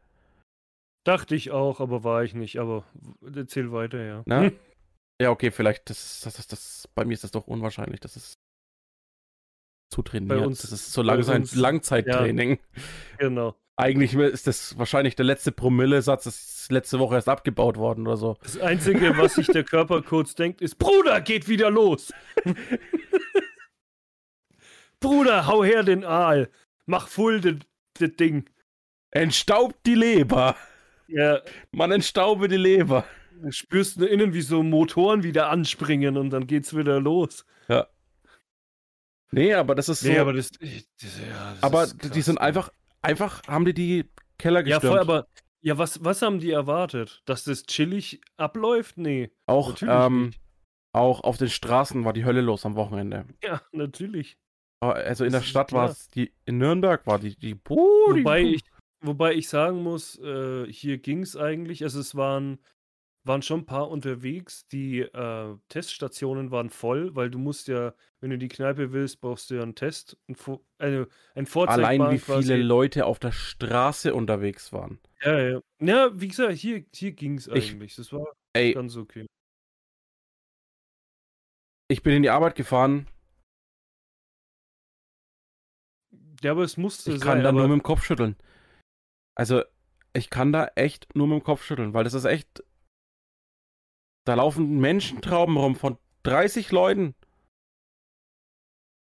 Dachte 1.07 1.35
ich 1.35 1.51
auch, 1.51 1.81
aber 1.81 2.03
war 2.05 2.25
ich 2.25 2.35
nicht. 2.35 2.59
Aber 2.59 2.85
erzähl 3.35 3.73
weiter, 3.73 4.03
ja. 4.03 4.23
Ne? 4.27 4.53
Ja, 5.23 5.31
okay, 5.31 5.53
vielleicht, 5.53 5.91
das, 5.91 6.23
das, 6.23 6.35
das, 6.35 6.49
das, 6.49 6.89
bei 6.97 7.05
mir 7.05 7.15
ist 7.15 7.23
das 7.23 7.31
doch 7.31 7.47
unwahrscheinlich, 7.47 8.01
das 8.01 8.17
ist 8.17 8.35
zu. 9.89 10.03
Bei 10.03 10.39
uns- 10.39 10.63
das 10.63 10.73
ist 10.73 10.93
so 10.93 11.03
langsam 11.03 11.45
Langzeittraining. 11.55 12.59
Genau. 13.19 13.55
Eigentlich 13.77 14.15
ist 14.15 14.47
das 14.47 14.79
wahrscheinlich 14.79 15.17
der 15.17 15.25
letzte 15.25 15.51
Promillesatz, 15.51 16.25
das 16.25 16.63
ist 16.63 16.73
letzte 16.73 16.99
Woche 17.01 17.17
erst 17.17 17.29
abgebaut 17.29 17.77
worden 17.77 18.07
oder 18.07 18.17
so. 18.17 18.37
Das 18.43 18.59
Einzige, 18.59 19.17
was 19.19 19.35
sich 19.35 19.49
der 19.49 19.65
Körper 19.65 20.03
kurz 20.03 20.35
denkt, 20.35 20.61
ist: 20.61 20.79
Bruder, 20.79 21.21
geht 21.21 21.49
wieder 21.49 21.71
los! 21.71 22.13
Bruder, 25.01 25.47
hau 25.47 25.65
her 25.65 25.83
den 25.83 26.05
Aal! 26.05 26.51
Mach 26.87 27.09
voll 27.09 27.41
das 27.41 28.11
Ding! 28.17 28.49
Entstaubt 29.11 29.77
die 29.87 29.95
Leber. 29.95 30.57
Ja, 31.09 31.41
Man 31.73 31.93
entstaube 31.93 32.49
die 32.49 32.57
Leber. 32.57 33.05
du 33.43 33.51
spürst 33.53 33.99
nur 33.99 34.09
innen, 34.09 34.35
wie 34.35 34.41
so 34.41 34.63
Motoren 34.63 35.23
wieder 35.23 35.51
anspringen 35.51 36.17
und 36.17 36.31
dann 36.31 36.47
geht's 36.47 36.77
wieder 36.77 37.01
los. 37.01 37.45
Nee, 39.35 39.53
aber 39.55 39.75
das 39.75 39.89
ist 39.89 40.01
so. 40.01 40.09
Nee, 40.09 40.19
aber 40.19 40.31
aber 40.31 40.37
das. 40.39 40.53
das 40.53 41.19
ja, 41.19 41.55
das 41.61 41.97
die 41.99 42.09
krass, 42.09 42.25
sind 42.25 42.35
ne? 42.37 42.41
einfach, 42.41 42.71
einfach 43.05 43.43
haben 43.47 43.65
die 43.65 43.75
die 43.75 44.11
Keller 44.39 44.61
Ja, 44.67 44.79
gestürmt. 44.79 44.97
voll, 44.97 45.01
aber. 45.01 45.27
Ja, 45.61 45.79
was, 45.79 46.05
was 46.05 46.21
haben 46.21 46.41
die 46.41 46.51
erwartet? 46.51 47.23
Dass 47.25 47.45
das 47.45 47.65
chillig 47.65 48.21
abläuft? 48.37 48.99
Nee. 48.99 49.31
auch, 49.47 49.75
ähm, 49.81 50.33
auch 50.93 51.23
auf 51.25 51.39
den 51.39 51.49
Straßen 51.49 52.05
war 52.05 52.13
die 52.13 52.25
Hölle 52.27 52.43
los 52.43 52.67
am 52.67 52.77
Wochenende. 52.77 53.25
Ja, 53.43 53.63
natürlich. 53.73 54.37
Also 54.81 55.25
in 55.25 55.33
Das 55.33 55.43
der 55.43 55.49
Stadt 55.49 55.73
war 55.73 55.89
es, 55.89 56.09
die, 56.11 56.35
in 56.45 56.59
Nürnberg 56.59 57.07
war 57.07 57.19
die, 57.19 57.35
die, 57.37 57.55
Puh, 57.55 58.13
die 58.13 58.21
Wobei 58.21 58.43
ich, 58.43 58.63
wobei 59.01 59.33
ich 59.33 59.49
sagen 59.49 59.83
muss, 59.83 60.19
äh, 60.19 60.67
hier 60.71 60.99
ging 60.99 61.23
es 61.23 61.35
eigentlich. 61.35 61.83
Also 61.83 62.01
es 62.01 62.15
waren, 62.15 62.59
waren 63.27 63.43
schon 63.43 63.61
ein 63.61 63.67
paar 63.67 63.89
unterwegs. 63.91 64.67
Die 64.69 65.01
äh, 65.01 65.57
Teststationen 65.69 66.51
waren 66.51 66.71
voll, 66.71 67.15
weil 67.17 67.31
du 67.31 67.39
musst 67.39 67.69
ja, 67.69 67.95
wenn 68.21 68.31
du 68.31 68.35
in 68.35 68.41
die 68.41 68.49
Kneipe 68.49 68.93
willst, 68.93 69.21
brauchst 69.21 69.51
du 69.51 69.55
ja 69.57 69.63
einen 69.63 69.75
Test, 69.75 70.17
ein, 70.29 70.37
Vo- 70.37 70.65
also 70.79 71.07
ein 71.35 71.47
Vorzeigbaren 71.47 72.01
allein 72.03 72.15
wie 72.17 72.21
quasi. 72.21 72.43
viele 72.53 72.63
Leute 72.63 73.07
auf 73.07 73.19
der 73.19 73.33
Straße 73.33 74.15
unterwegs 74.15 74.73
waren. 74.73 75.01
Ja, 75.23 75.39
ja. 75.41 75.61
Ja, 75.81 76.21
wie 76.21 76.29
gesagt, 76.29 76.55
hier, 76.55 76.85
hier 76.95 77.13
ging 77.13 77.39
es 77.39 77.47
Ich- 77.49 77.73
eigentlich. 77.73 77.97
Das 77.97 78.13
war 78.13 78.27
Ey, 78.53 78.75
ganz 78.75 78.97
okay. 78.97 79.27
ich 81.89 82.03
bin 82.03 82.15
in 82.15 82.23
die 82.23 82.31
Arbeit 82.31 82.55
gefahren, 82.57 83.09
Ja, 86.43 86.51
aber 86.51 86.63
es 86.65 86.77
musste 86.77 87.13
ich 87.13 87.21
sein. 87.21 87.27
kann 87.27 87.43
da 87.43 87.53
nur 87.53 87.63
mit 87.69 87.73
dem 87.73 87.83
Kopf 87.83 88.05
schütteln. 88.05 88.37
Also, 89.35 89.63
ich 90.13 90.29
kann 90.29 90.53
da 90.53 90.67
echt 90.75 91.15
nur 91.17 91.27
mit 91.27 91.41
dem 91.41 91.45
Kopf 91.45 91.65
schütteln, 91.65 91.95
weil 91.95 92.05
das 92.05 92.13
ist 92.15 92.27
echt. 92.27 92.63
Da 94.25 94.35
laufen 94.35 94.79
Menschentrauben 94.79 95.57
rum 95.57 95.77
von 95.77 95.99
30 96.23 96.71
Leuten 96.73 97.15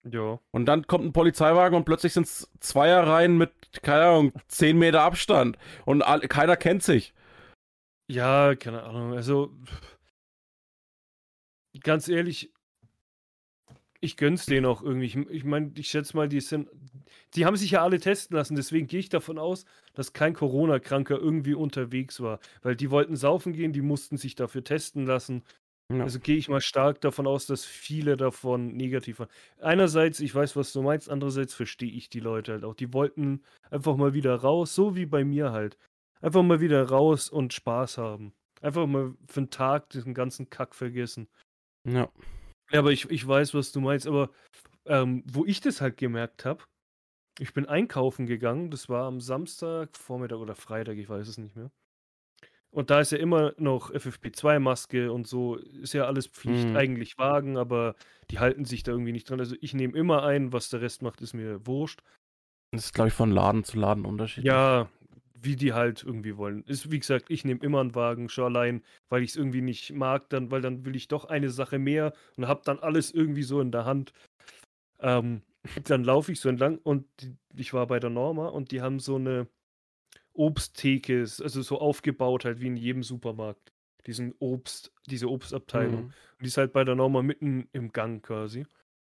ja. 0.05 0.41
und 0.51 0.67
dann 0.67 0.87
kommt 0.87 1.05
ein 1.05 1.13
Polizeiwagen 1.13 1.77
und 1.77 1.85
plötzlich 1.85 2.13
sind 2.13 2.27
es 2.27 2.51
Zweierreihen 2.61 3.39
mit, 3.39 3.53
keine 3.83 4.05
Ahnung, 4.05 4.33
10 4.49 4.79
Meter 4.79 5.03
Abstand 5.03 5.57
und 5.85 6.03
all, 6.03 6.21
keiner 6.21 6.57
kennt 6.57 6.83
sich. 6.83 7.15
Ja, 8.09 8.55
keine 8.55 8.85
Ahnung. 8.85 9.15
Also, 9.15 9.53
ganz 11.81 12.09
ehrlich, 12.09 12.53
ich 14.01 14.17
gönn's 14.17 14.47
denen 14.47 14.67
auch 14.67 14.83
irgendwie. 14.83 15.07
Ich, 15.07 15.17
ich 15.17 15.45
meine, 15.45 15.73
ich 15.77 15.89
schätze 15.89 16.17
mal, 16.17 16.29
die 16.29 16.41
sind. 16.41 16.69
Die 17.35 17.45
haben 17.45 17.57
sich 17.57 17.73
ja 17.73 17.83
alle 17.83 17.99
testen 17.99 18.37
lassen, 18.37 18.57
deswegen 18.57 18.87
gehe 18.87 19.01
ich 19.01 19.09
davon 19.09 19.39
aus, 19.39 19.65
dass 19.97 20.13
kein 20.13 20.35
Corona-Kranker 20.35 21.19
irgendwie 21.19 21.55
unterwegs 21.55 22.21
war. 22.21 22.39
Weil 22.63 22.77
die 22.77 22.91
wollten 22.91 23.17
saufen 23.17 23.53
gehen, 23.53 23.73
die 23.73 23.83
mussten 23.83 24.19
sich 24.19 24.37
dafür 24.37 24.63
testen 24.63 25.07
lassen. 25.07 25.43
Ja. 25.93 26.03
Also 26.03 26.21
gehe 26.21 26.37
ich 26.37 26.49
mal 26.49 26.61
stark 26.61 27.01
davon 27.01 27.27
aus, 27.27 27.47
dass 27.47 27.65
viele 27.65 28.17
davon 28.17 28.77
negativ 28.77 29.21
waren. 29.21 29.29
Einerseits, 29.61 30.21
ich 30.21 30.35
weiß, 30.35 30.55
was 30.55 30.73
du 30.73 30.83
meinst, 30.83 31.09
andererseits 31.09 31.55
verstehe 31.55 31.91
ich 31.91 32.09
die 32.11 32.21
Leute 32.21 32.53
halt 32.53 32.65
auch. 32.65 32.75
Die 32.75 32.93
wollten 32.93 33.43
einfach 33.71 33.97
mal 33.97 34.13
wieder 34.13 34.35
raus, 34.35 34.75
so 34.75 34.97
wie 34.97 35.07
bei 35.07 35.25
mir 35.25 35.53
halt. 35.53 35.79
Einfach 36.21 36.43
mal 36.43 36.61
wieder 36.61 36.83
raus 36.89 37.31
und 37.31 37.55
Spaß 37.55 37.99
haben. 37.99 38.33
Einfach 38.61 38.87
mal 38.87 39.15
für 39.29 39.41
einen 39.41 39.51
Tag 39.51 39.91
diesen 39.91 40.13
ganzen 40.13 40.51
Kack 40.51 40.75
vergessen. 40.75 41.29
Ja. 41.85 42.11
Ja, 42.73 42.81
aber 42.81 42.91
ich, 42.91 43.09
ich 43.11 43.27
weiß, 43.27 43.55
was 43.55 43.73
du 43.73 43.81
meinst. 43.81 44.07
Aber 44.07 44.31
ähm, 44.87 45.23
wo 45.27 45.45
ich 45.45 45.61
das 45.61 45.81
halt 45.81 45.97
gemerkt 45.97 46.45
habe, 46.45 46.65
ich 47.39 47.53
bin 47.53 47.67
einkaufen 47.67 48.27
gegangen. 48.27 48.71
Das 48.71 48.89
war 48.89 49.05
am 49.07 49.21
Samstag, 49.21 49.97
Vormittag 49.97 50.39
oder 50.39 50.55
Freitag, 50.55 50.97
ich 50.97 51.09
weiß 51.09 51.29
es 51.29 51.39
nicht 51.39 51.57
mehr. 51.57 51.71
Und 52.71 52.91
da 52.91 53.01
ist 53.01 53.13
ja 53.13 53.19
immer 53.19 53.55
noch 53.57 53.91
FFP2-Maske 53.91 55.11
und 55.11 55.27
so, 55.27 55.57
ist 55.57 55.95
ja 55.95 56.05
alles 56.05 56.27
Pflicht, 56.27 56.69
Mhm. 56.69 56.77
eigentlich 56.77 57.17
Wagen, 57.17 57.57
aber 57.57 57.95
die 58.31 58.39
halten 58.39 58.65
sich 58.65 58.83
da 58.83 58.93
irgendwie 58.93 59.13
nicht 59.13 59.31
dran. 59.31 59.41
Also 59.41 59.57
ich 59.61 59.73
nehme 59.73 59.97
immer 59.97 60.25
ein, 60.25 60.53
was 60.53 60.69
der 60.69 60.83
Rest 60.83 61.01
macht, 61.01 61.23
ist 61.23 61.33
mir 61.33 61.67
wurscht. 61.67 62.03
Das 62.73 62.87
ist, 62.87 62.93
glaube 62.93 63.09
ich, 63.09 63.15
von 63.15 63.31
Laden 63.31 63.65
zu 63.65 63.79
Laden 63.79 64.05
unterschiedlich. 64.05 64.47
Ja, 64.53 64.91
wie 65.35 65.57
die 65.57 65.73
halt 65.73 66.03
irgendwie 66.03 66.37
wollen. 66.37 66.65
Ist, 66.65 66.91
wie 66.91 66.99
gesagt, 66.99 67.27
ich 67.31 67.45
nehme 67.45 67.61
immer 67.63 67.81
einen 67.81 67.95
Wagen, 67.95 68.29
schon 68.29 68.45
allein, 68.45 68.83
weil 69.09 69.23
ich 69.23 69.31
es 69.31 69.37
irgendwie 69.37 69.63
nicht 69.63 69.93
mag, 69.93 70.29
dann, 70.31 70.51
weil 70.51 70.61
dann 70.61 70.85
will 70.85 70.97
ich 70.97 71.09
doch 71.09 71.25
eine 71.27 71.51
Sache 71.51 71.79
mehr 71.79 72.13
und 72.37 72.49
habe 72.49 72.63
dann 72.65 72.79
alles 72.81 73.11
irgendwie 73.13 73.45
so 73.45 73.61
in 73.61 73.71
der 73.71 73.85
Hand. 73.85 74.13
Ähm, 74.99 75.43
dann 75.85 76.05
laufe 76.05 76.33
ich 76.33 76.41
so 76.41 76.49
entlang 76.49 76.79
und 76.79 77.07
die, 77.21 77.37
ich 77.55 77.73
war 77.73 77.87
bei 77.87 78.01
der 78.01 78.11
Norma 78.11 78.49
und 78.49 78.71
die 78.71 78.81
haben 78.81 78.99
so 78.99 79.17
eine 79.17 79.49
Obsttheke 80.33 81.21
also 81.21 81.63
so 81.63 81.79
aufgebaut 81.79 82.45
halt 82.45 82.61
wie 82.61 82.67
in 82.67 82.77
jedem 82.77 83.03
Supermarkt. 83.03 83.73
Diesen 84.07 84.35
Obst, 84.39 84.93
diese 85.07 85.29
Obstabteilung. 85.29 86.03
Mhm. 86.03 86.07
Und 86.07 86.43
die 86.43 86.47
ist 86.47 86.59
halt 86.59 86.73
bei 86.73 86.85
der 86.85 86.95
Norma 86.95 87.23
mitten 87.23 87.69
im 87.73 87.93
Gang 87.93 88.25
quasi. 88.25 88.67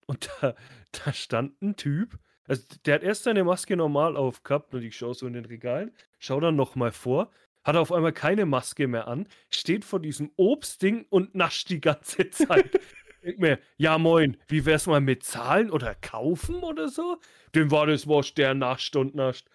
Und 0.05 0.29
da, 0.41 0.55
da 0.91 1.13
stand 1.13 1.61
ein 1.61 1.75
Typ, 1.75 2.19
also 2.47 2.63
der 2.85 2.95
hat 2.95 3.03
erst 3.03 3.23
seine 3.23 3.43
Maske 3.43 3.75
normal 3.75 4.15
aufgehabt 4.15 4.73
und 4.73 4.83
ich 4.83 4.95
schaue 4.95 5.15
so 5.15 5.25
in 5.25 5.33
den 5.33 5.45
Regalen, 5.45 5.91
schau 6.19 6.39
dann 6.39 6.55
nochmal 6.55 6.91
vor, 6.91 7.31
hat 7.63 7.75
auf 7.75 7.91
einmal 7.91 8.13
keine 8.13 8.45
Maske 8.45 8.87
mehr 8.87 9.07
an, 9.07 9.27
steht 9.49 9.83
vor 9.83 9.99
diesem 9.99 10.31
Obstding 10.35 11.05
und 11.09 11.33
nascht 11.33 11.69
die 11.69 11.81
ganze 11.81 12.29
Zeit. 12.29 12.79
Denk 13.25 13.39
mir, 13.39 13.59
ja 13.77 13.97
moin, 13.97 14.37
wie 14.47 14.65
wär's 14.65 14.85
mal 14.85 15.01
mit 15.01 15.23
Zahlen 15.23 15.71
oder 15.71 15.95
kaufen 15.95 16.57
oder 16.57 16.89
so? 16.89 17.19
Dem 17.55 17.71
war 17.71 17.87
das 17.87 18.05
wurscht, 18.05 18.37
der 18.37 18.53
nascht 18.53 18.95
und 18.95 19.15
nascht. 19.15 19.49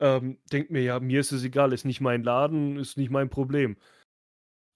Ähm, 0.00 0.38
denk 0.52 0.70
mir, 0.70 0.82
ja, 0.82 0.98
mir 0.98 1.20
ist 1.20 1.30
es 1.30 1.44
egal, 1.44 1.72
ist 1.72 1.84
nicht 1.84 2.00
mein 2.00 2.24
Laden, 2.24 2.76
ist 2.76 2.96
nicht 2.96 3.10
mein 3.10 3.30
Problem. 3.30 3.76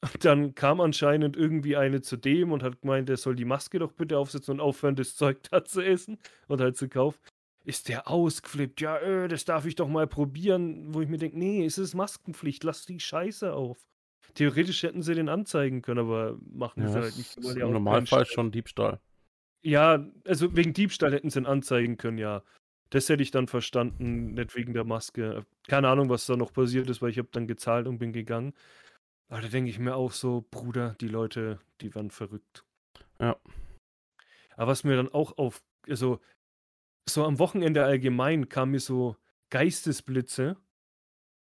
Und 0.03 0.24
dann 0.24 0.55
kam 0.55 0.80
anscheinend 0.80 1.36
irgendwie 1.36 1.76
eine 1.76 2.01
zu 2.01 2.16
dem 2.16 2.53
und 2.53 2.62
hat 2.62 2.82
gemeint, 2.82 3.11
er 3.11 3.16
soll 3.16 3.34
die 3.34 3.45
Maske 3.45 3.80
doch 3.80 3.93
bitte 3.93 4.16
aufsetzen 4.18 4.55
und 4.55 4.61
aufhören, 4.61 4.95
das 4.95 5.16
Zeug 5.16 5.43
da 5.51 5.64
zu 5.64 5.80
essen 5.80 6.18
und 6.47 6.61
halt 6.61 6.76
zu 6.76 6.89
kaufen. 6.89 7.18
Ist 7.64 7.89
der 7.89 8.09
ausgeflippt? 8.09 8.80
Ja, 8.80 8.99
äh, 8.99 9.26
das 9.28 9.45
darf 9.45 9.66
ich 9.66 9.74
doch 9.74 9.89
mal 9.89 10.07
probieren. 10.07 10.95
Wo 10.95 11.01
ich 11.01 11.09
mir 11.09 11.18
denke, 11.18 11.39
nee, 11.39 11.64
es 11.64 11.78
ist 11.78 11.95
Maskenpflicht, 11.95 12.62
lass 12.62 12.86
die 12.86 13.01
Scheiße 13.01 13.53
auf. 13.53 13.78
Theoretisch 14.35 14.83
hätten 14.83 15.03
sie 15.03 15.14
den 15.14 15.29
anzeigen 15.29 15.83
können, 15.83 16.01
aber 16.01 16.39
machen 16.43 16.83
Ja, 16.83 16.89
sie 16.89 16.99
halt 17.01 17.16
nicht. 17.16 17.37
weil 17.43 17.59
im 17.59 17.72
Normalfall 17.72 18.26
schon 18.26 18.51
Diebstahl. 18.53 19.01
ja, 19.62 20.07
also 20.26 20.55
wegen 20.57 20.72
Diebstahl 20.72 21.12
hätten 21.12 21.31
sie 21.31 21.41
ihn 21.41 21.47
anzeigen 21.47 21.97
können, 21.97 22.18
ja. 22.18 22.43
Das 22.91 23.09
hätte 23.09 23.22
ich 23.22 23.31
dann 23.31 23.49
verstanden, 23.49 24.33
nicht 24.33 24.55
wegen 24.57 24.72
der 24.72 24.85
Maske. 24.85 25.45
Keine 25.66 25.89
Ahnung, 25.89 26.09
was 26.09 26.24
da 26.26 26.37
noch 26.37 26.53
passiert 26.53 26.89
ist, 26.89 27.03
weil 27.03 27.11
ich 27.11 27.18
habe 27.18 27.29
dann 27.33 27.47
gezahlt 27.47 27.87
und 27.87 27.99
bin 27.99 28.12
gegangen. 28.12 28.55
Aber 29.29 29.43
da 29.43 29.49
denke 29.49 29.70
ich 29.70 29.79
mir 29.79 29.95
auch 29.95 30.12
so, 30.12 30.47
Bruder, 30.51 30.97
die 31.01 31.09
Leute, 31.09 31.61
die 31.83 31.95
werden 31.95 32.11
verrückt. 32.11 32.64
Ja. 33.20 33.37
Aber 34.57 34.70
was 34.70 34.85
mir 34.85 34.97
dann 34.97 35.09
auch 35.11 35.37
auf, 35.37 35.62
also 35.87 36.20
so 37.09 37.24
am 37.24 37.39
Wochenende 37.39 37.85
allgemein 37.85 38.49
kam 38.49 38.70
mir 38.70 38.81
so 38.81 39.16
Geistesblitze. 39.51 40.57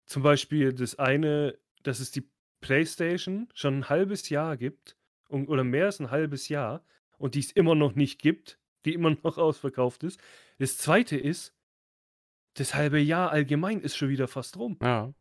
Zum 0.07 0.23
Beispiel 0.23 0.73
das 0.73 0.99
eine, 0.99 1.59
dass 1.83 2.01
es 2.01 2.11
die 2.11 2.29
PlayStation 2.61 3.49
schon 3.55 3.79
ein 3.79 3.89
halbes 3.89 4.29
Jahr 4.29 4.57
gibt 4.57 4.97
und, 5.29 5.49
oder 5.49 5.65
mehr 5.65 5.87
als 5.87 6.01
ein 6.01 6.11
halbes 6.11 6.49
Jahr 6.49 6.85
und 7.19 7.35
die 7.35 7.41
es 7.41 7.53
immer 7.53 7.75
noch 7.75 7.95
nicht 7.95 8.21
gibt, 8.21 8.59
die 8.85 8.95
immer 8.95 9.11
noch 9.11 9.39
ausverkauft 9.39 10.03
ist. 10.03 10.21
Das 10.59 10.79
zweite 10.79 11.17
ist, 11.17 11.55
das 12.55 12.75
halbe 12.75 12.99
Jahr 12.99 13.31
allgemein 13.31 13.81
ist 13.81 13.97
schon 13.97 14.09
wieder 14.09 14.29
fast 14.29 14.57
rum. 14.57 14.79
Ja. 14.83 15.13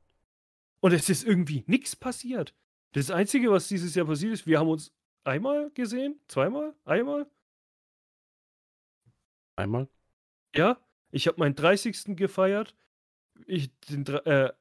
Und 0.80 0.94
es 0.94 1.10
ist 1.10 1.24
irgendwie 1.24 1.64
nichts 1.68 1.96
passiert. 1.96 2.56
Das 2.94 3.12
Einzige, 3.12 3.52
was 3.52 3.68
dieses 3.68 3.94
Jahr 3.96 4.06
passiert 4.06 4.34
ist, 4.34 4.48
wir 4.48 4.60
haben 4.60 4.70
uns 4.70 4.94
einmal 5.24 5.70
gesehen, 5.72 6.20
zweimal, 6.28 6.74
einmal. 6.86 7.30
Einmal. 9.56 9.88
Ja, 10.56 10.80
ich 11.12 11.28
habe 11.28 11.40
meinen 11.40 11.56
30. 11.56 12.16
gefeiert, 12.16 12.76
ich 13.46 13.72
den, 13.82 14.06
äh, 14.08 14.52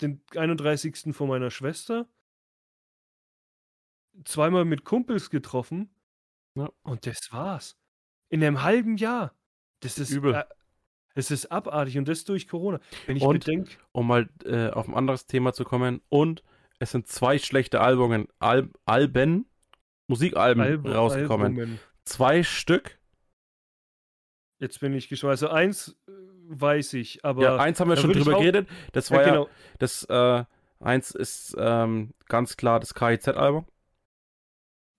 den 0.00 0.22
31. 0.34 1.14
von 1.14 1.28
meiner 1.28 1.50
Schwester, 1.50 2.08
zweimal 4.24 4.64
mit 4.64 4.84
Kumpels 4.84 5.30
getroffen 5.30 5.90
Ja. 6.54 6.68
und 6.82 7.06
das 7.06 7.32
war's. 7.32 7.76
In 8.28 8.42
einem 8.44 8.62
halben 8.62 8.96
Jahr. 8.96 9.34
Das 9.80 9.98
ist 9.98 10.10
Übel. 10.10 10.34
Äh, 10.34 10.44
es 11.14 11.30
ist 11.30 11.46
abartig 11.50 11.98
und 11.98 12.06
das 12.06 12.24
durch 12.24 12.46
Corona. 12.48 12.80
Wenn 13.06 13.16
ich 13.16 13.22
Und- 13.22 13.44
bedenke, 13.44 13.72
Um 13.92 14.06
mal 14.06 14.28
äh, 14.44 14.68
auf 14.70 14.88
ein 14.88 14.94
anderes 14.94 15.26
Thema 15.26 15.52
zu 15.52 15.64
kommen. 15.64 16.00
Und 16.08 16.42
es 16.78 16.92
sind 16.92 17.08
zwei 17.08 17.38
schlechte 17.38 17.80
Albungen, 17.80 18.28
Al 18.38 18.70
Alben, 18.84 19.46
Musikalben 20.06 20.62
Alb 20.62 20.86
rausgekommen. 20.86 21.46
Albumen. 21.58 21.80
Zwei 22.04 22.42
Stück. 22.42 22.98
Jetzt 24.58 24.80
bin 24.80 24.92
ich 24.94 25.08
gespannt. 25.08 25.30
Also 25.32 25.48
eins 25.48 25.96
äh, 26.06 26.12
weiß 26.48 26.94
ich, 26.94 27.24
aber 27.24 27.42
ja, 27.42 27.56
eins 27.56 27.80
haben 27.80 27.88
wir 27.88 27.96
schon 27.96 28.12
drüber 28.12 28.32
geredet. 28.38 28.68
Das 28.92 29.08
Ja, 29.08 29.16
war 29.16 29.22
ja, 29.22 29.30
genau. 29.30 29.48
das, 29.78 30.04
äh, 30.04 30.44
eins 30.80 31.12
ist 31.12 31.56
ähm, 31.58 32.12
ganz 32.28 32.56
klar 32.56 32.78
das 32.80 32.94
KIZ-Album. 32.94 33.66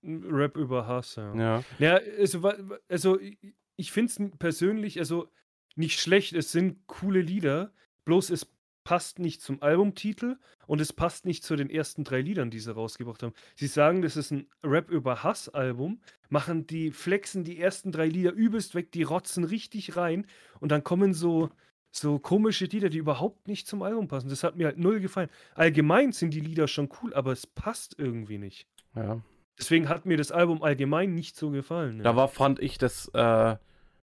Rap 0.04 0.58
über 0.58 0.88
Hass, 0.88 1.16
ja. 1.16 1.36
Ja. 1.36 1.64
Ja, 1.80 2.00
also, 2.18 2.52
also 2.90 3.20
ich- 3.20 3.38
ich 3.78 3.92
finde 3.92 4.12
es 4.12 4.38
persönlich 4.38 5.00
also 5.00 5.28
nicht 5.76 6.00
schlecht. 6.00 6.34
Es 6.34 6.52
sind 6.52 6.86
coole 6.88 7.22
Lieder, 7.22 7.72
bloß 8.06 8.30
es 8.30 8.48
passt 8.84 9.20
nicht 9.20 9.42
zum 9.42 9.62
Albumtitel 9.62 10.38
und 10.66 10.82
es 10.82 10.92
passt 10.92 11.26
nicht 11.26 11.44
zu 11.44 11.56
den 11.56 11.70
ersten 11.70 12.04
drei 12.04 12.22
Liedern, 12.22 12.50
die 12.50 12.60
sie 12.60 12.74
rausgebracht 12.74 13.22
haben. 13.22 13.34
Sie 13.56 13.68
sagen, 13.68 14.02
das 14.02 14.18
ist 14.18 14.32
ein 14.32 14.48
Rap 14.64 14.90
über 14.90 15.24
Hass-Album, 15.24 16.02
machen 16.30 16.66
die, 16.66 16.90
flexen 16.92 17.44
die 17.44 17.60
ersten 17.60 17.92
drei 17.92 18.08
Lieder 18.08 18.32
übelst 18.34 18.74
weg, 18.74 18.92
die 18.92 19.04
rotzen 19.04 19.44
richtig 19.44 19.96
rein 19.98 20.26
und 20.60 20.72
dann 20.72 20.84
kommen 20.84 21.14
so, 21.14 21.50
so 21.92 22.18
komische 22.20 22.66
Lieder, 22.66 22.90
die 22.90 22.98
überhaupt 22.98 23.48
nicht 23.48 23.68
zum 23.68 23.84
Album 23.84 24.08
passen. 24.08 24.30
Das 24.30 24.44
hat 24.44 24.56
mir 24.58 24.66
halt 24.66 24.78
null 24.80 25.00
gefallen. 25.00 25.30
Allgemein 25.54 26.12
sind 26.12 26.34
die 26.34 26.40
Lieder 26.40 26.68
schon 26.68 26.90
cool, 27.02 27.14
aber 27.14 27.32
es 27.34 27.46
passt 27.46 27.96
irgendwie 28.00 28.38
nicht. 28.40 28.68
ja. 28.96 29.22
Deswegen 29.62 29.88
hat 29.90 30.06
mir 30.06 30.18
das 30.18 30.32
Album 30.32 30.64
allgemein 30.64 31.14
nicht 31.14 31.36
so 31.38 31.52
gefallen. 31.52 31.98
ja. 31.98 32.04
Da 32.04 32.16
war, 32.16 32.28
fand 32.28 32.60
ich, 32.60 32.78
das, 32.78 33.08
äh, 33.14 33.56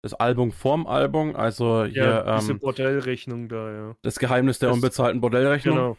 das 0.02 0.14
Album 0.14 0.52
vorm 0.52 0.86
Album, 0.86 1.36
also 1.36 1.84
hier 1.84 2.04
Ja, 2.24 2.36
diese 2.38 2.52
ähm, 2.52 2.58
Bordellrechnung 2.60 3.48
da, 3.48 3.70
ja. 3.72 3.96
das 4.02 4.18
Geheimnis 4.18 4.58
der 4.60 4.68
das- 4.70 4.76
unbezahlten 4.76 5.20
Bordellrechnung. 5.20 5.76
Genau. 5.76 5.96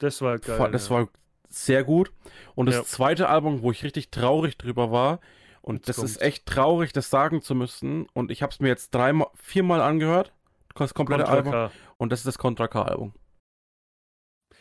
Das 0.00 0.20
war 0.20 0.38
geil. 0.38 0.70
Das 0.72 0.88
ja. 0.88 0.96
war 0.96 1.08
sehr 1.48 1.82
gut. 1.84 2.12
Und 2.54 2.66
das 2.66 2.86
zweite 2.88 3.28
Album, 3.28 3.62
wo 3.62 3.70
ich 3.72 3.82
richtig 3.84 4.10
traurig 4.10 4.58
drüber 4.58 4.90
war, 4.92 5.20
und 5.62 5.76
Jetzt 5.86 5.88
das 5.88 5.96
ist 5.98 6.02
kommt's. 6.18 6.22
echt 6.22 6.46
traurig, 6.46 6.92
das 6.92 7.10
sagen 7.10 7.42
zu 7.42 7.54
müssen. 7.54 8.06
Und 8.14 8.30
ich 8.30 8.42
habe 8.42 8.52
es 8.52 8.60
mir 8.60 8.68
jetzt 8.68 8.94
dreimal, 8.94 9.28
viermal 9.34 9.80
angehört, 9.80 10.32
das 10.74 10.94
komplette 10.94 11.24
Contra 11.24 11.36
Album. 11.36 11.52
K. 11.52 11.70
Und 11.98 12.10
das 12.12 12.20
ist 12.20 12.26
das 12.26 12.38
Contra 12.38 12.68
K-Album. 12.68 13.12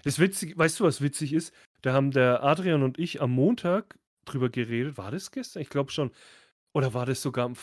Das 0.04 0.20
witzig, 0.20 0.58
weißt 0.58 0.80
du, 0.80 0.84
was 0.84 1.02
witzig 1.02 1.34
ist? 1.34 1.54
Da 1.82 1.94
haben 1.94 2.12
der 2.12 2.44
Adrian 2.44 2.84
und 2.84 2.98
ich 3.00 3.22
am 3.22 3.32
Montag 3.32 3.98
drüber 4.28 4.50
geredet. 4.50 4.98
War 4.98 5.12
das 5.12 5.32
gestern? 5.32 5.62
Ich 5.62 5.70
glaube 5.70 5.92
schon. 5.92 6.12
Oder 6.74 6.94
war 6.94 7.06
das 7.06 7.22
sogar 7.22 7.46
am 7.46 7.56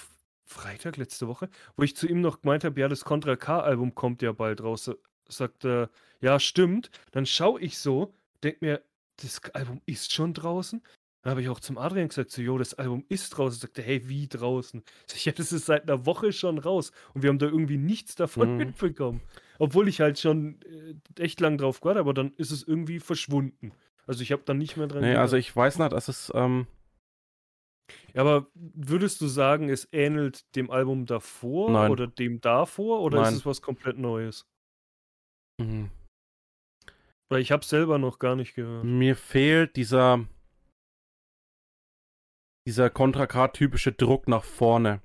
Freitag 0.45 0.97
letzte 0.97 1.29
Woche? 1.29 1.49
Wo 1.77 1.83
ich 1.85 1.97
zu 1.97 2.07
ihm 2.09 2.21
noch 2.21 2.41
gemeint 2.43 2.65
habe, 2.65 2.81
ja, 2.81 2.89
das 2.89 3.05
Contra 3.05 3.37
K-Album 3.37 3.95
kommt 3.95 4.23
ja 4.23 4.33
bald 4.33 4.63
raus. 4.63 4.91
Sagt 5.29 5.65
er, 5.65 5.91
ja, 6.21 6.39
stimmt. 6.41 6.91
Dann 7.13 7.27
schaue 7.27 7.61
ich 7.61 7.79
so, 7.79 8.13
denk 8.43 8.61
mir, 8.61 8.83
das 9.17 9.41
Album 9.55 9.81
ist 9.87 10.13
schon 10.13 10.35
draußen. 10.35 10.83
Dann 11.23 11.31
habe 11.31 11.41
ich 11.43 11.49
auch 11.49 11.61
zum 11.61 11.79
Adrian 11.79 12.09
gesagt, 12.09 12.31
so, 12.33 12.43
jo, 12.43 12.59
das 12.59 12.75
Album 12.75 13.05
ist 13.09 13.31
draußen. 13.31 13.59
Sagt 13.61 13.79
er, 13.79 13.85
hey, 13.85 14.09
wie 14.09 14.29
draußen? 14.29 14.83
Sag 15.07 15.17
ich, 15.17 15.25
ja, 15.25 15.33
das 15.33 15.53
ist 15.53 15.67
seit 15.67 15.85
einer 15.85 16.05
Woche 16.05 16.33
schon 16.33 16.59
raus. 16.59 16.93
Und 17.15 17.23
wir 17.23 17.31
haben 17.31 17.39
da 17.39 17.47
irgendwie 17.47 17.79
nichts 17.79 18.15
davon 18.17 18.53
Mhm. 18.53 18.57
mitbekommen. 18.59 19.21
Obwohl 19.59 19.89
ich 19.89 20.01
halt 20.01 20.19
schon 20.19 20.61
äh, 20.63 21.23
echt 21.23 21.41
lang 21.41 21.57
drauf 21.57 21.81
gewartet 21.81 22.01
habe, 22.01 22.11
aber 22.11 22.15
dann 22.15 22.35
ist 22.37 22.51
es 22.51 22.63
irgendwie 22.63 22.99
verschwunden. 23.01 23.73
Also 24.07 24.23
ich 24.23 24.33
habe 24.33 24.43
dann 24.45 24.59
nicht 24.59 24.77
mehr 24.77 24.87
dran 24.87 25.01
Nee, 25.01 25.09
gedacht. 25.09 25.23
also 25.23 25.37
ich 25.37 25.55
weiß 25.55 25.79
nicht, 25.79 25.93
das 25.93 26.09
ist, 26.09 26.31
ähm, 26.35 26.67
Ja, 28.13 28.21
aber 28.23 28.47
würdest 28.55 29.21
du 29.21 29.27
sagen, 29.29 29.69
es 29.71 29.89
ähnelt 29.93 30.55
dem 30.57 30.71
Album 30.71 31.07
davor 31.07 31.71
Nein. 31.71 31.91
oder 31.91 32.07
dem 32.07 32.41
davor 32.41 33.01
oder 33.01 33.21
Nein. 33.23 33.33
ist 33.33 33.41
es 33.41 33.47
was 33.47 33.63
komplett 33.63 33.99
Neues? 33.99 34.47
mh, 35.61 35.89
Weil 37.31 37.41
ich 37.41 37.51
habe 37.53 37.65
selber 37.65 37.99
noch 37.99 38.19
gar 38.19 38.37
nicht 38.37 38.55
gehört. 38.55 38.85
mir 38.85 39.17
fehlt 39.17 39.77
dieser, 39.77 40.27
dieser 42.67 42.91
Contra 42.91 43.27
K-typische 43.27 43.93
Druck 43.93 44.29
nach 44.29 44.45
vorne. 44.45 45.01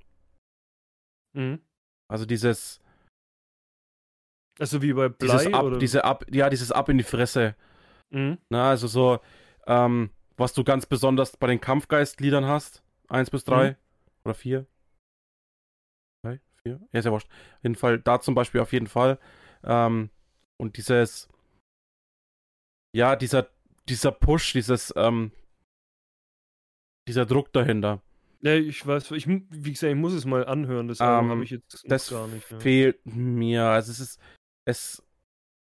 Mhm. 1.36 1.62
Also 2.12 2.26
dieses, 2.26 2.82
Also 4.60 4.82
wie 4.82 4.94
bei 4.94 5.10
dieses 5.10 5.44
Blei 5.46 5.54
ab, 5.54 5.64
oder? 5.66 5.78
diese 5.78 6.04
ab, 6.04 6.26
ja, 6.32 6.50
dieses 6.50 6.72
ab 6.72 6.90
in 6.90 6.98
die 6.98 7.04
Fresse. 7.04 7.56
Mhm. 8.12 8.38
Na, 8.50 8.70
also 8.70 8.88
so, 8.88 9.20
ähm, 9.68 10.10
was 10.38 10.54
du 10.54 10.64
ganz 10.64 10.86
besonders 10.86 11.38
bei 11.38 11.48
den 11.48 11.62
Kampfgeist-Liedern 11.62 12.46
hast. 12.46 12.84
Eins 13.08 13.30
bis 13.30 13.44
drei 13.44 13.72
Mhm. 13.72 13.76
oder 14.26 14.34
vier. 14.36 14.66
Drei, 16.24 16.40
vier? 16.64 16.80
Ja, 16.92 17.00
ist 17.00 17.06
ja 17.06 17.12
wurscht. 17.12 17.30
Auf 17.30 17.64
jeden 17.64 17.76
Fall, 17.76 18.00
da 18.00 18.20
zum 18.20 18.36
Beispiel 18.36 18.62
auf 18.62 18.74
jeden 18.74 18.88
Fall. 18.88 19.20
Ähm, 19.64 20.10
und 20.58 20.78
dieses, 20.78 21.28
ja, 22.96 23.16
dieser, 23.16 23.50
dieser 23.88 24.12
Push, 24.12 24.54
dieses, 24.54 24.94
ähm, 24.96 25.32
dieser 27.08 27.26
Druck 27.26 27.52
dahinter, 27.54 28.02
Ja, 28.42 28.54
ich 28.56 28.86
weiß, 28.86 29.12
ich, 29.12 29.28
wie 29.28 29.72
gesagt, 29.72 29.92
ich 29.92 29.98
muss 30.00 30.14
es 30.14 30.26
mal 30.26 30.46
anhören, 30.46 30.88
das 30.88 31.00
Ähm, 31.02 31.30
habe 31.30 31.44
ich 31.44 31.50
jetzt 31.50 31.84
das 31.88 32.10
gar 32.10 32.28
nicht. 32.28 32.50
Ja. 32.50 32.60
fehlt 32.60 33.06
mir. 33.06 33.64
Also 33.66 33.92
es 33.92 34.00
ist, 34.00 34.20
es, 34.66 35.04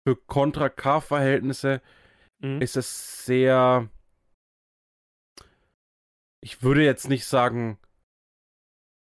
für 0.08 0.16
Contra 0.16 0.70
K-Verhältnisse 0.70 1.82
Mhm. 2.40 2.62
ist 2.62 2.78
es 2.78 3.26
sehr. 3.26 3.90
Ich 6.42 6.64
würde 6.64 6.84
jetzt 6.84 7.10
nicht 7.10 7.26
sagen 7.26 7.78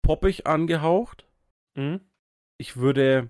poppig 0.01 0.47
angehaucht. 0.47 1.27
Mhm. 1.75 2.01
Ich 2.57 2.77
würde. 2.77 3.29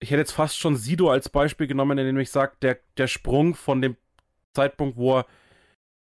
ich 0.00 0.10
hätte 0.10 0.20
jetzt 0.20 0.32
fast 0.32 0.56
schon 0.58 0.76
Sido 0.76 1.10
als 1.10 1.28
Beispiel 1.28 1.66
genommen, 1.66 1.96
der 1.96 2.06
nämlich 2.06 2.30
sagt, 2.30 2.62
der, 2.62 2.78
der 2.96 3.08
Sprung 3.08 3.54
von 3.54 3.82
dem 3.82 3.96
Zeitpunkt, 4.54 4.96
wo 4.96 5.18
er 5.18 5.26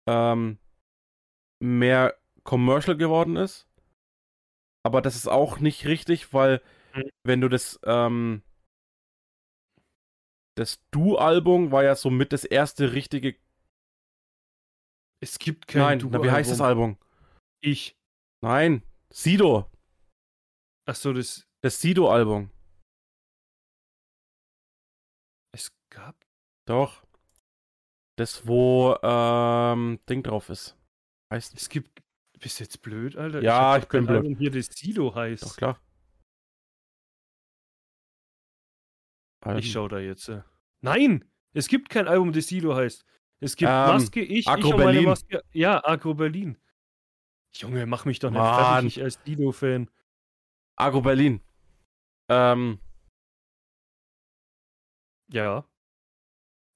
ähm, 0.08 0.58
mehr 1.62 2.18
commercial 2.44 2.96
geworden 2.98 3.36
ist. 3.36 3.68
Aber 4.84 5.02
das 5.02 5.16
ist 5.16 5.28
auch 5.28 5.60
nicht 5.60 5.86
richtig, 5.86 6.34
weil 6.34 6.62
mhm. 6.96 7.10
wenn 7.24 7.42
du 7.42 7.50
das, 7.50 7.80
ähm, 7.84 8.42
das 10.62 10.80
Du-Album 10.92 11.72
war 11.72 11.84
ja 11.84 11.96
somit 11.96 12.32
das 12.32 12.46
erste 12.46 12.94
richtige. 12.94 13.36
Es 15.20 15.40
gibt 15.40 15.68
kein 15.68 15.98
Nein, 15.98 16.10
na, 16.12 16.24
wie 16.24 16.30
heißt 16.30 16.52
das 16.52 16.62
Album? 16.62 16.98
Ich. 17.62 17.98
Nein, 18.44 18.84
Sido. 19.12 19.70
Ach 20.88 20.96
so, 20.96 21.14
das. 21.14 21.48
Das 21.64 21.82
Sido-Album. 21.82 22.52
Es 25.52 25.72
gab. 25.90 26.16
Doch. 26.68 27.04
Das, 28.18 28.48
wo 28.48 28.96
ähm, 29.02 30.00
Ding 30.08 30.22
drauf 30.22 30.50
ist. 30.50 30.78
Heißt. 31.34 31.56
Es 31.56 31.70
gibt. 31.70 32.04
Bist 32.40 32.60
du 32.60 32.64
jetzt 32.64 32.82
blöd, 32.82 33.16
Alter? 33.16 33.42
Ja, 33.42 33.78
ich, 33.78 33.84
ich 33.84 33.90
bin 33.90 34.06
blöd. 34.06 34.18
Album 34.18 34.36
hier 34.36 34.52
das 34.52 34.68
Sido 34.68 35.14
heißt. 35.14 35.44
Doch, 35.44 35.58
klar. 35.58 35.82
Ich 39.58 39.72
schau 39.72 39.88
da 39.88 39.98
jetzt. 40.00 40.30
Äh. 40.30 40.44
Nein! 40.82 41.26
Es 41.54 41.68
gibt 41.68 41.90
kein 41.90 42.08
Album, 42.08 42.32
das 42.32 42.48
Sido 42.48 42.76
heißt. 42.76 43.06
Es 43.40 43.56
gibt 43.56 43.70
ähm, 43.70 43.88
Maske, 43.88 44.22
ich, 44.22 44.48
Agro 44.48 44.68
ich 44.68 44.74
und 44.74 44.84
meine 44.84 45.02
Maske. 45.02 45.44
Ja, 45.52 45.84
Agro 45.84 46.14
Berlin. 46.14 46.58
Junge, 47.54 47.86
mach 47.86 48.06
mich 48.06 48.20
doch 48.20 48.30
nicht 48.30 48.40
Mann. 48.40 48.56
fertig, 48.56 48.98
ich 48.98 49.04
als 49.04 49.20
Sido-Fan. 49.26 49.90
Agro 50.78 51.02
Berlin. 51.02 51.42
Ähm. 52.30 52.80
Ja. 55.32 55.66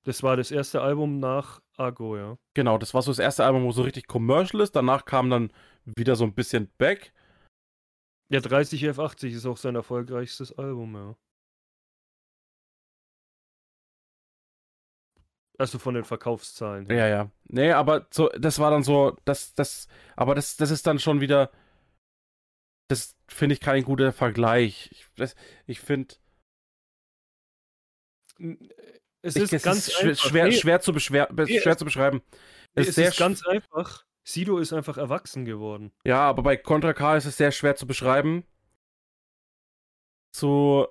Das 0.04 0.22
war 0.22 0.38
das 0.38 0.52
erste 0.52 0.82
Album 0.82 1.20
nach 1.20 1.62
Argo, 1.78 2.16
ja. 2.16 2.38
Genau, 2.54 2.78
das 2.78 2.94
war 2.94 3.02
so 3.02 3.12
das 3.12 3.20
erste 3.20 3.44
Album, 3.44 3.64
wo 3.64 3.72
so 3.72 3.82
richtig 3.82 4.08
commercial 4.08 4.62
ist. 4.62 4.76
Danach 4.76 5.06
kam 5.06 5.30
dann 5.30 5.52
wieder 5.84 6.16
so 6.16 6.24
ein 6.26 6.34
bisschen 6.34 6.72
back. 6.78 7.12
Ja, 8.30 8.40
30F80 8.40 9.30
ist 9.30 9.46
auch 9.46 9.58
sein 9.58 9.76
erfolgreichstes 9.76 10.52
Album, 10.58 10.94
ja. 10.96 11.16
Also 15.58 15.80
von 15.80 15.96
den 15.96 16.04
Verkaufszahlen. 16.04 16.88
Ja, 16.90 17.08
ja. 17.08 17.32
Nee, 17.46 17.72
aber 17.72 18.08
so, 18.12 18.30
das 18.38 18.60
war 18.60 18.72
dann 18.72 18.84
so, 18.84 19.16
das, 19.26 19.54
das, 19.54 19.88
aber 20.16 20.36
das, 20.36 20.58
das 20.58 20.72
ist 20.72 20.86
dann 20.86 21.00
schon 21.00 21.22
wieder, 21.22 21.50
das 22.90 23.16
finde 23.28 23.54
ich 23.54 23.62
kein 23.62 23.84
guter 23.84 24.12
Vergleich. 24.12 24.90
Ich, 24.92 25.34
ich 25.66 25.80
finde, 25.80 26.16
es 29.22 29.36
ist 29.36 29.54
ich, 29.54 29.64
ganz 29.64 29.88
ist 29.88 29.94
schwer, 29.94 30.16
schwer, 30.16 30.52
schwer, 30.52 30.82
zu 30.82 30.94
beschwer, 30.94 31.30
schwer 31.48 31.78
zu 31.78 31.86
beschreiben. 31.86 32.22
Es, 32.74 32.90
es 32.90 32.98
ist, 32.98 33.08
ist 33.10 33.18
ganz 33.18 33.46
einfach. 33.46 34.06
Sido 34.24 34.58
ist 34.58 34.74
einfach 34.74 34.98
erwachsen 34.98 35.46
geworden. 35.46 35.92
Ja, 36.04 36.22
aber 36.22 36.44
bei 36.44 36.58
Contra 36.58 36.94
K 36.94 37.16
ist 37.16 37.26
es 37.26 37.38
sehr 37.38 37.52
schwer 37.52 37.76
zu 37.76 37.88
beschreiben. 37.88 38.44
Zu, 40.32 40.88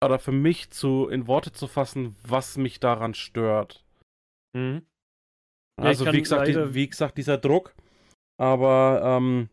oder 0.00 0.18
für 0.18 0.32
mich 0.32 0.70
zu, 0.70 1.08
in 1.08 1.26
Worte 1.26 1.52
zu 1.52 1.68
fassen, 1.68 2.16
was 2.22 2.56
mich 2.56 2.80
daran 2.80 3.14
stört. 3.14 3.81
Mhm. 4.54 4.86
Also, 5.80 6.06
wie 6.12 6.20
gesagt, 6.20 6.48
die, 6.48 6.74
wie 6.74 6.88
gesagt, 6.88 7.18
dieser 7.18 7.38
Druck. 7.38 7.74
Aber, 8.38 9.00
ähm, 9.04 9.48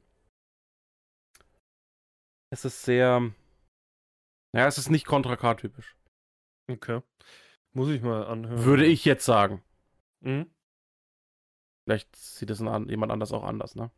es 2.52 2.66
ist 2.66 2.84
sehr, 2.84 3.32
ja, 4.56 4.68
es 4.68 4.78
ist 4.78 4.90
nicht 4.90 5.06
Contra 5.06 5.36
K 5.36 5.54
typisch. 5.56 5.96
Okay. 6.70 7.02
Muss 7.74 7.90
ich 7.90 8.02
mal 8.02 8.26
anhören. 8.26 8.64
Würde 8.64 8.86
ich 8.86 9.06
jetzt 9.06 9.26
sagen. 9.26 9.64
Mhm. 10.22 10.50
Vielleicht 11.86 12.16
sieht 12.16 12.50
es 12.50 12.60
jemand 12.60 13.12
anders 13.12 13.32
auch 13.32 13.44
anders, 13.44 13.76
ne? 13.76 13.92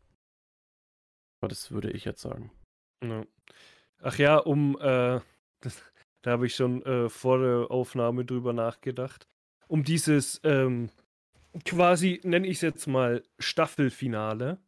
Aber 1.41 1.49
das 1.49 1.71
würde 1.71 1.91
ich 1.91 2.05
jetzt 2.05 2.21
sagen. 2.21 2.51
Ja. 3.03 3.25
Ach 4.01 4.17
ja, 4.17 4.37
um, 4.37 4.77
äh, 4.79 5.19
das, 5.61 5.81
da 6.23 6.31
habe 6.31 6.45
ich 6.45 6.55
schon 6.55 6.83
äh, 6.83 7.09
vor 7.09 7.39
der 7.39 7.71
Aufnahme 7.71 8.25
drüber 8.25 8.53
nachgedacht. 8.53 9.27
Um 9.71 9.85
dieses, 9.85 10.41
ähm, 10.43 10.89
quasi, 11.63 12.19
nenne 12.25 12.45
ich 12.45 12.57
es 12.57 12.61
jetzt 12.61 12.87
mal 12.87 13.23
Staffelfinale. 13.39 14.59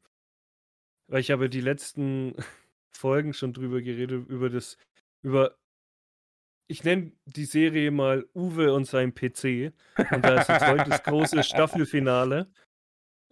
Weil 1.07 1.19
ich 1.19 1.29
habe 1.29 1.49
die 1.49 1.59
letzten 1.59 2.35
Folgen 2.95 3.33
schon 3.33 3.51
drüber 3.51 3.81
geredet, 3.81 4.29
über 4.29 4.49
das, 4.49 4.77
über 5.21 5.57
ich 6.69 6.85
nenne 6.85 7.11
die 7.25 7.43
Serie 7.43 7.91
mal 7.91 8.25
Uwe 8.33 8.73
und 8.73 8.85
sein 8.85 9.13
PC. 9.13 9.73
Und 10.09 10.23
da 10.23 10.39
ist 10.39 10.47
jetzt 10.47 10.67
heute 10.67 10.89
das 10.89 11.03
große 11.03 11.43
Staffelfinale. 11.43 12.49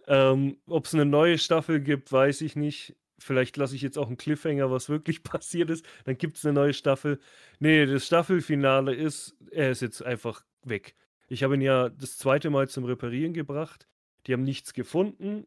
Ähm, 0.06 0.60
Ob 0.66 0.84
es 0.84 0.92
eine 0.92 1.06
neue 1.06 1.38
Staffel 1.38 1.80
gibt, 1.80 2.12
weiß 2.12 2.42
ich 2.42 2.54
nicht. 2.54 2.96
Vielleicht 3.18 3.56
lasse 3.56 3.76
ich 3.76 3.80
jetzt 3.80 3.96
auch 3.96 4.08
einen 4.08 4.18
Cliffhanger, 4.18 4.70
was 4.70 4.90
wirklich 4.90 5.22
passiert 5.22 5.70
ist. 5.70 5.86
Dann 6.04 6.18
gibt 6.18 6.36
es 6.36 6.44
eine 6.44 6.52
neue 6.52 6.74
Staffel. 6.74 7.18
Nee, 7.60 7.86
das 7.86 8.06
Staffelfinale 8.06 8.94
ist, 8.94 9.38
er 9.50 9.70
ist 9.70 9.80
jetzt 9.80 10.02
einfach 10.02 10.44
weg. 10.64 10.94
Ich 11.32 11.42
habe 11.42 11.54
ihn 11.54 11.62
ja 11.62 11.88
das 11.88 12.18
zweite 12.18 12.50
Mal 12.50 12.68
zum 12.68 12.84
Reparieren 12.84 13.32
gebracht. 13.32 13.88
Die 14.26 14.34
haben 14.34 14.42
nichts 14.42 14.74
gefunden. 14.74 15.46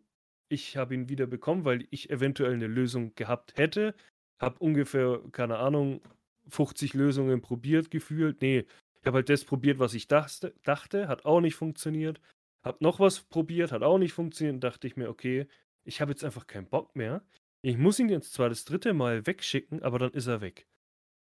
Ich 0.50 0.78
habe 0.78 0.96
ihn 0.96 1.10
wieder 1.10 1.28
bekommen, 1.28 1.64
weil 1.64 1.86
ich 1.92 2.10
eventuell 2.10 2.56
eine 2.56 2.66
Lösung 2.66 3.14
gehabt 3.14 3.56
hätte. 3.56 3.94
Habe 4.40 4.58
ungefähr, 4.58 5.22
keine 5.32 5.58
Ahnung, 5.58 6.02
50 6.48 6.96
Lösungen 6.96 7.40
probiert 7.40 7.92
gefühlt. 7.92 8.42
Nee, 8.42 8.66
ich 9.00 9.06
habe 9.06 9.18
halt 9.18 9.30
das 9.30 9.46
probiert, 9.46 9.78
was 9.78 9.94
ich 9.94 10.08
dachte, 10.08 10.56
dachte, 10.64 11.08
hat 11.08 11.24
auch 11.26 11.40
nicht 11.40 11.54
funktioniert. 11.54 12.20
Hab 12.64 12.82
noch 12.82 13.00
was 13.00 13.20
probiert, 13.20 13.72
hat 13.72 13.84
auch 13.84 14.00
nicht 14.00 14.14
funktioniert. 14.14 14.64
Dachte 14.64 14.88
ich 14.88 14.98
mir, 14.98 15.08
okay, 15.08 15.46
ich 15.84 16.02
habe 16.02 16.10
jetzt 16.10 16.24
einfach 16.24 16.48
keinen 16.48 16.68
Bock 16.68 16.96
mehr. 16.96 17.24
Ich 17.62 17.78
muss 17.78 18.00
ihn 18.00 18.10
jetzt 18.10 18.34
zwar 18.34 18.50
das 18.50 18.66
dritte 18.66 18.96
Mal 18.96 19.28
wegschicken, 19.28 19.84
aber 19.84 20.00
dann 20.00 20.14
ist 20.14 20.26
er 20.26 20.42
weg. 20.42 20.66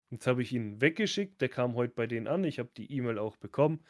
Jetzt 0.09 0.25
habe 0.25 0.41
ich 0.41 0.51
ihn 0.51 0.81
weggeschickt, 0.81 1.41
der 1.41 1.49
kam 1.49 1.75
heute 1.75 1.93
bei 1.93 2.07
denen 2.07 2.25
an, 2.25 2.43
ich 2.43 2.57
habe 2.57 2.71
die 2.75 2.91
E-Mail 2.91 3.19
auch 3.19 3.37
bekommen. 3.37 3.83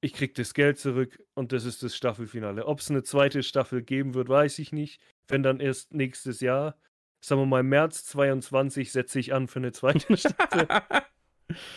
Ich 0.00 0.12
krieg 0.12 0.34
das 0.34 0.54
Geld 0.54 0.78
zurück 0.78 1.22
und 1.34 1.52
das 1.52 1.64
ist 1.64 1.82
das 1.82 1.96
Staffelfinale. 1.96 2.66
Ob 2.66 2.80
es 2.80 2.90
eine 2.90 3.02
zweite 3.02 3.42
Staffel 3.42 3.82
geben 3.82 4.14
wird, 4.14 4.28
weiß 4.28 4.58
ich 4.60 4.72
nicht. 4.72 5.00
Wenn 5.26 5.42
dann 5.42 5.60
erst 5.60 5.92
nächstes 5.92 6.40
Jahr 6.40 6.76
sagen 7.20 7.42
wir 7.42 7.46
mal, 7.46 7.62
März 7.62 8.04
22 8.06 8.92
setze 8.92 9.18
ich 9.18 9.34
an 9.34 9.48
für 9.48 9.58
eine 9.58 9.72
zweite 9.72 10.16
Staffel. 10.16 10.68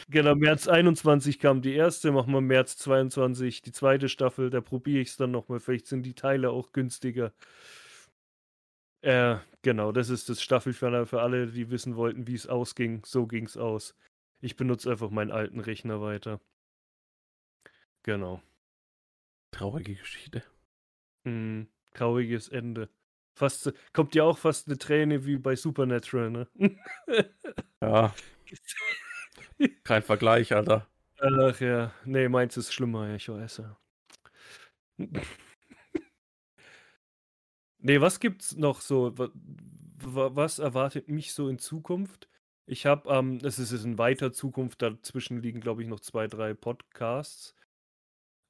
genau, 0.10 0.36
März 0.36 0.68
21 0.68 1.40
kam 1.40 1.62
die 1.62 1.74
erste, 1.74 2.12
machen 2.12 2.34
wir 2.34 2.42
März 2.42 2.78
22 2.78 3.62
die 3.62 3.72
zweite 3.72 4.10
Staffel, 4.10 4.50
da 4.50 4.62
probiere 4.62 5.02
ich 5.02 5.10
es 5.10 5.18
dann 5.18 5.32
nochmal. 5.32 5.60
Vielleicht 5.60 5.88
sind 5.88 6.04
die 6.04 6.14
Teile 6.14 6.52
auch 6.52 6.72
günstiger. 6.72 7.34
Äh, 9.02 9.38
genau, 9.64 9.92
das 9.92 10.10
ist 10.10 10.30
das 10.30 10.42
Staffelfinale 10.42 11.08
für 11.08 11.22
alle, 11.22 11.48
die 11.48 11.72
wissen 11.72 11.96
wollten, 11.96 12.28
wie 12.28 12.36
es 12.36 12.48
ausging. 12.48 13.04
So 13.06 13.26
ging 13.26 13.46
es 13.46 13.58
aus. 13.58 13.96
Ich 14.42 14.56
benutze 14.56 14.92
einfach 14.92 15.10
meinen 15.10 15.32
alten 15.32 15.60
Rechner 15.60 16.02
weiter. 16.02 16.40
Genau. 18.04 18.42
Traurige 19.52 19.96
Geschichte. 19.96 20.44
Mm, 21.24 21.64
trauriges 21.94 22.48
Ende. 22.48 22.90
Fast, 23.34 23.74
kommt 23.94 24.16
ja 24.16 24.24
auch 24.24 24.38
fast 24.38 24.68
eine 24.68 24.78
Träne 24.78 25.26
wie 25.26 25.38
bei 25.38 25.56
Supernatural, 25.56 26.32
ne? 26.32 26.48
ja. 27.82 28.14
Kein 29.84 30.02
Vergleich, 30.02 30.54
Alter. 30.54 30.88
Ach 31.20 31.60
ja. 31.60 31.94
Nee, 32.06 32.30
meins 32.30 32.58
ist 32.58 32.74
schlimmer, 32.74 33.14
ich 33.16 33.30
weiß 33.30 33.58
ja. 33.58 33.78
nee, 37.78 38.02
was 38.02 38.20
gibt's 38.20 38.56
noch 38.56 38.82
so? 38.82 39.14
Was 40.04 40.60
erwartet 40.60 41.10
mich 41.10 41.34
so 41.34 41.48
in 41.48 41.60
Zukunft? 41.60 42.28
Ich 42.66 42.86
habe, 42.86 43.10
ähm, 43.10 43.40
es 43.44 43.60
ist 43.60 43.72
in 43.84 43.98
weiter 43.98 44.34
Zukunft, 44.34 44.82
dazwischen 44.82 45.42
liegen, 45.42 45.62
glaube 45.62 45.84
ich, 45.84 45.88
noch 45.88 46.00
zwei, 46.00 46.28
drei 46.28 46.54
Podcasts. 46.54 47.56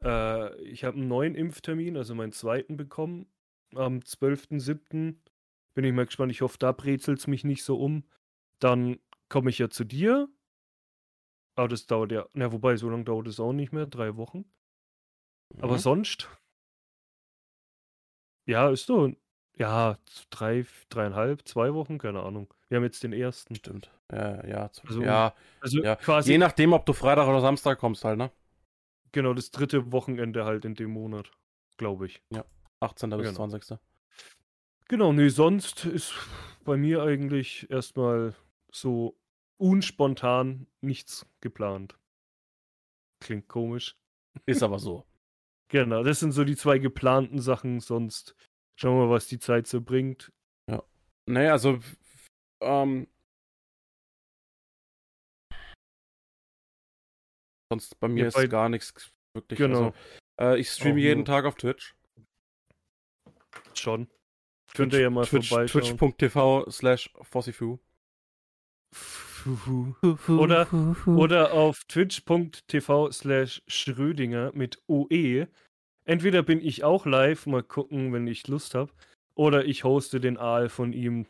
Äh, 0.04 0.56
ich 0.64 0.84
habe 0.84 0.98
einen 0.98 1.08
neuen 1.08 1.36
Impftermin, 1.36 1.98
also 1.98 2.16
meinen 2.16 2.32
zweiten 2.32 2.78
bekommen 2.78 3.28
am 3.76 4.00
12.07. 4.00 5.16
Bin 5.74 5.84
ich 5.86 5.94
mal 5.94 6.06
gespannt. 6.06 6.32
Ich 6.32 6.42
hoffe, 6.42 6.58
da 6.60 6.72
brezelt 6.72 7.20
es 7.20 7.28
mich 7.28 7.44
nicht 7.44 7.64
so 7.64 7.80
um. 7.80 8.04
Dann 8.60 9.00
komme 9.30 9.50
ich 9.50 9.60
ja 9.60 9.70
zu 9.70 9.84
dir. 9.84 10.28
Aber 11.56 11.68
das 11.68 11.88
dauert 11.88 12.12
ja. 12.12 12.28
Na, 12.34 12.52
wobei, 12.52 12.76
so 12.76 12.90
lange 12.90 13.04
dauert 13.04 13.28
es 13.28 13.40
auch 13.40 13.54
nicht 13.54 13.72
mehr. 13.72 13.86
Drei 13.86 14.18
Wochen. 14.18 14.46
Mhm. 15.54 15.64
Aber 15.64 15.78
sonst. 15.78 16.30
Ja, 18.46 18.70
ist 18.70 18.86
so. 18.86 19.14
Ja, 19.58 19.98
drei, 20.30 20.66
dreieinhalb, 20.90 21.48
zwei 21.48 21.74
Wochen, 21.74 21.98
keine 21.98 22.24
Ahnung. 22.24 22.54
Wir 22.70 22.78
haben 22.78 22.84
jetzt 22.84 23.04
den 23.04 23.14
ersten. 23.14 23.56
Stimmt. 23.56 23.92
Ja, 24.12 24.46
ja. 24.46 24.72
Also, 24.88 25.02
ja, 25.04 25.34
also 25.60 25.84
ja. 25.84 25.96
quasi. 25.96 26.32
Je 26.32 26.38
nachdem, 26.38 26.74
ob 26.74 26.86
du 26.86 26.94
Freitag 26.94 27.28
oder 27.28 27.42
Samstag 27.42 27.78
kommst, 27.78 28.04
halt, 28.04 28.18
ne? 28.18 28.32
Genau, 29.12 29.34
das 29.34 29.52
dritte 29.52 29.92
Wochenende 29.92 30.46
halt 30.46 30.66
in 30.66 30.76
dem 30.76 30.92
Monat. 30.92 31.32
Glaube 31.78 32.06
ich. 32.06 32.22
Ja. 32.32 32.46
18. 32.80 33.10
bis 33.12 33.20
genau. 33.20 33.48
20. 33.48 33.80
Genau, 34.88 35.14
nee, 35.14 35.30
sonst 35.30 35.86
ist 35.86 36.14
bei 36.64 36.78
mir 36.78 37.04
eigentlich 37.04 37.70
erstmal 37.70 38.36
so 38.72 39.18
unspontan 39.58 40.68
nichts 40.82 41.26
geplant. 41.40 41.98
Klingt 43.20 43.48
komisch. 43.48 43.96
Ist 44.46 44.64
aber 44.64 44.80
so. 44.80 45.06
Genau, 45.70 46.04
das 46.04 46.20
sind 46.20 46.34
so 46.34 46.44
die 46.44 46.56
zwei 46.56 46.80
geplanten 46.80 47.40
Sachen. 47.40 47.80
Sonst 47.80 48.36
schauen 48.76 48.98
wir 48.98 49.06
mal, 49.06 49.12
was 49.12 49.28
die 49.28 49.40
Zeit 49.40 49.68
so 49.68 49.82
bringt. 49.82 50.32
Naja, 51.26 51.54
also, 51.54 51.80
ähm, 52.62 53.08
sonst 57.72 58.00
bei 58.00 58.08
mir 58.10 58.24
Ja, 58.24 58.28
ist 58.28 58.34
bei- 58.36 58.48
gar 58.48 58.70
nichts 58.70 58.94
wirklich. 59.34 59.58
Genau. 59.58 59.94
Also, 60.38 60.56
äh, 60.56 60.60
ich 60.60 60.70
streame 60.70 60.96
Auch 60.96 60.98
jeden 61.00 61.26
Tag 61.26 61.46
auf 61.46 61.56
Twitch. 61.56 61.96
Schon. 63.74 64.08
Könnt 64.74 64.94
ihr 64.94 65.00
ja 65.02 65.10
mal 65.10 65.26
Twitch, 65.26 65.50
vorbeischauen. 65.50 65.98
Twitch.tv 65.98 66.70
slash 66.70 67.10
Fossifu. 67.22 67.80
Oder, 70.28 70.68
oder 71.08 71.54
auf 71.54 71.84
twitch.tv 71.86 73.12
slash 73.12 73.64
Schrödinger 73.68 74.52
mit 74.54 74.82
OE. 74.88 75.48
Entweder 76.06 76.44
bin 76.44 76.62
ich 76.62 76.84
auch 76.84 77.06
live, 77.06 77.46
mal 77.48 77.64
gucken, 77.64 78.14
wenn 78.14 78.28
ich 78.28 78.48
Lust 78.48 78.76
habe. 78.76 78.92
Oder 79.36 79.66
ich 79.66 79.84
hoste 79.84 80.20
den 80.20 80.38
Aal 80.38 80.70
von 80.70 80.94
ihm. 80.94 81.26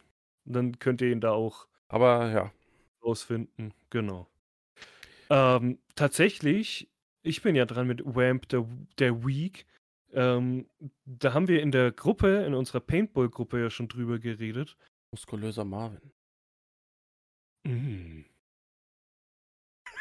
Dann 0.45 0.79
könnt 0.79 1.01
ihr 1.01 1.11
ihn 1.11 1.21
da 1.21 1.31
auch 1.31 1.67
Aber 1.87 2.31
ja, 2.31 2.51
rausfinden. 3.03 3.73
Genau. 3.91 4.27
Ähm, 5.31 5.79
tatsächlich, 5.95 6.89
ich 7.23 7.41
bin 7.41 7.55
ja 7.55 7.65
dran 7.65 7.87
mit 7.87 8.03
Wamp 8.03 8.49
der, 8.49 8.67
der 8.99 9.25
Week. 9.25 9.65
Ähm, 10.11 10.67
da 11.05 11.33
haben 11.33 11.47
wir 11.47 11.61
in 11.61 11.71
der 11.71 11.93
Gruppe, 11.93 12.43
in 12.45 12.53
unserer 12.53 12.81
Paintball-Gruppe 12.81 13.61
ja 13.61 13.69
schon 13.69 13.87
drüber 13.87 14.19
geredet. 14.19 14.75
muskulöser 15.11 15.63
Marvin. 15.63 16.11
Mm. 17.63 18.25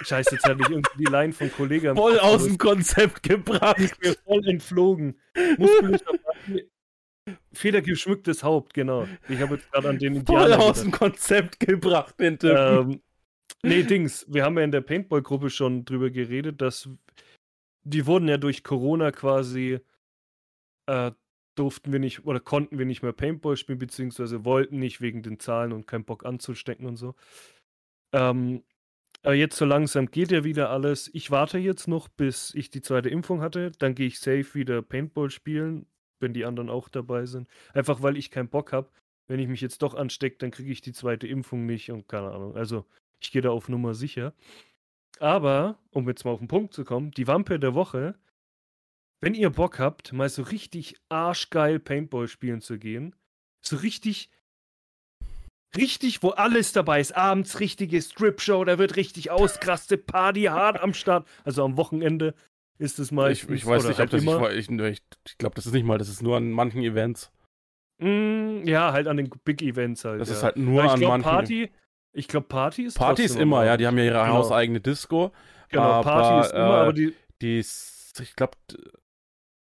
Scheiße, 0.00 0.34
jetzt 0.34 0.48
hatte 0.48 0.62
ich 0.62 0.70
irgendwie 0.70 0.98
die 0.98 1.12
Line 1.12 1.32
vom 1.32 1.52
Kollegen. 1.52 1.94
Voll 1.96 2.18
aus 2.18 2.44
dem 2.44 2.58
Konzept 2.58 3.22
gebracht. 3.22 3.78
mir 4.02 4.16
voll 4.24 4.44
entflogen. 4.48 5.20
Muskulöser 5.58 6.06
Mann, 6.46 6.60
Federgeschmücktes 7.52 8.42
Haupt, 8.42 8.74
genau. 8.74 9.06
Ich 9.28 9.40
habe 9.40 9.56
jetzt 9.56 9.70
gerade 9.70 9.90
an 9.90 9.98
den 9.98 10.26
Voll 10.26 10.42
Indianer 10.42 10.58
aus 10.58 10.80
gedacht. 10.80 10.84
dem 10.84 10.90
Konzept 10.90 11.60
gebracht, 11.60 12.18
den 12.18 12.36
Typen. 12.38 12.90
Ähm, 12.92 13.02
nee, 13.62 13.82
Dings, 13.82 14.26
wir 14.28 14.44
haben 14.44 14.56
ja 14.58 14.64
in 14.64 14.72
der 14.72 14.80
Paintball-Gruppe 14.80 15.50
schon 15.50 15.84
drüber 15.84 16.10
geredet, 16.10 16.60
dass 16.60 16.88
die 17.82 18.06
wurden 18.06 18.28
ja 18.28 18.36
durch 18.36 18.62
Corona 18.62 19.10
quasi, 19.10 19.80
äh, 20.86 21.12
durften 21.56 21.92
wir 21.92 21.98
nicht 21.98 22.24
oder 22.24 22.40
konnten 22.40 22.78
wir 22.78 22.86
nicht 22.86 23.02
mehr 23.02 23.12
Paintball 23.12 23.56
spielen, 23.56 23.78
beziehungsweise 23.78 24.44
wollten 24.44 24.78
nicht 24.78 25.00
wegen 25.00 25.22
den 25.22 25.40
Zahlen 25.40 25.72
und 25.72 25.86
keinen 25.86 26.04
Bock 26.04 26.24
anzustecken 26.24 26.86
und 26.86 26.96
so. 26.96 27.14
Ähm, 28.12 28.62
aber 29.22 29.34
jetzt 29.34 29.56
so 29.56 29.64
langsam 29.66 30.10
geht 30.10 30.32
ja 30.32 30.44
wieder 30.44 30.70
alles. 30.70 31.10
Ich 31.12 31.30
warte 31.30 31.58
jetzt 31.58 31.88
noch, 31.88 32.08
bis 32.08 32.54
ich 32.54 32.70
die 32.70 32.80
zweite 32.80 33.10
Impfung 33.10 33.42
hatte. 33.42 33.70
Dann 33.78 33.94
gehe 33.94 34.06
ich 34.06 34.18
safe 34.18 34.54
wieder 34.54 34.80
Paintball 34.80 35.30
spielen, 35.30 35.86
wenn 36.20 36.32
die 36.32 36.46
anderen 36.46 36.70
auch 36.70 36.88
dabei 36.88 37.26
sind. 37.26 37.48
Einfach 37.74 38.02
weil 38.02 38.16
ich 38.16 38.30
keinen 38.30 38.48
Bock 38.48 38.72
habe. 38.72 38.90
Wenn 39.28 39.38
ich 39.38 39.48
mich 39.48 39.60
jetzt 39.60 39.82
doch 39.82 39.94
anstecke, 39.94 40.38
dann 40.38 40.50
kriege 40.50 40.72
ich 40.72 40.80
die 40.80 40.92
zweite 40.92 41.26
Impfung 41.26 41.66
nicht 41.66 41.90
und 41.90 42.08
keine 42.08 42.30
Ahnung. 42.30 42.56
Also 42.56 42.86
ich 43.20 43.30
gehe 43.30 43.42
da 43.42 43.50
auf 43.50 43.68
Nummer 43.68 43.94
sicher. 43.94 44.34
Aber, 45.18 45.78
um 45.90 46.08
jetzt 46.08 46.24
mal 46.24 46.30
auf 46.30 46.38
den 46.38 46.48
Punkt 46.48 46.72
zu 46.72 46.84
kommen, 46.84 47.10
die 47.10 47.26
Wampe 47.26 47.58
der 47.58 47.74
Woche, 47.74 48.14
wenn 49.20 49.34
ihr 49.34 49.50
Bock 49.50 49.78
habt, 49.78 50.12
mal 50.12 50.28
so 50.28 50.42
richtig 50.42 50.96
arschgeil 51.10 51.78
Paintball 51.78 52.26
spielen 52.26 52.62
zu 52.62 52.78
gehen, 52.78 53.14
so 53.60 53.76
richtig, 53.76 54.30
richtig, 55.76 56.22
wo 56.22 56.30
alles 56.30 56.72
dabei 56.72 57.00
ist, 57.00 57.14
abends 57.14 57.60
richtige 57.60 58.00
Strip-Show, 58.00 58.64
da 58.64 58.78
wird 58.78 58.96
richtig 58.96 59.30
ausgerastet, 59.30 60.06
Party 60.06 60.44
hart 60.44 60.80
am 60.80 60.94
Start, 60.94 61.28
also 61.44 61.64
am 61.64 61.76
Wochenende 61.76 62.34
ist 62.80 62.98
es 62.98 63.08
ich, 63.08 63.12
meistens. 63.12 63.50
ich 63.54 63.66
weiß 63.66 63.86
nicht, 63.86 63.98
halt 63.98 64.14
ob 64.14 64.20
das. 64.20 64.54
Ich, 64.54 64.70
ich, 64.70 64.80
ich, 64.80 65.02
ich 65.26 65.38
glaube, 65.38 65.54
das 65.54 65.66
ist 65.66 65.74
nicht 65.74 65.84
mal. 65.84 65.98
Das 65.98 66.08
ist 66.08 66.22
nur 66.22 66.38
an 66.38 66.50
manchen 66.50 66.82
Events. 66.82 67.30
Mm, 67.98 68.66
ja, 68.66 68.92
halt 68.92 69.06
an 69.06 69.18
den 69.18 69.28
Big 69.44 69.60
Events 69.60 70.06
halt. 70.06 70.18
Das 70.20 70.30
ja. 70.30 70.36
ist 70.36 70.42
halt 70.42 70.56
nur 70.56 70.84
ich 70.84 70.90
an 70.90 70.98
glaube, 70.98 71.18
manchen. 71.18 71.30
Party, 71.30 71.70
ich 72.12 72.28
glaube, 72.28 72.46
Party 72.48 72.84
ist 72.84 72.94
Party 72.96 73.24
ist 73.24 73.36
immer, 73.36 73.64
ja. 73.64 73.76
Die 73.76 73.86
haben 73.86 73.98
ja 73.98 74.04
ihre 74.04 74.22
Genau. 74.24 74.36
hauseigene 74.38 74.80
Disco. 74.80 75.32
Genau, 75.68 76.02
Party 76.02 76.18
aber, 76.18 76.46
ist 76.46 76.52
immer, 76.52 76.64
äh, 76.64 76.82
aber 76.82 76.92
die, 76.92 77.14
Die, 77.42 77.58
ich 77.58 78.36
glaube, 78.36 78.56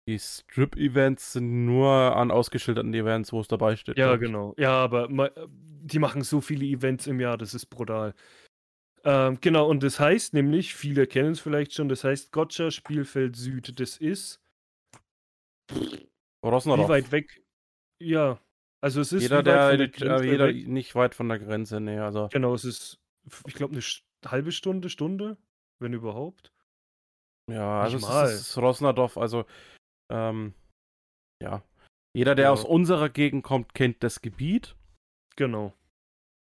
die 0.06 0.18
Strip-Events 0.18 1.32
sind 1.34 1.64
nur 1.64 1.90
an 1.90 2.30
ausgeschilderten 2.30 2.92
Events, 2.92 3.32
wo 3.32 3.40
es 3.40 3.48
dabei 3.48 3.76
steht. 3.76 3.96
Ja, 3.96 4.16
genau. 4.16 4.54
Ja, 4.58 4.72
aber 4.72 5.08
ma- 5.08 5.30
die 5.48 5.98
machen 5.98 6.22
so 6.22 6.40
viele 6.40 6.64
Events 6.66 7.06
im 7.06 7.20
Jahr, 7.20 7.38
das 7.38 7.54
ist 7.54 7.66
brutal. 7.66 8.14
Ähm, 9.04 9.38
genau, 9.40 9.68
und 9.68 9.82
das 9.82 10.00
heißt 10.00 10.32
nämlich, 10.34 10.74
viele 10.74 11.06
kennen 11.06 11.32
es 11.32 11.40
vielleicht 11.40 11.74
schon, 11.74 11.88
das 11.88 12.04
heißt 12.04 12.32
Gotcha 12.32 12.70
Spielfeld 12.70 13.36
Süd. 13.36 13.78
Das 13.78 13.98
ist 13.98 14.40
wie 15.70 16.08
Rosnarov. 16.42 16.88
weit 16.88 17.12
weg? 17.12 17.42
Ja, 18.00 18.38
also 18.84 19.00
es 19.00 19.12
ist 19.12 19.22
Jeder, 19.22 19.42
der, 19.42 19.78
der 19.78 20.20
äh, 20.20 20.24
jeder 20.30 20.48
weg. 20.48 20.68
nicht 20.68 20.94
weit 20.94 21.14
von 21.14 21.30
der 21.30 21.38
Grenze, 21.38 21.80
nee, 21.80 21.98
also. 21.98 22.28
Genau, 22.30 22.52
es 22.52 22.66
ist, 22.66 23.00
ich 23.46 23.54
glaube, 23.54 23.72
eine 23.72 23.82
halbe 24.30 24.52
Stunde, 24.52 24.90
Stunde, 24.90 25.38
wenn 25.80 25.94
überhaupt. 25.94 26.52
Ja, 27.50 27.80
also 27.80 27.96
Nicht 27.96 28.04
es 28.04 28.10
mal. 28.10 28.24
ist, 28.30 28.58
Rosnadorf, 28.58 29.16
also, 29.16 29.46
ähm, 30.12 30.52
ja. 31.42 31.62
Jeder, 32.14 32.34
der 32.34 32.44
Ja. 32.46 32.50
aus 32.52 32.62
unserer 32.62 33.08
Gegend 33.08 33.42
kommt, 33.42 33.72
kennt 33.72 34.02
das 34.02 34.20
Gebiet. 34.20 34.76
Genau. 35.36 35.72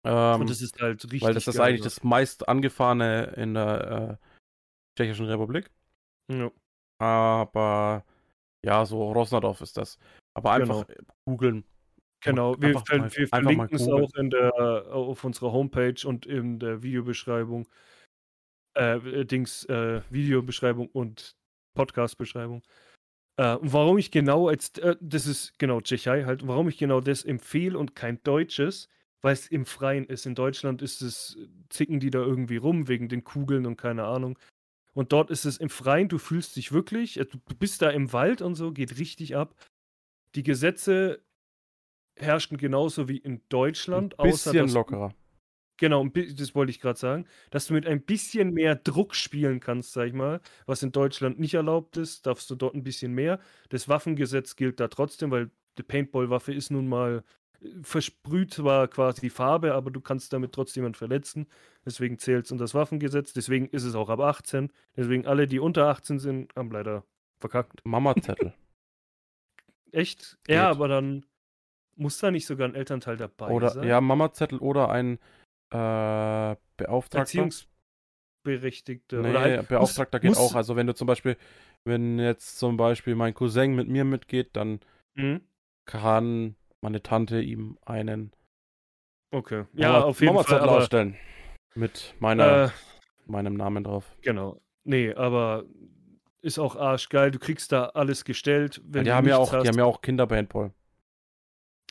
Ähm, 0.03 0.41
und 0.41 0.49
das 0.49 0.61
ist 0.61 0.82
halt 0.82 1.03
richtig. 1.03 1.21
weil 1.21 1.36
das 1.36 1.47
ist 1.47 1.59
eigentlich 1.59 1.82
das 1.82 2.03
meist 2.03 2.49
angefahrene 2.49 3.34
in 3.38 3.53
der 3.53 4.19
äh, 4.19 4.28
Tschechischen 4.97 5.28
Republik. 5.28 5.69
Ja. 6.34 6.51
Aber 6.99 8.03
ja, 8.65 8.84
so 8.86 9.11
Rosnadorf 9.11 9.61
ist 9.61 9.78
das. 9.78 9.99
Aber 10.34 10.53
einfach 10.53 10.88
googeln. 11.26 11.63
Genau, 12.26 12.55
wir, 12.59 12.80
ver 12.80 13.11
wir 13.15 13.28
verlinken 13.28 13.76
es 13.76 13.88
auch 13.88 14.13
in 14.15 14.30
der, 14.30 14.53
auf 14.91 15.23
unserer 15.23 15.51
Homepage 15.51 16.05
und 16.05 16.26
in 16.26 16.59
der 16.59 16.84
Videobeschreibung. 16.84 17.67
Äh, 18.76 18.97
äh, 18.97 19.26
Dings, 19.26 19.63
äh, 19.65 20.01
Videobeschreibung 20.09 20.88
und 20.88 21.38
Podcast-Beschreibung. 21.76 22.61
Äh, 23.38 23.55
und 23.55 23.71
warum 23.71 23.97
ich 23.97 24.11
genau 24.11 24.49
als, 24.49 24.78
äh, 24.80 24.97
das 24.99 25.28
ist 25.28 25.57
genau 25.59 25.80
Tschechei 25.82 26.26
halt, 26.26 26.45
warum 26.45 26.67
ich 26.67 26.78
genau 26.78 26.99
das 26.99 27.23
empfehle 27.23 27.78
und 27.78 27.95
kein 27.95 28.21
Deutsches, 28.23 28.89
weil 29.21 29.34
es 29.34 29.47
im 29.47 29.65
Freien 29.65 30.05
ist. 30.05 30.26
In 30.26 30.36
Deutschland 30.36 30.82
ist 30.82 31.01
es, 31.01 31.38
zicken 31.69 32.01
die 32.01 32.09
da 32.09 32.19
irgendwie 32.19 32.57
rum 32.57 32.89
wegen 32.89 33.07
den 33.07 33.23
Kugeln 33.23 33.65
und 33.65 33.78
keine 33.78 34.03
Ahnung. 34.05 34.38
Und 34.93 35.13
dort 35.13 35.32
ist 35.32 35.45
es 35.45 35.57
im 35.57 35.69
Freien, 35.69 36.09
du 36.09 36.17
fühlst 36.17 36.55
dich 36.57 36.73
wirklich, 36.73 37.17
äh, 37.17 37.26
du 37.26 37.55
bist 37.57 37.82
da 37.82 37.89
im 37.91 38.11
Wald 38.11 38.41
und 38.41 38.55
so, 38.55 38.73
geht 38.73 38.97
richtig 38.97 39.38
ab. 39.38 39.55
Die 40.36 40.43
Gesetze 40.43 41.21
herrschen 42.18 42.57
genauso 42.57 43.07
wie 43.07 43.18
in 43.18 43.41
Deutschland, 43.49 44.20
Ein 44.20 44.30
außer 44.30 44.51
bisschen 44.51 44.68
dass, 44.68 44.74
lockerer. 44.74 45.13
Genau, 45.78 46.05
das 46.07 46.55
wollte 46.55 46.70
ich 46.70 46.80
gerade 46.80 46.97
sagen, 46.97 47.26
dass 47.51 47.68
du 47.68 47.74
mit 47.74 47.86
ein 47.86 48.01
bisschen 48.01 48.53
mehr 48.53 48.76
Druck 48.76 49.13
spielen 49.13 49.59
kannst, 49.59 49.91
sag 49.91 50.07
ich 50.07 50.13
mal, 50.13 50.39
was 50.66 50.84
in 50.84 50.93
Deutschland 50.93 51.38
nicht 51.38 51.53
erlaubt 51.53 51.97
ist, 51.97 52.26
darfst 52.26 52.49
du 52.49 52.55
dort 52.55 52.76
ein 52.76 52.84
bisschen 52.84 53.13
mehr. 53.13 53.39
Das 53.70 53.89
Waffengesetz 53.89 54.55
gilt 54.55 54.80
da 54.80 54.88
trotzdem, 54.88 55.32
weil 55.32 55.51
die 55.78 55.84
Paintball-Waffe 55.84 56.53
ist 56.53 56.72
nun 56.72 56.88
mal 56.88 57.24
äh, 57.59 57.68
versprüht 57.82 58.53
zwar 58.53 58.88
quasi 58.88 59.20
die 59.20 59.30
Farbe, 59.30 59.74
aber 59.74 59.91
du 59.91 59.99
kannst 59.99 60.32
damit 60.32 60.53
trotzdem 60.53 60.84
jemanden 60.84 60.97
verletzen. 60.97 61.47
Deswegen 61.86 62.20
zählt 62.20 62.45
es 62.45 62.51
unter 62.53 62.63
das 62.63 62.74
Waffengesetz. 62.74 63.34
Deswegen 63.34 63.68
ist 63.68 63.84
es 63.84 63.95
auch 63.95 64.09
ab 64.09 64.22
18. 64.22 64.72
Deswegen 64.95 65.28
alle, 65.28 65.45
die 65.45 65.59
unter 65.59 65.88
18 65.88 66.20
sind, 66.20 66.55
haben 66.55 66.72
leider 66.72 67.03
verkackt. 67.39 67.82
Mama-Zettel. 67.84 68.53
Echt? 69.91 70.38
Geht. 70.45 70.55
Ja, 70.55 70.70
aber 70.70 70.88
dann 70.88 71.26
muss 71.95 72.17
da 72.19 72.31
nicht 72.31 72.45
sogar 72.45 72.67
ein 72.67 72.75
Elternteil 72.75 73.17
dabei 73.17 73.47
oder 73.49 73.69
sein. 73.69 73.87
ja, 73.87 74.01
Mama-Zettel 74.01 74.59
oder 74.59 74.89
ein 74.89 75.19
äh, 75.71 76.55
Beauftragter. 76.77 77.19
Erziehungsberechtigte. 78.43 79.17
Nee, 79.21 79.29
oder 79.29 79.39
halt, 79.41 79.67
Beauftragter 79.67 80.17
muss, 80.17 80.21
geht 80.21 80.29
muss, 80.29 80.39
auch. 80.39 80.55
Also 80.55 80.75
wenn 80.75 80.87
du 80.87 80.93
zum 80.93 81.07
Beispiel, 81.07 81.37
wenn 81.85 82.19
jetzt 82.19 82.57
zum 82.59 82.77
Beispiel 82.77 83.15
mein 83.15 83.33
Cousin 83.33 83.75
mit 83.75 83.87
mir 83.87 84.03
mitgeht, 84.05 84.49
dann 84.55 84.79
Mhm. 85.15 85.41
kann 85.85 86.55
meine 86.81 87.01
Tante 87.01 87.41
ihm 87.41 87.77
einen 87.85 88.31
Okay. 89.31 89.65
Ja, 89.73 89.91
Mama- 89.93 90.05
auf 90.05 90.21
jeden 90.21 90.33
Fall. 90.33 90.43
Mama-Zettel 90.43 90.69
Aber, 90.69 90.77
ausstellen. 90.77 91.17
Mit 91.75 92.13
meiner, 92.19 92.65
äh, 92.65 92.69
meinem 93.25 93.55
Namen 93.55 93.83
drauf. 93.83 94.15
genau. 94.21 94.61
Nee, 94.87 95.13
aber 95.13 95.65
ist 96.41 96.59
auch 96.59 96.75
arschgeil. 96.75 97.31
Du 97.31 97.39
kriegst 97.39 97.71
da 97.71 97.85
alles 97.87 98.23
gestellt. 98.23 98.79
Wenn 98.85 99.03
die 99.03 99.09
du 99.09 99.15
haben 99.15 99.27
ja 99.27 99.37
auch, 99.37 99.49
die 99.49 99.57
hast. 99.57 99.67
haben 99.67 99.77
ja 99.79 99.83
auch 99.85 100.01
Kinderpaintball. 100.01 100.71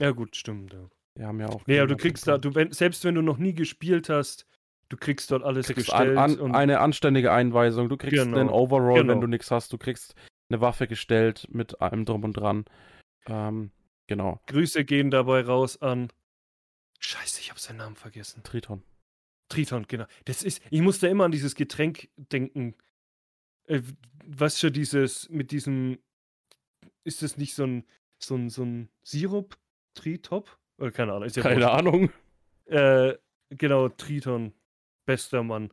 Ja, 0.01 0.11
gut, 0.11 0.37
stimmt. 0.37 0.73
Ja. 0.73 0.89
Die 1.17 1.25
haben 1.25 1.41
ja 1.41 1.49
auch. 1.49 1.67
Nee, 1.67 1.79
aber 1.79 1.87
du 1.89 1.97
kriegst 1.97 2.27
da, 2.27 2.39
du, 2.39 2.55
wenn, 2.55 2.73
selbst 2.73 3.05
wenn 3.05 3.15
du 3.15 3.23
noch 3.23 3.39
nie 3.39 3.55
gespielt 3.55 4.09
hast, 4.09 4.47
du 4.89 4.97
kriegst 4.97 5.31
dort 5.31 5.43
alles 5.45 5.67
kriegst 5.67 5.87
gestellt. 5.91 6.19
an, 6.19 6.41
an, 6.41 6.55
eine 6.55 6.81
anständige 6.81 7.31
Einweisung. 7.33 7.89
Du 7.89 7.97
kriegst 7.97 8.17
Genau, 8.17 8.39
einen 8.39 8.49
Overall, 8.51 9.01
genau. 9.01 9.13
wenn 9.13 9.21
du 9.21 9.27
nichts 9.29 9.51
hast. 9.51 9.73
Du 9.73 9.79
kriegst 9.79 10.15
eine 10.49 10.61
Waffe 10.61 10.87
gestellt 10.89 11.47
mit 11.51 11.81
allem 11.81 12.05
drum 12.05 12.25
und 12.25 12.33
dran. 12.35 12.65
Ähm, 13.27 13.71
genau. 14.09 14.41
Grüße 14.47 14.85
gehen 14.85 15.11
dabei 15.11 15.43
raus 15.43 15.81
an. 15.81 16.09
Scheiße, 16.99 17.41
ich 17.41 17.51
habe 17.51 17.61
seinen 17.61 17.77
Namen 17.79 17.97
vergessen. 17.97 18.43
Triton. 18.43 18.83
Triton, 19.49 19.87
genau. 19.87 20.07
Das 20.25 20.43
ist, 20.43 20.61
ich 20.71 20.81
muss 20.81 20.99
da 20.99 21.07
immer 21.07 21.25
an 21.25 21.33
dieses 21.33 21.55
Getränk 21.55 22.09
denken. 22.17 22.75
äh, 23.67 23.83
was 24.27 24.59
schon 24.59 24.73
dieses, 24.73 25.29
mit 25.29 25.51
diesem, 25.51 25.99
ist 27.05 27.23
das 27.23 27.37
nicht 27.37 27.55
so 27.55 27.65
ein, 27.65 27.85
so 28.19 28.35
ein, 28.37 28.49
so 28.49 28.63
ein 28.65 28.89
Sirup? 29.03 29.57
Tritop? 29.95 30.57
Oder 30.79 30.91
keine 30.91 31.13
Ahnung. 31.13 31.25
Ist 31.27 31.37
ja 31.37 31.43
Keine 31.43 31.71
Ahnung. 31.71 32.11
Äh, 32.67 33.15
genau, 33.51 33.89
Triton. 33.89 34.53
Bester 35.07 35.43
Mann. 35.43 35.71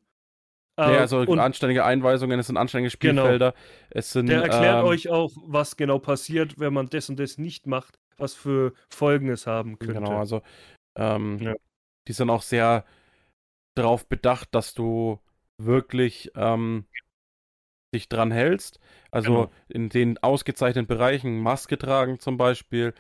Ja, 0.80 0.92
Äh, 0.92 0.98
also 1.00 1.20
und 1.20 1.40
anständige 1.40 1.86
Einweisungen, 1.86 2.40
es 2.40 2.48
sind 2.48 2.58
anständige 2.58 2.96
Genau. 2.98 3.22
Spielfelder. 3.24 3.54
Es 3.90 4.12
sind. 4.12 4.28
der 4.28 4.44
erklärt 4.44 4.80
ähm, 4.82 4.86
euch 4.86 5.10
auch, 5.10 5.32
was 5.46 5.78
genau 5.78 6.00
passiert, 6.00 6.60
wenn 6.60 6.74
man 6.74 6.88
das 6.88 7.10
und 7.10 7.20
das 7.20 7.38
nicht 7.38 7.68
macht, 7.68 8.00
was 8.18 8.34
für 8.36 8.74
Folgen 8.90 9.30
es 9.30 9.48
haben 9.48 9.80
könnte. 9.80 9.96
Genau, 9.96 10.18
also 10.18 10.42
ähm, 10.96 11.40
Ja. 11.40 11.56
die 12.08 12.14
sind 12.14 12.30
auch 12.30 12.42
sehr 12.42 12.86
darauf 13.76 14.08
bedacht, 14.08 14.50
dass 14.54 14.74
du 14.74 15.20
wirklich 15.58 16.32
ähm, 16.36 16.86
dich 17.94 18.10
dran 18.10 18.32
hältst. 18.32 18.80
Also 19.12 19.34
Genau. 19.48 19.52
in 19.70 19.90
den 19.90 20.18
ausgezeichneten 20.18 20.88
Bereichen 20.88 21.40
Maske 21.42 21.78
tragen 21.78 22.20
zum 22.20 22.38
Beispiel. 22.38 22.94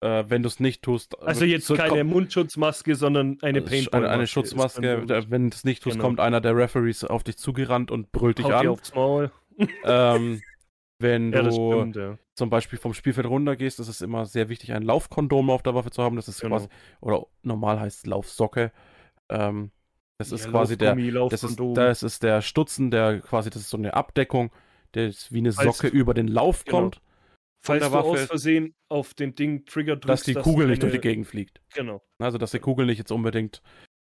Äh, 0.00 0.24
wenn 0.28 0.42
du 0.42 0.48
es 0.48 0.60
nicht 0.60 0.82
tust, 0.82 1.18
Also 1.22 1.44
jetzt 1.46 1.72
keine 1.74 2.04
Mundschutzmaske, 2.04 2.94
sondern 2.96 3.38
eine 3.40 3.62
Paintball. 3.62 4.02
eine, 4.04 4.10
eine 4.12 4.26
Schutzmaske. 4.26 5.04
Wenn 5.30 5.50
du 5.50 5.54
es 5.56 5.64
nicht 5.64 5.82
tust, 5.82 5.94
Genau. 5.96 6.04
kommt 6.08 6.20
einer 6.20 6.40
der 6.42 6.54
Referees 6.54 7.02
auf 7.04 7.24
dich 7.24 7.38
zugerannt 7.38 7.90
und 7.90 8.12
brüllt 8.12 8.38
dich 8.38 8.44
Haut 8.44 8.52
dir 8.52 8.58
an. 8.58 8.68
aufs 8.68 8.94
Maul. 8.94 9.30
Ähm, 9.84 10.42
wenn 10.98 11.32
Ja, 11.32 11.42
du 11.42 11.50
stimmt, 11.50 11.96
ja. 11.96 12.18
zum 12.34 12.50
Beispiel 12.50 12.78
vom 12.78 12.92
Spielfeld 12.92 13.26
runtergehst, 13.26 13.80
ist 13.80 13.88
es 13.88 14.02
immer 14.02 14.26
sehr 14.26 14.48
wichtig, 14.50 14.72
ein 14.74 14.82
Laufkondom 14.82 15.48
auf 15.48 15.62
der 15.62 15.74
Waffe 15.74 15.90
zu 15.90 16.02
haben. 16.02 16.16
Das 16.16 16.28
ist 16.28 16.40
Genau. 16.42 16.56
quasi, 16.56 16.68
oder 17.00 17.26
normal 17.42 17.80
heißt 17.80 18.00
es 18.00 18.06
Laufsocke. 18.06 18.72
Ähm, 19.30 19.70
das 20.18 20.32
ist 20.32 20.44
Ja, 20.44 20.50
quasi 20.50 20.76
der, 20.76 20.94
das 21.30 21.42
ist, 21.42 21.58
das 21.74 22.02
ist 22.02 22.22
der 22.22 22.42
Stutzen, 22.42 22.90
der 22.90 23.20
quasi, 23.20 23.48
das 23.50 23.62
ist 23.62 23.70
so 23.70 23.76
eine 23.78 23.94
Abdeckung, 23.94 24.50
der 24.94 25.06
ist 25.08 25.32
wie 25.32 25.38
eine 25.38 25.52
Socke 25.52 25.88
über 25.88 26.14
den 26.14 26.28
Lauf 26.28 26.64
Genau. 26.64 26.80
kommt, 26.80 27.00
Falls 27.62 27.80
du 27.88 27.96
aus 27.96 28.04
Waffe- 28.18 28.26
Versehen 28.26 28.74
auf 28.88 29.14
den 29.14 29.34
Ding 29.34 29.64
Trigger 29.64 29.96
drückst, 29.96 30.08
dass 30.08 30.22
die 30.22 30.34
Kugel 30.34 30.68
nicht 30.68 30.82
durch 30.82 30.92
die 30.92 31.00
Gegend 31.00 31.26
fliegt. 31.26 31.60
Genau. 31.74 32.02
Also, 32.18 32.38
dass 32.38 32.52
die 32.52 32.60
Kugel 32.60 32.86
nicht 32.86 32.98
jetzt 32.98 33.10
unbedingt 33.10 33.60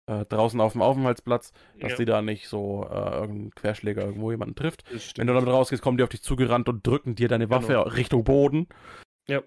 äh, 0.07 0.25
draußen 0.25 0.61
auf 0.61 0.73
dem 0.73 0.83
Aufenthaltsplatz, 0.83 1.53
dass 1.81 1.91
Ja, 1.93 1.97
die 1.99 2.05
da 2.05 2.23
nicht 2.23 2.49
so 2.49 2.87
äh, 2.91 2.95
irgendein 2.95 3.51
Querschläger 3.51 4.05
irgendwo 4.05 4.31
jemanden 4.31 4.55
trifft. 4.55 4.85
Wenn 5.19 5.27
du 5.27 5.35
damit 5.35 5.49
rausgehst, 5.51 5.83
kommen 5.83 5.99
die 5.99 6.05
auf 6.05 6.09
dich 6.09 6.23
zugerannt 6.23 6.69
und 6.69 6.87
drücken 6.87 7.15
dir 7.15 7.29
deine 7.29 7.51
Waffe 7.51 7.69
Genau. 7.69 7.83
Richtung 7.83 8.25
Boden. 8.25 8.69
Ja. 9.29 9.43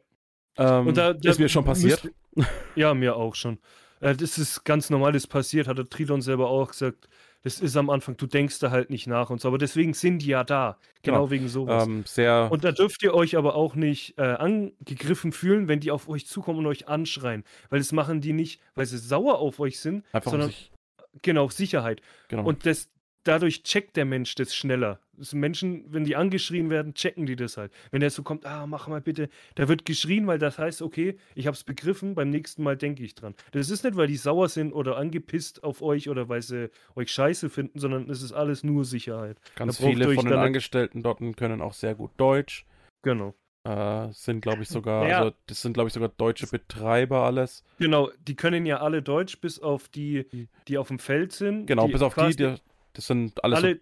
Ähm, 0.58 0.88
Und 0.88 0.97
da- 0.97 1.14
da 1.14 1.30
ist 1.32 1.39
mir 1.39 1.49
schon 1.49 1.64
passiert. 1.66 2.04
müsst- 2.04 2.16
Ja, 2.76 2.93
mir 2.93 3.16
auch 3.16 3.36
schon. 3.36 3.60
Äh, 4.02 4.16
Das 4.16 4.38
ist 4.38 4.64
ganz 4.66 4.89
normal, 4.89 5.14
das 5.14 5.26
passiert, 5.26 5.68
hat 5.68 5.78
der 5.78 5.88
Trilon 5.89 6.22
selber 6.22 6.49
auch 6.49 6.70
gesagt. 6.72 7.08
Das 7.44 7.60
ist 7.60 7.76
am 7.76 7.89
Anfang, 7.89 8.18
du 8.18 8.28
denkst 8.28 8.60
da 8.60 8.70
halt 8.70 8.89
nicht 8.92 9.08
nach 9.08 9.30
und 9.32 9.42
so. 9.42 9.48
Aber 9.48 9.58
deswegen 9.58 9.94
sind 9.94 10.20
die 10.20 10.28
ja 10.28 10.44
da. 10.44 10.78
Genau, 11.02 11.18
Genau. 11.22 11.32
wegen 11.32 11.48
sowas. 11.48 11.88
Ähm, 11.88 12.04
sehr. 12.06 12.50
Und 12.52 12.64
da 12.64 12.72
dürft 12.72 13.02
ihr 13.04 13.14
euch 13.14 13.36
aber 13.36 13.56
auch 13.56 13.74
nicht 13.76 14.18
äh, 14.20 14.22
angegriffen 14.22 15.32
fühlen, 15.32 15.68
wenn 15.68 15.80
die 15.80 15.89
auf 15.92 16.08
euch 16.08 16.28
zukommen 16.28 16.60
und 16.60 16.68
euch 16.68 16.88
anschreien. 16.88 17.44
Weil 17.70 17.80
das 17.80 17.92
machen 17.92 18.22
die 18.22 18.34
nicht, 18.34 18.62
weil 18.76 18.86
sie 18.86 18.98
sauer 19.00 19.39
auf 19.39 19.60
euch 19.60 19.80
sind, 19.80 20.06
einfach 20.14 20.32
sondern 20.32 20.54
genau, 21.24 21.50
Sicherheit. 21.50 22.02
genau. 22.28 22.44
Und 22.46 22.66
das, 22.66 22.89
dadurch 23.24 23.63
checkt 23.63 23.95
der 23.97 24.05
Mensch 24.05 24.36
das 24.36 24.55
schneller. 24.55 24.99
Das 25.17 25.34
Menschen, 25.34 25.86
wenn 25.93 26.03
die 26.03 26.15
angeschrien 26.15 26.69
werden, 26.72 26.95
checken 26.95 27.26
die 27.28 27.36
das 27.36 27.55
halt. 27.57 27.72
Wenn 27.91 28.01
der 28.01 28.09
so 28.09 28.24
kommt, 28.24 28.45
ah, 28.45 28.65
mach 28.65 28.88
mal 28.88 29.01
bitte, 29.01 29.30
da 29.55 29.67
wird 29.67 29.86
geschrien, 29.86 30.26
weil 30.26 30.39
das 30.39 30.57
heißt, 30.57 30.82
okay, 30.82 31.17
ich 31.36 31.45
hab's 31.45 31.63
begriffen, 31.63 32.15
beim 32.15 32.30
nächsten 32.32 32.63
Mal 32.63 32.76
denke 32.76 33.03
ich 33.03 33.13
dran. 33.13 33.36
Das 33.51 33.69
ist 33.69 33.84
nicht, 33.84 33.95
weil 33.95 34.07
die 34.07 34.17
sauer 34.17 34.49
sind 34.49 34.74
oder 34.74 34.97
angepisst 34.97 35.63
auf 35.63 35.82
euch 35.84 36.09
oder 36.09 36.28
weil 36.30 36.41
sie 36.41 36.72
euch 36.95 37.11
scheiße 37.11 37.49
finden, 37.51 37.78
sondern 37.80 38.09
es 38.09 38.24
ist 38.24 38.32
alles 38.32 38.63
nur 38.63 38.84
Sicherheit. 38.86 39.38
Ganz 39.55 39.78
viele 39.78 40.13
von 40.15 40.26
den 40.26 40.34
Angestellten 40.39 41.03
dort 41.03 41.19
können 41.38 41.61
auch 41.61 41.74
sehr 41.74 41.93
gut 41.93 42.11
Deutsch. 42.17 42.65
Genau. 43.03 43.36
Äh, 43.63 44.07
sind, 44.11 44.41
glaube 44.41 44.63
ich, 44.63 44.69
sogar, 44.69 45.03
Naja. 45.03 45.19
also 45.19 45.36
das 45.45 45.61
sind, 45.61 45.74
glaube 45.74 45.89
ich, 45.89 45.93
sogar 45.93 46.09
deutsche 46.09 46.47
Betreiber 46.47 47.24
alles. 47.26 47.63
Genau, 47.78 48.09
die 48.28 48.36
können 48.36 48.65
ja 48.65 48.78
alle 48.82 49.03
Deutsch, 49.03 49.39
bis 49.39 49.59
auf 49.59 49.88
die, 49.88 50.28
Die- 50.32 50.47
die 50.67 50.78
auf 50.80 50.88
dem 50.88 50.97
Feld 50.97 51.32
sind. 51.32 51.67
Genau, 51.67 51.88
bis 51.88 52.01
auf 52.01 52.15
die, 52.15 52.36
die, 52.36 52.55
das 52.94 53.08
sind 53.08 53.44
alles 53.44 53.60
alle, 53.60 53.80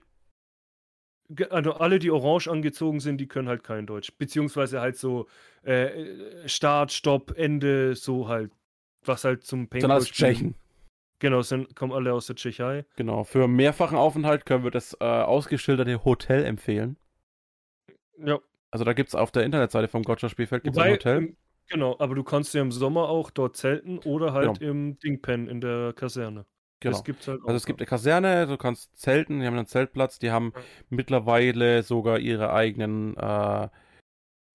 Ge- 1.31 1.49
also 1.49 1.73
alle, 1.73 1.99
die 1.99 2.09
orange 2.09 2.47
angezogen 2.47 2.99
sind, 2.99 3.17
die 3.19 3.27
können 3.27 3.47
halt 3.47 3.63
kein 3.63 3.85
Deutsch. 3.85 4.11
Beziehungsweise 4.17 4.81
halt 4.81 4.97
so 4.97 5.27
äh, 5.61 6.47
Start, 6.47 6.91
Stopp, 6.91 7.33
Ende, 7.37 7.95
so 7.95 8.27
halt. 8.27 8.51
Was 9.05 9.23
halt 9.23 9.43
zum 9.43 9.59
so, 9.59 9.61
sind 9.61 9.69
Paintball 9.69 9.91
alles 9.91 10.11
Tschechen. 10.11 10.55
Genau, 11.19 11.41
sind, 11.41 11.75
kommen 11.75 11.93
alle 11.93 12.13
aus 12.13 12.27
der 12.27 12.35
Tschechei. 12.35 12.85
Genau, 12.95 13.23
für 13.23 13.47
mehrfachen 13.47 13.97
Aufenthalt 13.97 14.45
können 14.45 14.63
wir 14.63 14.71
das 14.71 14.97
äh, 14.99 15.03
ausgeschilderte 15.03 16.03
Hotel 16.03 16.45
empfehlen. 16.45 16.97
Ja, 18.17 18.39
Also 18.71 18.83
da 18.85 18.93
gibt 18.93 19.09
es 19.09 19.15
auf 19.15 19.31
der 19.31 19.43
Internetseite 19.43 19.87
vom 19.87 20.03
Gotcha 20.03 20.29
Spielfeld 20.29 20.63
gibt's 20.63 20.77
ein 20.79 20.85
wobei, 20.85 20.93
Hotel. 20.95 21.17
im, 21.17 21.37
genau, 21.67 21.95
aber 21.99 22.15
du 22.15 22.23
kannst 22.23 22.53
ja 22.53 22.61
im 22.61 22.71
Sommer 22.71 23.07
auch 23.09 23.31
dort 23.31 23.55
zelten 23.55 23.99
oder 23.99 24.33
halt 24.33 24.59
Genau. 24.59 24.71
im 24.71 24.99
Dingpen 24.99 25.47
in 25.47 25.61
der 25.61 25.93
Kaserne. 25.93 26.45
Genau. 26.79 26.95
Das 26.95 27.03
gibt's 27.03 27.27
halt 27.27 27.41
auch. 27.41 27.47
Also 27.47 27.57
es 27.57 27.65
gibt 27.65 27.79
eine 27.79 27.87
Kaserne, 27.87 28.47
du 28.47 28.57
kannst 28.57 28.95
zelten, 28.97 29.39
die 29.39 29.45
haben 29.47 29.55
einen 29.57 29.67
Zeltplatz, 29.67 30.19
die 30.19 30.31
haben 30.31 30.53
Ja. 30.55 30.61
mittlerweile 30.89 31.83
sogar 31.83 32.19
ihre 32.19 32.51
eigenen 32.53 33.15
äh, 33.17 33.69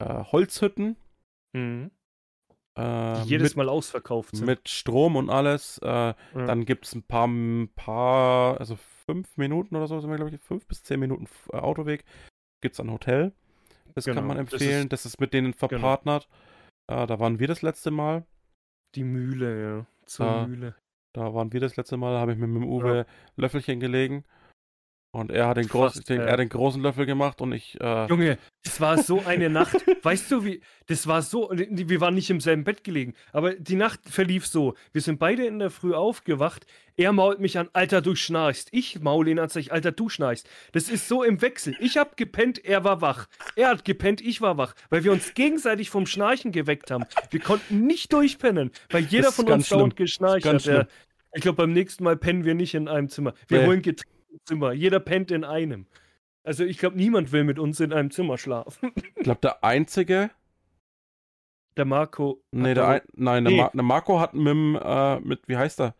äh, 0.01 0.25
Holzhütten. 0.25 0.97
mhm. 1.53 1.91
Äh, 2.77 3.23
die 3.23 3.29
jedes 3.29 3.51
mit, 3.55 3.59
Mal 3.59 3.69
ausverkauft 3.69 4.35
sind. 4.35 4.47
mit 4.47 4.69
Strom 4.69 5.15
und 5.15 5.31
alles. 5.31 5.79
Äh, 5.79 5.87
Ja. 5.87 6.15
Dann 6.33 6.65
gibt 6.65 6.87
es 6.87 6.95
ein 6.97 7.05
paar, 7.05 7.29
ein 7.29 7.69
paar, 7.77 8.59
also 8.59 8.77
fünf 9.07 9.37
Minuten 9.37 9.77
oder 9.77 9.87
so, 9.87 10.01
sind 10.01 10.11
wir, 10.11 10.17
glaube 10.17 10.35
ich, 10.35 10.41
fünf 10.41 10.67
bis 10.67 10.83
zehn 10.83 10.99
Minuten 10.99 11.29
äh, 11.53 11.59
Autoweg. 11.59 12.05
Gibt 12.61 12.73
es 12.75 12.81
ein 12.81 12.91
Hotel. 12.91 13.33
Das 13.95 14.07
Genau, 14.07 14.17
kann 14.17 14.27
man 14.27 14.39
das 14.39 14.53
empfehlen. 14.53 14.89
Das 14.89 15.07
ist, 15.07 15.21
mit 15.21 15.33
denen 15.33 15.53
verpartnert. 15.55 16.29
Äh, 16.91 17.07
da 17.07 17.21
waren 17.21 17.39
wir 17.39 17.47
das 17.47 17.63
letzte 17.63 17.93
Mal. 17.93 18.27
Die 18.97 19.05
Mühle, 19.05 19.63
ja. 19.63 19.87
Zur. 20.07 20.49
Mühle. 20.49 20.75
Da 21.15 21.33
waren 21.33 21.53
wir 21.53 21.61
das 21.61 21.77
letzte 21.77 21.97
Mal, 21.97 22.19
habe 22.19 22.33
ich 22.33 22.39
mit 22.39 22.49
dem 22.49 22.65
Uwe 22.65 23.07
Löffelchen 23.37 23.79
gelegen. 23.81 24.25
Und 25.15 25.31
er 25.31 25.47
hat 25.47 25.57
den, 25.59 25.69
groß, 25.69 25.95
Fast, 25.95 26.09
den, 26.09 26.19
ja. 26.19 26.25
er 26.25 26.33
hat 26.33 26.41
den 26.41 26.49
großen 26.49 26.83
Löffel 26.83 27.07
gemacht 27.07 27.41
und 27.41 27.53
ich. 27.53 27.81
Äh, 27.81 28.07
Junge, 28.07 28.37
das 28.65 28.81
war 28.81 28.99
so 29.01 29.23
eine 29.25 29.49
Nacht. 29.49 29.77
Weißt 30.03 30.29
du, 30.29 30.45
wie, 30.45 30.61
das 30.89 31.07
war 31.07 31.23
so, 31.23 31.53
wir 31.53 32.01
waren 32.01 32.15
nicht 32.15 32.31
im 32.31 32.41
selben 32.41 32.65
Bett 32.65 32.83
gelegen, 32.83 33.15
aber 33.33 33.55
die 33.55 33.77
Nacht 33.77 34.01
verlief 34.09 34.45
so. 34.45 34.75
Wir 34.93 35.03
sind 35.03 35.21
beide 35.21 35.47
in 35.47 35.61
der 35.61 35.71
Früh 35.71 35.95
aufgewacht. 35.95 36.67
Er 36.97 37.13
mault 37.13 37.39
mich 37.39 37.59
an, 37.59 37.69
Alter, 37.75 38.03
du 38.03 38.17
schnarchst. 38.17 38.71
Ich 38.73 39.01
maul 39.03 39.29
ihn 39.29 39.39
an, 39.39 39.49
sag 39.49 39.61
ich, 39.61 39.73
Alter, 39.73 39.93
du 39.93 40.09
schnarchst. 40.09 40.49
Das 40.73 40.89
ist 40.89 41.07
so 41.07 41.23
im 41.23 41.41
Wechsel. 41.43 41.77
Ich 41.79 41.97
hab 41.97 42.17
gepennt, 42.17 42.65
er 42.65 42.83
war 42.83 43.01
wach. 43.01 43.27
Er 43.55 43.69
hat 43.69 43.85
gepennt, 43.85 44.21
ich 44.21 44.41
war 44.41 44.59
wach, 44.59 44.75
weil 44.91 45.05
wir 45.05 45.13
uns 45.13 45.35
gegenseitig 45.35 45.91
vom 45.91 46.07
Schnarchen 46.07 46.51
geweckt 46.51 46.91
haben. 46.91 47.05
Wir 47.31 47.39
konnten 47.39 47.87
nicht 47.87 48.13
durchpennen, 48.13 48.73
weil 48.91 49.05
jeder 49.05 49.31
von 49.31 49.49
uns 49.49 49.69
dauernd 49.69 49.95
geschnarcht 49.95 50.45
hat. 50.45 50.65
Ja. 50.65 50.87
Ich 51.35 51.43
glaube, 51.43 51.57
beim 51.57 51.73
nächsten 51.73 52.03
Mal 52.05 52.17
pennen 52.17 52.45
wir 52.45 52.55
nicht 52.55 52.75
in 52.75 52.89
einem 52.89 53.09
Zimmer. 53.09 53.35
Wir 53.49 53.61
Nee. 53.61 53.67
holen 53.67 53.83
getrennte 53.83 54.14
Zimmer. 54.45 54.73
Jeder 54.73 55.01
pennt 55.01 55.31
in 55.31 55.45
einem. 55.45 55.87
Also 56.43 56.65
ich 56.65 56.79
glaube, 56.79 56.97
niemand 56.97 57.33
will 57.33 57.45
mit 57.45 57.59
uns 57.59 57.81
in 57.81 57.93
einem 57.93 58.11
Zimmer 58.11 58.37
schlafen. 58.39 58.93
ich 58.97 59.23
glaube, 59.25 59.41
der 59.41 59.65
einzige. 59.65 60.31
Der 61.77 61.85
Marco. 61.85 62.43
Nee, 62.53 62.75
der, 62.75 62.87
ein, 62.87 63.01
nein, 63.15 63.45
der, 63.45 63.53
Nee. 63.53 63.61
Ma, 63.63 63.71
der 63.75 63.83
Marco 63.83 64.21
hat 64.21 64.35
mit 64.35 64.47
dem, 64.47 64.79
äh, 64.81 65.21
mit, 65.21 65.49
wie 65.49 65.57
heißt 65.57 65.81
er? 65.81 65.95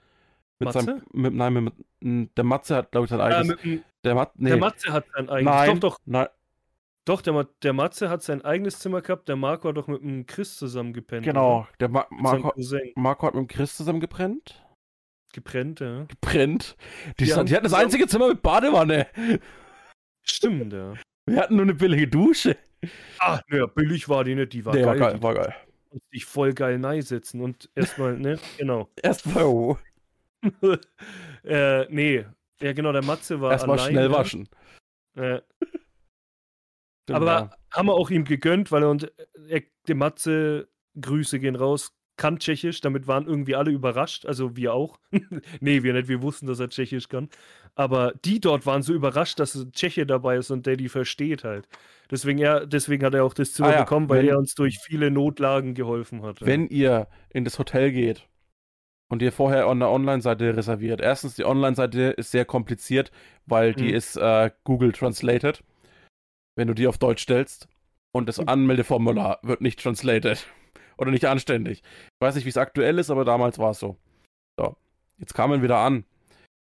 Mit 0.61 0.67
Matze? 0.67 0.81
seinem, 0.85 1.03
mit, 1.13 1.35
nein, 1.35 1.53
mit, 1.53 1.75
mit, 2.01 2.37
der 2.37 2.45
Matze 2.45 2.77
hat, 2.77 2.93
glaube 2.93 3.07
ich, 3.07 3.11
sein 3.11 3.21
Ah, 3.21 3.25
eigenes. 3.25 3.49
mit 3.49 3.65
dem, 3.65 3.83
der, 4.05 4.15
Mat, 4.15 4.33
nee, 4.39 4.51
Der 4.51 4.59
Matze 4.59 4.93
hat 4.93 5.07
sein 5.15 5.29
eigenes. 5.29 5.53
nein, 5.55 5.81
Doch, 5.81 5.91
doch, 5.97 6.01
nein, 6.05 6.27
doch 7.07 7.21
der, 7.23 7.49
der 7.63 7.73
Matze 7.73 8.09
hat 8.09 8.23
sein 8.23 8.43
eigenes 8.45 8.79
Zimmer 8.79 9.03
gehabt. 9.03 9.29
Der 9.29 9.37
Marco 9.37 9.69
hat 9.69 9.77
doch 9.77 9.89
mit 9.89 10.01
dem 10.03 10.27
Chris 10.27 10.57
zusammen 10.57 10.93
gepennt. 10.93 11.25
genau. 11.25 11.67
Der 11.81 11.89
Ma, 11.89 12.07
Marco. 12.11 12.53
Marco 12.95 13.27
hat 13.27 13.35
mit 13.35 13.43
dem 13.43 13.49
Chris 13.49 13.77
zusammen 13.77 14.01
gebrennt. 15.35 15.81
Ja. 15.81 16.05
Gebrennt. 16.05 16.77
Die, 17.19 17.25
Die 17.25 17.35
haben 17.35 17.47
die 17.47 17.55
hatten 17.55 17.65
das 17.65 17.75
einzige 17.75 18.07
Zimmer 18.07 18.29
mit 18.29 18.43
Badewanne. 18.43 19.07
Stimmt, 20.23 20.73
ja. 20.73 20.95
Wir 21.27 21.41
hatten 21.41 21.57
nur 21.57 21.65
eine 21.65 21.75
billige 21.75 22.09
Dusche. 22.09 22.57
Ah, 23.19 23.41
ja, 23.51 23.67
billig 23.67 24.09
war 24.09 24.25
die 24.25 24.35
nicht. 24.35 24.53
Die 24.53 24.65
war 24.65 24.75
nee, 24.75 24.83
geil. 24.83 25.01
war 25.01 25.11
geil, 25.11 25.23
war 25.23 25.35
geil. 25.35 25.55
Konnte 25.91 26.07
sich 26.11 26.25
voll 26.25 26.53
geil 26.55 26.79
nein 26.79 27.03
setzen 27.03 27.41
und 27.41 27.71
erstmal, 27.75 28.19
ne? 28.19 28.39
Genau. 28.59 28.91
Erstmal, 29.03 29.45
oh, 29.45 29.79
äh, 31.45 31.87
nee. 31.89 32.25
Ja, 32.61 32.73
genau, 32.73 32.93
der 32.93 33.05
Matze 33.05 33.41
war 33.41 33.53
erstmal 33.53 33.79
schnell 33.79 34.11
waschen. 34.11 34.49
Äh, 35.17 35.41
Genau. 37.07 37.19
Aber 37.19 37.51
haben 37.71 37.87
wir 37.87 37.95
auch 37.95 38.11
ihm 38.11 38.25
gegönnt, 38.25 38.73
weil 38.73 38.83
er 38.83 38.91
und 38.91 39.13
er, 39.49 39.63
der 39.87 39.95
Matze, 39.95 40.69
Grüße 40.99 41.39
gehen 41.39 41.57
raus, 41.57 41.93
kann 42.17 42.39
Tschechisch, 42.39 42.81
damit 42.81 43.07
waren 43.09 43.27
irgendwie 43.27 43.55
alle 43.57 43.71
überrascht, 43.73 44.25
also 44.27 44.57
wir 44.57 44.73
auch. 44.75 44.99
nee, 45.61 45.83
wir 45.83 45.93
nicht, 45.95 46.09
wir 46.09 46.23
wussten, 46.23 46.47
dass 46.47 46.61
er 46.61 46.69
Tschechisch 46.69 47.09
kann. 47.09 47.29
Aber 47.75 48.13
die 48.25 48.39
dort 48.41 48.67
waren 48.67 48.83
so 48.83 48.93
überrascht, 48.95 49.41
dass 49.41 49.55
ein 49.57 49.73
Tscheche 49.73 50.07
dabei 50.07 50.37
ist 50.37 50.51
und 50.51 50.65
der 50.67 50.77
die 50.77 50.89
versteht 50.89 51.43
halt. 51.43 51.67
Deswegen, 52.11 52.39
er, 52.39 52.67
deswegen 52.67 53.05
hat 53.05 53.15
er 53.15 53.25
auch 53.25 53.35
das 53.35 53.53
Zimmer 53.55 53.69
Ah 53.69 53.73
ja, 53.73 53.81
bekommen, 53.81 54.09
weil 54.09 54.21
wenn- 54.23 54.29
er 54.29 54.39
uns 54.39 54.55
durch 54.55 54.79
viele 54.79 55.11
Notlagen 55.11 55.75
geholfen 55.75 56.23
hat. 56.23 56.41
ja. 56.41 56.47
wenn 56.47 56.69
ihr 56.69 57.09
in 57.31 57.45
das 57.45 57.59
Hotel 57.59 57.91
geht 57.91 58.29
und 59.11 59.21
ihr 59.23 59.33
vorher 59.33 59.67
an 59.67 59.81
der 59.81 59.91
Online-Seite 59.91 60.57
reserviert, 60.57 61.01
erstens, 61.01 61.35
die 61.35 61.45
Online-Seite 61.45 62.01
ist 62.17 62.31
sehr 62.31 62.45
kompliziert, 62.45 63.11
weil 63.47 63.75
die 63.75 63.89
Mhm. 63.89 63.95
ist 63.95 64.17
äh, 64.17 64.51
Google 64.65 64.93
Translated. 64.93 65.63
wenn 66.57 66.69
du 66.69 66.75
die 66.75 66.87
auf 66.87 66.99
Deutsch 66.99 67.23
stellst 67.25 67.67
und 68.13 68.29
das 68.29 68.39
Anmeldeformular 68.39 69.41
wird 69.43 69.61
nicht 69.61 69.81
translated 69.83 70.47
oder 70.97 71.11
nicht 71.11 71.27
anständig. 71.27 71.83
Ich 71.83 72.21
weiß 72.21 72.35
nicht, 72.35 72.45
wie 72.45 72.51
es 72.51 72.57
aktuell 72.57 72.99
ist, 72.99 73.11
aber 73.11 73.25
damals 73.25 73.59
war 73.59 73.71
es 73.71 73.79
so. 73.79 73.97
So, 74.59 74.77
jetzt 75.19 75.35
kamen 75.35 75.63
wieder 75.63 75.79
an. 75.79 76.05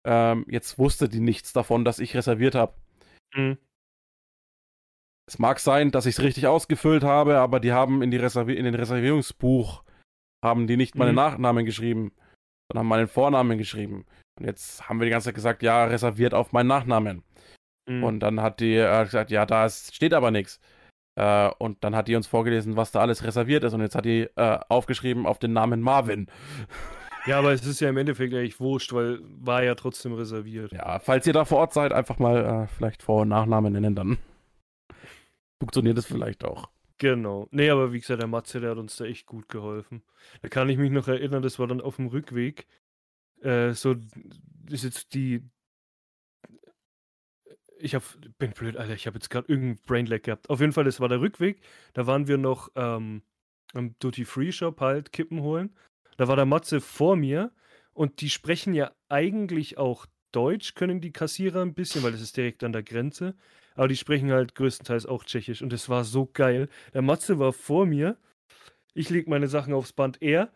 Ähm, 0.06 0.44
jetzt 0.48 0.78
wusste 0.78 1.08
die 1.08 1.20
nichts 1.20 1.52
davon, 1.52 1.84
dass 1.84 1.98
ich 1.98 2.16
reserviert 2.16 2.54
habe. 2.54 2.74
Mhm. 3.34 3.58
Es 5.28 5.38
mag 5.38 5.60
sein, 5.60 5.90
dass 5.90 6.06
ich 6.06 6.16
es 6.16 6.22
richtig 6.22 6.46
ausgefüllt 6.46 7.04
habe, 7.04 7.38
aber 7.38 7.60
die 7.60 7.72
haben 7.72 8.00
in, 8.00 8.10
die 8.10 8.16
Reservi 8.16 8.54
in 8.54 8.64
den 8.64 8.74
Reservierungsbuch 8.74 9.82
haben 10.42 10.66
die 10.66 10.76
nicht 10.76 10.94
meine 10.94 11.10
mhm. 11.10 11.16
Nachnamen 11.16 11.66
geschrieben, 11.66 12.12
sondern 12.68 12.84
haben 12.84 12.88
meinen 12.88 13.08
Vornamen 13.08 13.58
geschrieben. 13.58 14.06
Und 14.38 14.46
jetzt 14.46 14.88
haben 14.88 15.00
wir 15.00 15.04
die 15.04 15.10
ganze 15.10 15.26
Zeit 15.26 15.34
gesagt, 15.34 15.62
ja, 15.62 15.84
reserviert 15.84 16.32
auf 16.32 16.52
meinen 16.52 16.68
Nachnamen. 16.68 17.24
Mhm. 17.88 18.04
Und 18.04 18.20
dann 18.20 18.40
hat 18.40 18.60
die 18.60 18.76
äh, 18.76 19.04
gesagt, 19.04 19.30
ja, 19.30 19.44
da 19.44 19.68
steht 19.68 20.14
aber 20.14 20.30
nichts. 20.30 20.60
Äh, 21.18 21.50
und 21.58 21.82
dann 21.82 21.96
hat 21.96 22.06
die 22.06 22.14
uns 22.14 22.28
vorgelesen, 22.28 22.76
was 22.76 22.92
da 22.92 23.00
alles 23.00 23.24
reserviert 23.24 23.64
ist. 23.64 23.74
Und 23.74 23.80
jetzt 23.80 23.96
hat 23.96 24.04
die 24.04 24.28
äh, 24.36 24.58
aufgeschrieben 24.68 25.26
auf 25.26 25.40
den 25.40 25.52
Namen 25.52 25.80
Marvin. 25.80 26.28
Ja, 27.26 27.40
aber 27.40 27.52
es 27.52 27.66
ist 27.66 27.80
ja 27.80 27.88
im 27.88 27.96
Endeffekt 27.96 28.32
eigentlich 28.32 28.60
wurscht, 28.60 28.92
weil 28.92 29.18
war 29.22 29.64
ja 29.64 29.74
trotzdem 29.74 30.14
reserviert. 30.14 30.70
Ja, 30.70 31.00
falls 31.00 31.26
ihr 31.26 31.32
da 31.32 31.44
vor 31.44 31.58
Ort 31.58 31.72
seid, 31.72 31.92
einfach 31.92 32.20
mal 32.20 32.44
äh, 32.44 32.66
vielleicht 32.68 33.02
Vor- 33.02 33.22
und 33.22 33.28
Nachnamen 33.28 33.72
nennen, 33.72 33.96
dann 33.96 34.18
funktioniert 35.58 35.98
es 35.98 36.06
vielleicht 36.06 36.44
auch. 36.44 36.68
Genau. 36.98 37.48
Nee, 37.50 37.68
aber 37.70 37.92
wie 37.92 37.98
gesagt, 37.98 38.20
der 38.20 38.28
Matze, 38.28 38.60
der 38.60 38.70
hat 38.70 38.78
uns 38.78 38.96
da 38.96 39.04
echt 39.04 39.26
gut 39.26 39.48
geholfen. 39.48 40.02
Da 40.42 40.48
kann 40.48 40.68
ich 40.68 40.78
mich 40.78 40.92
noch 40.92 41.08
erinnern, 41.08 41.42
das 41.42 41.58
war 41.58 41.66
dann 41.66 41.80
auf 41.80 41.96
dem 41.96 42.06
Rückweg. 42.06 42.68
Äh, 43.42 43.72
so, 43.72 43.96
ist 44.70 44.84
jetzt 44.84 45.14
die. 45.14 45.42
Ich 47.80 47.94
hab, 47.94 48.02
bin 48.38 48.52
blöd, 48.52 48.76
Alter, 48.76 48.94
ich 48.94 49.06
habe 49.06 49.16
jetzt 49.16 49.30
gerade 49.30 49.48
irgendeinen 49.48 49.86
Brainlag 49.86 50.22
gehabt. 50.24 50.50
Auf 50.50 50.60
jeden 50.60 50.72
Fall, 50.72 50.84
das 50.84 51.00
war 51.00 51.08
der 51.08 51.20
Rückweg. 51.20 51.60
Da 51.92 52.06
waren 52.06 52.26
wir 52.26 52.38
noch 52.38 52.70
ähm, 52.74 53.22
am 53.72 53.94
Duty 53.98 54.24
Free 54.24 54.52
Shop 54.52 54.80
halt 54.80 55.12
Kippen 55.12 55.42
holen. 55.42 55.74
Da 56.16 56.28
war 56.28 56.36
der 56.36 56.46
Matze 56.46 56.80
vor 56.80 57.16
mir 57.16 57.52
und 57.92 58.20
die 58.20 58.30
sprechen 58.30 58.74
ja 58.74 58.92
eigentlich 59.08 59.78
auch 59.78 60.06
Deutsch, 60.32 60.74
können 60.74 61.00
die 61.00 61.12
Kassierer 61.12 61.62
ein 61.62 61.74
bisschen, 61.74 62.02
weil 62.02 62.12
das 62.12 62.20
ist 62.20 62.36
direkt 62.36 62.62
an 62.64 62.72
der 62.72 62.82
Grenze. 62.82 63.34
Aber 63.74 63.88
die 63.88 63.96
sprechen 63.96 64.32
halt 64.32 64.54
größtenteils 64.56 65.06
auch 65.06 65.24
Tschechisch 65.24 65.62
und 65.62 65.72
es 65.72 65.88
war 65.88 66.04
so 66.04 66.26
geil. 66.26 66.68
Der 66.94 67.02
Matze 67.02 67.38
war 67.38 67.52
vor 67.52 67.86
mir. 67.86 68.18
Ich 68.92 69.08
leg 69.10 69.28
meine 69.28 69.48
Sachen 69.48 69.72
aufs 69.72 69.92
Band 69.92 70.20
er. 70.20 70.52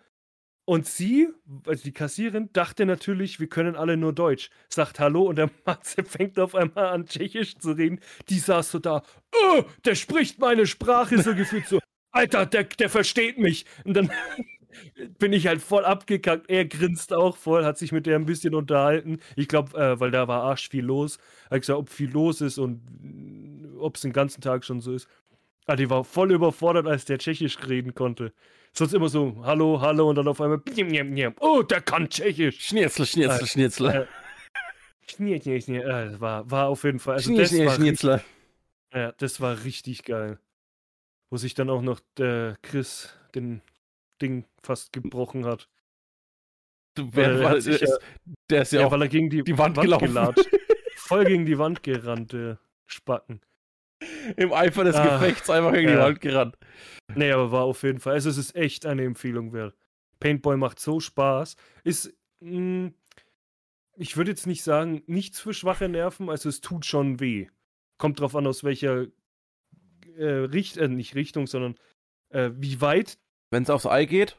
Und 0.65 0.87
sie, 0.87 1.29
also 1.67 1.83
die 1.83 1.93
Kassierin, 1.93 2.51
dachte 2.53 2.87
natürlich, 2.87 3.41
wir 3.41 3.49
können 3.49 3.75
alle 3.75 3.97
nur 3.97 4.13
Deutsch. 4.13 4.49
Sagt 4.69 5.01
Hallo 5.01 5.23
und 5.25 5.37
der 5.37 5.51
Matze 5.67 6.05
fängt 6.05 6.39
auf 6.39 6.55
einmal 6.55 6.87
an, 6.87 7.07
Tschechisch 7.07 7.59
zu 7.59 7.73
reden. 7.73 8.01
Die 8.29 8.39
saß 8.39 8.71
so 8.71 8.79
da, 8.79 9.03
oh, 9.35 9.65
der 9.85 9.97
spricht 9.97 10.39
meine 10.39 10.67
Sprache 10.67 11.21
so 11.21 11.35
gefühlt 11.35 11.67
so. 11.67 11.81
Alter, 12.13 12.47
der, 12.47 12.65
der 12.65 12.91
versteht 12.91 13.39
mich. 13.39 13.65
Und 13.85 13.95
dann 13.95 14.13
bin 15.19 15.33
ich 15.33 15.49
halt 15.49 15.61
voll 15.61 15.85
abgekackt. 15.85 16.49
Er 16.49 16.65
grinst 16.65 17.13
auch 17.13 17.37
voll, 17.37 17.65
hat 17.65 17.79
sich 17.79 17.91
mit 17.91 18.07
der 18.07 18.17
ein 18.17 18.27
bisschen 18.27 18.55
unterhalten. 18.55 19.19
Ich 19.35 19.49
glaube, 19.49 19.77
äh, 19.77 19.99
weil 19.99 20.13
da 20.13 20.29
war 20.29 20.45
arsch 20.45 20.69
viel 20.69 20.85
los. 20.85 21.19
Hat 21.51 21.61
gesagt, 21.61 21.79
ob 21.79 21.89
viel 21.89 22.11
los 22.11 22.41
ist 22.41 22.59
und 22.59 22.83
ob 23.79 23.97
es 23.97 24.03
den 24.03 24.13
ganzen 24.13 24.41
Tag 24.41 24.65
schon 24.65 24.81
so 24.81 24.93
ist. 24.93 25.09
Ah, 25.67 25.77
die 25.77 25.91
war 25.91 26.05
voll 26.05 26.33
überfordert, 26.33 26.87
als 26.87 27.05
der 27.05 27.19
Tschechisch 27.19 27.59
reden 27.69 27.95
konnte. 27.95 28.33
Sonst 28.75 28.95
immer 28.95 29.09
so, 29.09 29.37
hallo, 29.45 29.81
hallo 29.81 30.09
und 30.09 30.17
dann 30.17 30.29
auf 30.29 30.41
einmal, 30.41 30.63
oh, 31.41 31.63
der 31.63 31.81
kann 31.83 32.09
Tschechisch. 32.09 32.59
Schnitzel, 32.59 33.05
Schnitzel, 33.05 33.43
äh, 33.43 33.47
Schnitzel. 33.47 33.87
Äh, 33.89 34.07
Schnitzel, 35.11 35.61
Schnitzel. 35.61 36.15
Äh, 36.15 36.21
war, 36.21 36.51
war 36.51 36.69
auf 36.69 36.85
jeden 36.85 36.99
Fall. 36.99 37.15
Also 37.17 37.35
Schnitzel, 37.35 37.71
Schnitzel. 37.71 38.25
Ja, 38.95 39.13
das 39.13 39.41
war 39.43 39.65
richtig 39.65 40.05
geil. 40.05 40.39
Wo 41.31 41.37
sich 41.37 41.53
dann 41.55 41.69
auch 41.69 41.83
noch 41.83 42.01
der 42.17 42.57
Chris 42.63 43.15
den 43.35 43.61
Ding 44.23 44.47
fast 44.63 44.93
gebrochen 44.93 45.45
hat. 45.45 45.69
Du, 46.95 47.09
wer, 47.13 47.43
weil, 47.43 47.61
der, 47.63 47.81
ist, 47.81 47.99
der 48.51 48.63
ist 48.63 48.73
ja, 48.73 48.81
ja 48.81 48.87
auch 48.87 48.93
weil 48.93 49.03
er 49.03 49.09
gegen 49.09 49.29
die, 49.29 49.43
die 49.43 49.57
Wand, 49.57 49.77
Wand 49.77 49.99
gelatscht. 49.99 50.49
Voll 50.97 51.25
gegen 51.25 51.45
die 51.45 51.59
Wand 51.59 51.83
gerannt, 51.83 52.33
der 52.33 52.59
Spacken. 52.87 53.41
Im 54.37 54.53
Eifer 54.53 54.85
des 54.85 54.97
ah, 54.97 55.19
Gefechts 55.19 55.51
einfach 55.51 55.73
gegen 55.73 55.89
ja. 55.89 55.95
die 55.95 56.01
Wand 56.01 56.21
gerannt. 56.21 56.59
Nee, 57.15 57.33
aber 57.33 57.53
war 57.53 57.65
auf 57.65 57.83
jeden 57.83 58.01
Fall. 58.01 58.15
Also 58.15 58.31
es 58.31 58.39
ist 58.39 58.55
echt 58.55 58.87
eine 58.87 59.05
Empfehlung 59.05 59.53
wert. 59.53 59.77
Paintball 60.21 60.57
macht 60.57 60.79
so 60.79 61.01
Spaß. 61.01 61.57
Ist, 61.85 62.15
mh, 62.41 62.51
hm, 62.51 62.95
ich 63.97 64.17
würde 64.17 64.31
jetzt 64.31 64.47
nicht 64.47 64.63
sagen, 64.63 65.03
nichts 65.07 65.41
für 65.41 65.53
schwache 65.53 65.89
Nerven, 65.89 66.31
also 66.31 66.49
es 66.49 66.61
tut 66.61 66.87
schon 66.87 67.21
weh. 67.21 67.49
Kommt 67.99 68.21
drauf 68.21 68.35
an, 68.35 68.47
aus 68.47 68.65
welcher 68.65 69.07
äh, 70.17 70.25
Richt 70.25 70.77
äh, 70.79 70.89
nicht 70.89 71.15
Richtung, 71.15 71.47
sondern 71.47 71.77
äh, 72.31 72.51
wie 72.55 72.81
weit 72.81 73.19
wenn 73.53 73.63
es 73.63 73.71
aufs 73.71 73.87
Ei 73.87 74.07
geht. 74.07 74.39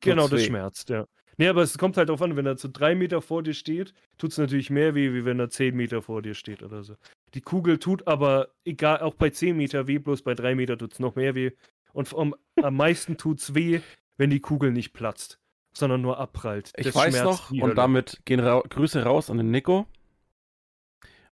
Genau, 0.00 0.28
das 0.28 0.42
weh. 0.42 0.46
schmerzt, 0.46 0.90
ja. 0.90 1.06
Nee, 1.40 1.48
aber 1.48 1.62
es 1.62 1.78
kommt 1.78 1.96
halt 1.96 2.10
darauf 2.10 2.20
an, 2.20 2.36
wenn 2.36 2.44
er 2.44 2.58
zu 2.58 2.68
drei 2.68 2.94
Meter 2.94 3.22
vor 3.22 3.42
dir 3.42 3.54
steht, 3.54 3.94
tut 4.18 4.32
es 4.32 4.36
natürlich 4.36 4.68
mehr 4.68 4.94
weh, 4.94 5.14
wie 5.14 5.24
wenn 5.24 5.40
er 5.40 5.48
zehn 5.48 5.74
Meter 5.74 6.02
vor 6.02 6.20
dir 6.20 6.34
steht 6.34 6.62
oder 6.62 6.82
so. 6.82 6.96
Die 7.32 7.40
Kugel 7.40 7.78
tut 7.78 8.06
aber, 8.06 8.48
egal, 8.66 9.00
auch 9.00 9.14
bei 9.14 9.30
zehn 9.30 9.56
Meter 9.56 9.86
weh, 9.86 9.98
bloß 9.98 10.20
bei 10.20 10.34
drei 10.34 10.54
Meter 10.54 10.76
tut 10.76 10.92
es 10.92 10.98
noch 10.98 11.16
mehr 11.16 11.34
weh. 11.34 11.52
Und 11.94 12.14
am, 12.14 12.34
am 12.62 12.76
meisten 12.76 13.16
tut 13.16 13.40
es 13.40 13.54
weh, 13.54 13.80
wenn 14.18 14.28
die 14.28 14.40
Kugel 14.40 14.70
nicht 14.70 14.92
platzt, 14.92 15.40
sondern 15.72 16.02
nur 16.02 16.18
abprallt. 16.18 16.72
Ich 16.76 16.84
das 16.84 16.94
weiß 16.94 17.22
noch, 17.24 17.50
und 17.50 17.74
damit 17.74 18.20
gehen 18.26 18.40
ra 18.40 18.60
Grüße 18.68 19.02
raus 19.02 19.30
an 19.30 19.38
den 19.38 19.50
Nico. 19.50 19.86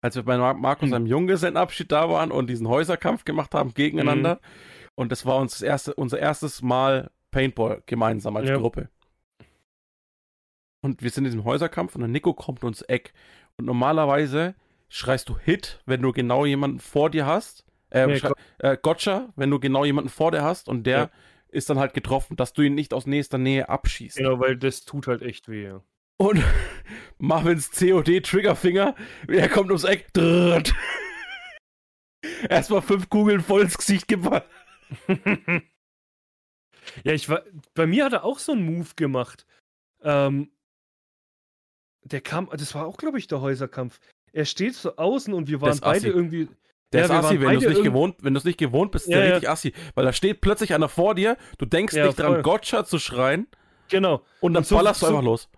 Als 0.03 0.17
wir 0.17 0.23
bei 0.23 0.37
Marc 0.37 0.83
und 0.83 0.89
hm. 0.89 0.91
seinem 0.91 1.07
Junggesellenabschied 1.07 1.91
da 1.91 2.11
waren 2.11 2.31
und 2.31 2.51
diesen 2.51 2.69
Häuserkampf 2.69 3.25
gemacht 3.25 3.55
haben 3.55 3.73
gegeneinander. 3.73 4.35
Mhm 4.35 4.85
und 4.97 5.11
das 5.13 5.27
war 5.27 5.39
uns 5.39 5.53
das 5.53 5.63
erste, 5.63 5.95
unser 5.95 6.19
erstes 6.19 6.63
Mal 6.63 7.11
Paintball 7.31 7.83
gemeinsam 7.87 8.37
als 8.37 8.49
ja. 8.49 8.57
Gruppe. 8.57 8.91
Und 10.85 11.03
wir 11.03 11.09
sind 11.09 11.25
in 11.25 11.31
diesem 11.31 11.45
Häuserkampf 11.45 11.95
und 11.95 12.03
der 12.03 12.09
Nico 12.09 12.35
kommt 12.35 12.63
uns 12.63 12.83
Eck. 12.83 13.15
Und 13.57 13.65
normalerweise 13.65 14.55
schreist 14.91 15.31
du 15.31 15.39
Hit, 15.39 15.81
wenn 15.87 16.03
du 16.03 16.13
genau 16.13 16.45
jemanden 16.45 16.79
vor 16.79 17.09
dir 17.09 17.25
hast. 17.25 17.65
Äh, 17.89 18.07
nee, 18.07 18.21
äh, 18.59 18.77
Gotcha, 18.83 19.33
wenn 19.35 19.49
du 19.49 19.59
genau 19.59 19.87
jemanden 19.87 20.11
vor 20.11 20.31
dir 20.31 20.43
hast 20.43 20.69
und 20.69 20.85
der 20.85 20.99
ja. 20.99 21.11
ist 21.49 21.71
dann 21.71 21.79
halt 21.79 21.95
getroffen, 21.95 22.37
dass 22.37 22.53
du 22.53 22.61
ihn 22.61 22.75
nicht 22.75 22.93
aus 22.93 23.07
nächster 23.07 23.39
Nähe 23.39 23.71
abschießt. 23.71 24.19
Genau, 24.19 24.41
weil 24.41 24.59
das 24.59 24.85
tut 24.85 25.07
halt 25.07 25.23
echt 25.23 25.49
weh. 25.49 25.73
Und 26.19 26.43
Marvins 27.19 27.71
COD-Triggerfinger, 27.71 28.95
er 29.27 29.49
kommt 29.49 29.71
ums 29.71 29.85
Eck. 29.85 30.09
Erstmal 32.51 32.83
fünf 32.83 33.09
Kugeln 33.09 33.41
voll 33.41 33.63
ins 33.63 33.79
Gesicht 33.79 34.07
geballert 34.07 34.45
ja, 37.05 37.13
ich 37.15 37.31
war. 37.31 37.43
Bei 37.73 37.87
mir 37.87 38.05
hat 38.05 38.13
er 38.13 38.25
auch 38.25 38.39
so 38.39 38.53
einen 38.53 38.67
Move 38.67 38.91
gemacht. 38.97 39.47
Ähm, 40.03 40.51
der 42.05 42.21
kam, 42.21 42.49
das 42.53 42.75
war 42.75 42.87
auch, 42.87 42.97
glaube 42.97 43.19
ich, 43.19 43.27
der 43.27 43.41
Häuserkampf. 43.41 43.99
Er 44.33 44.45
steht 44.45 44.75
so 44.75 44.97
außen 44.97 45.33
und 45.33 45.49
wir 45.49 45.61
waren 45.61 45.79
beide 45.81 46.09
irgendwie. 46.09 46.49
Der 46.93 47.01
ja, 47.01 47.07
ist 47.07 47.25
Assi, 47.25 47.41
wenn 47.41 47.59
du 47.59 47.67
es 47.67 47.67
nicht 47.67 47.83
gewohnt, 47.83 48.17
wenn 48.23 48.35
du 48.35 48.39
es 48.39 48.45
nicht 48.45 48.59
gewohnt 48.59 48.93
bist, 48.93 49.09
ja, 49.09 49.19
der 49.19 49.27
ja. 49.27 49.33
richtig 49.33 49.51
Assi. 49.51 49.73
Weil 49.95 50.05
da 50.05 50.13
steht 50.13 50.41
plötzlich 50.41 50.75
einer 50.75 50.89
vor 50.89 51.15
dir, 51.15 51.37
du 51.59 51.67
denkst 51.67 51.95
ja, 51.95 52.07
nicht 52.07 52.17
voll. 52.17 52.35
dran, 52.35 52.43
Gotcha 52.43 52.85
zu 52.85 52.99
schreien. 52.99 53.49
Genau. 53.89 54.23
Und 54.41 54.55
dann 54.55 54.63
und 54.63 54.67
so, 54.67 54.77
ballerst 54.77 55.03
du 55.03 55.07
so, 55.07 55.13
einfach 55.13 55.25
los 55.25 55.49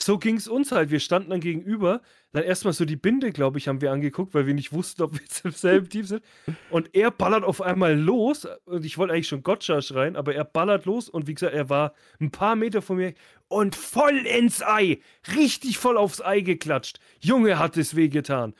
so 0.00 0.18
ging 0.18 0.36
es 0.36 0.48
uns 0.48 0.72
halt. 0.72 0.90
Wir 0.90 1.00
standen 1.00 1.30
dann 1.30 1.40
gegenüber. 1.40 2.00
Dann 2.32 2.44
erstmal 2.44 2.72
so 2.72 2.84
die 2.84 2.96
Binde, 2.96 3.32
glaube 3.32 3.58
ich, 3.58 3.68
haben 3.68 3.80
wir 3.80 3.90
angeguckt, 3.90 4.34
weil 4.34 4.46
wir 4.46 4.54
nicht 4.54 4.72
wussten, 4.72 5.02
ob 5.02 5.14
wir 5.14 5.20
jetzt 5.20 5.44
im 5.44 5.50
selben 5.50 5.88
Team 5.88 6.04
sind. 6.04 6.22
Und 6.70 6.94
er 6.94 7.10
ballert 7.10 7.42
auf 7.42 7.60
einmal 7.60 7.98
los. 7.98 8.46
Und 8.66 8.84
ich 8.84 8.96
wollte 8.96 9.14
eigentlich 9.14 9.28
schon 9.28 9.42
Gotcha 9.42 9.82
schreien, 9.82 10.14
aber 10.14 10.34
er 10.34 10.44
ballert 10.44 10.86
los. 10.86 11.08
Und 11.08 11.26
wie 11.26 11.34
gesagt, 11.34 11.54
er 11.54 11.68
war 11.68 11.94
ein 12.20 12.30
paar 12.30 12.54
Meter 12.54 12.80
von 12.80 12.96
mir 12.96 13.14
und 13.48 13.74
voll 13.74 14.26
ins 14.26 14.62
Ei. 14.62 15.00
Richtig 15.34 15.78
voll 15.78 15.96
aufs 15.96 16.20
Ei 16.20 16.40
geklatscht. 16.40 17.00
Junge, 17.20 17.58
hat 17.58 17.76
es 17.76 17.96
wehgetan. 17.96 18.54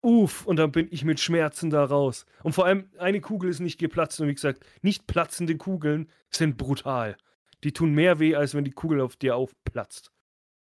Uff, 0.00 0.46
und 0.46 0.56
dann 0.56 0.70
bin 0.70 0.88
ich 0.90 1.04
mit 1.04 1.18
Schmerzen 1.18 1.70
da 1.70 1.84
raus. 1.84 2.24
Und 2.42 2.52
vor 2.52 2.66
allem, 2.66 2.90
eine 2.98 3.20
Kugel 3.20 3.50
ist 3.50 3.60
nicht 3.60 3.78
geplatzt. 3.78 4.20
Und 4.20 4.28
wie 4.28 4.34
gesagt, 4.34 4.64
nicht 4.82 5.06
platzende 5.06 5.56
Kugeln 5.56 6.08
sind 6.30 6.56
brutal. 6.56 7.16
Die 7.64 7.72
tun 7.72 7.92
mehr 7.92 8.20
weh, 8.20 8.36
als 8.36 8.54
wenn 8.54 8.64
die 8.64 8.70
Kugel 8.70 9.00
auf 9.00 9.16
dir 9.16 9.34
aufplatzt. 9.34 10.12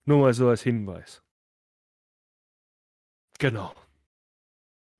Nur 0.05 0.19
mal 0.19 0.35
so 0.35 0.49
als 0.49 0.63
Hinweis. 0.63 1.23
Genau. 3.39 3.75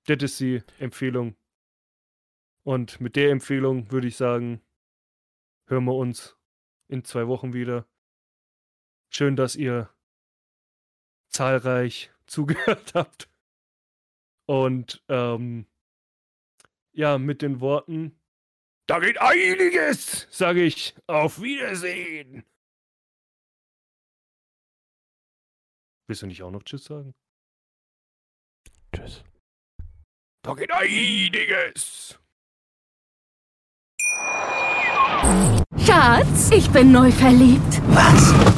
Das 0.07 0.23
ist 0.23 0.41
die 0.41 0.63
Empfehlung. 0.79 1.37
Und 2.65 3.01
mit 3.01 3.15
der 3.15 3.31
Empfehlung 3.31 3.91
würde 3.93 4.09
ich 4.09 4.17
sagen, 4.17 4.61
hören 5.67 5.85
wir 5.85 5.95
uns 5.95 6.37
in 6.89 7.05
zwei 7.05 7.27
Wochen 7.29 7.53
wieder. 7.53 7.87
Schön, 9.11 9.37
dass 9.37 9.57
ihr 9.57 9.93
zahlreich 11.29 12.11
zugehört 12.27 12.95
habt. 12.95 13.29
Und 14.47 15.03
ähm, 15.09 15.67
ja, 16.93 17.19
mit 17.19 17.43
den 17.43 17.61
Worten, 17.61 18.19
da 18.87 18.99
geht 18.99 19.21
einiges, 19.21 20.27
sage 20.31 20.63
ich, 20.63 20.95
auf 21.07 21.41
Wiedersehen. 21.43 22.45
Willst 26.09 26.23
du 26.23 26.27
nicht 26.27 26.43
auch 26.43 26.51
noch 26.51 26.63
Tschüss 26.63 26.85
sagen? 26.85 27.15
Tschüss. 28.95 29.23
Da 30.43 30.55
geht 30.55 30.73
einiges. 30.73 32.19
Schatz, 35.85 36.51
ich 36.51 36.71
bin 36.71 36.91
neu 36.91 37.13
verliebt. 37.13 37.83
Was? 37.89 38.58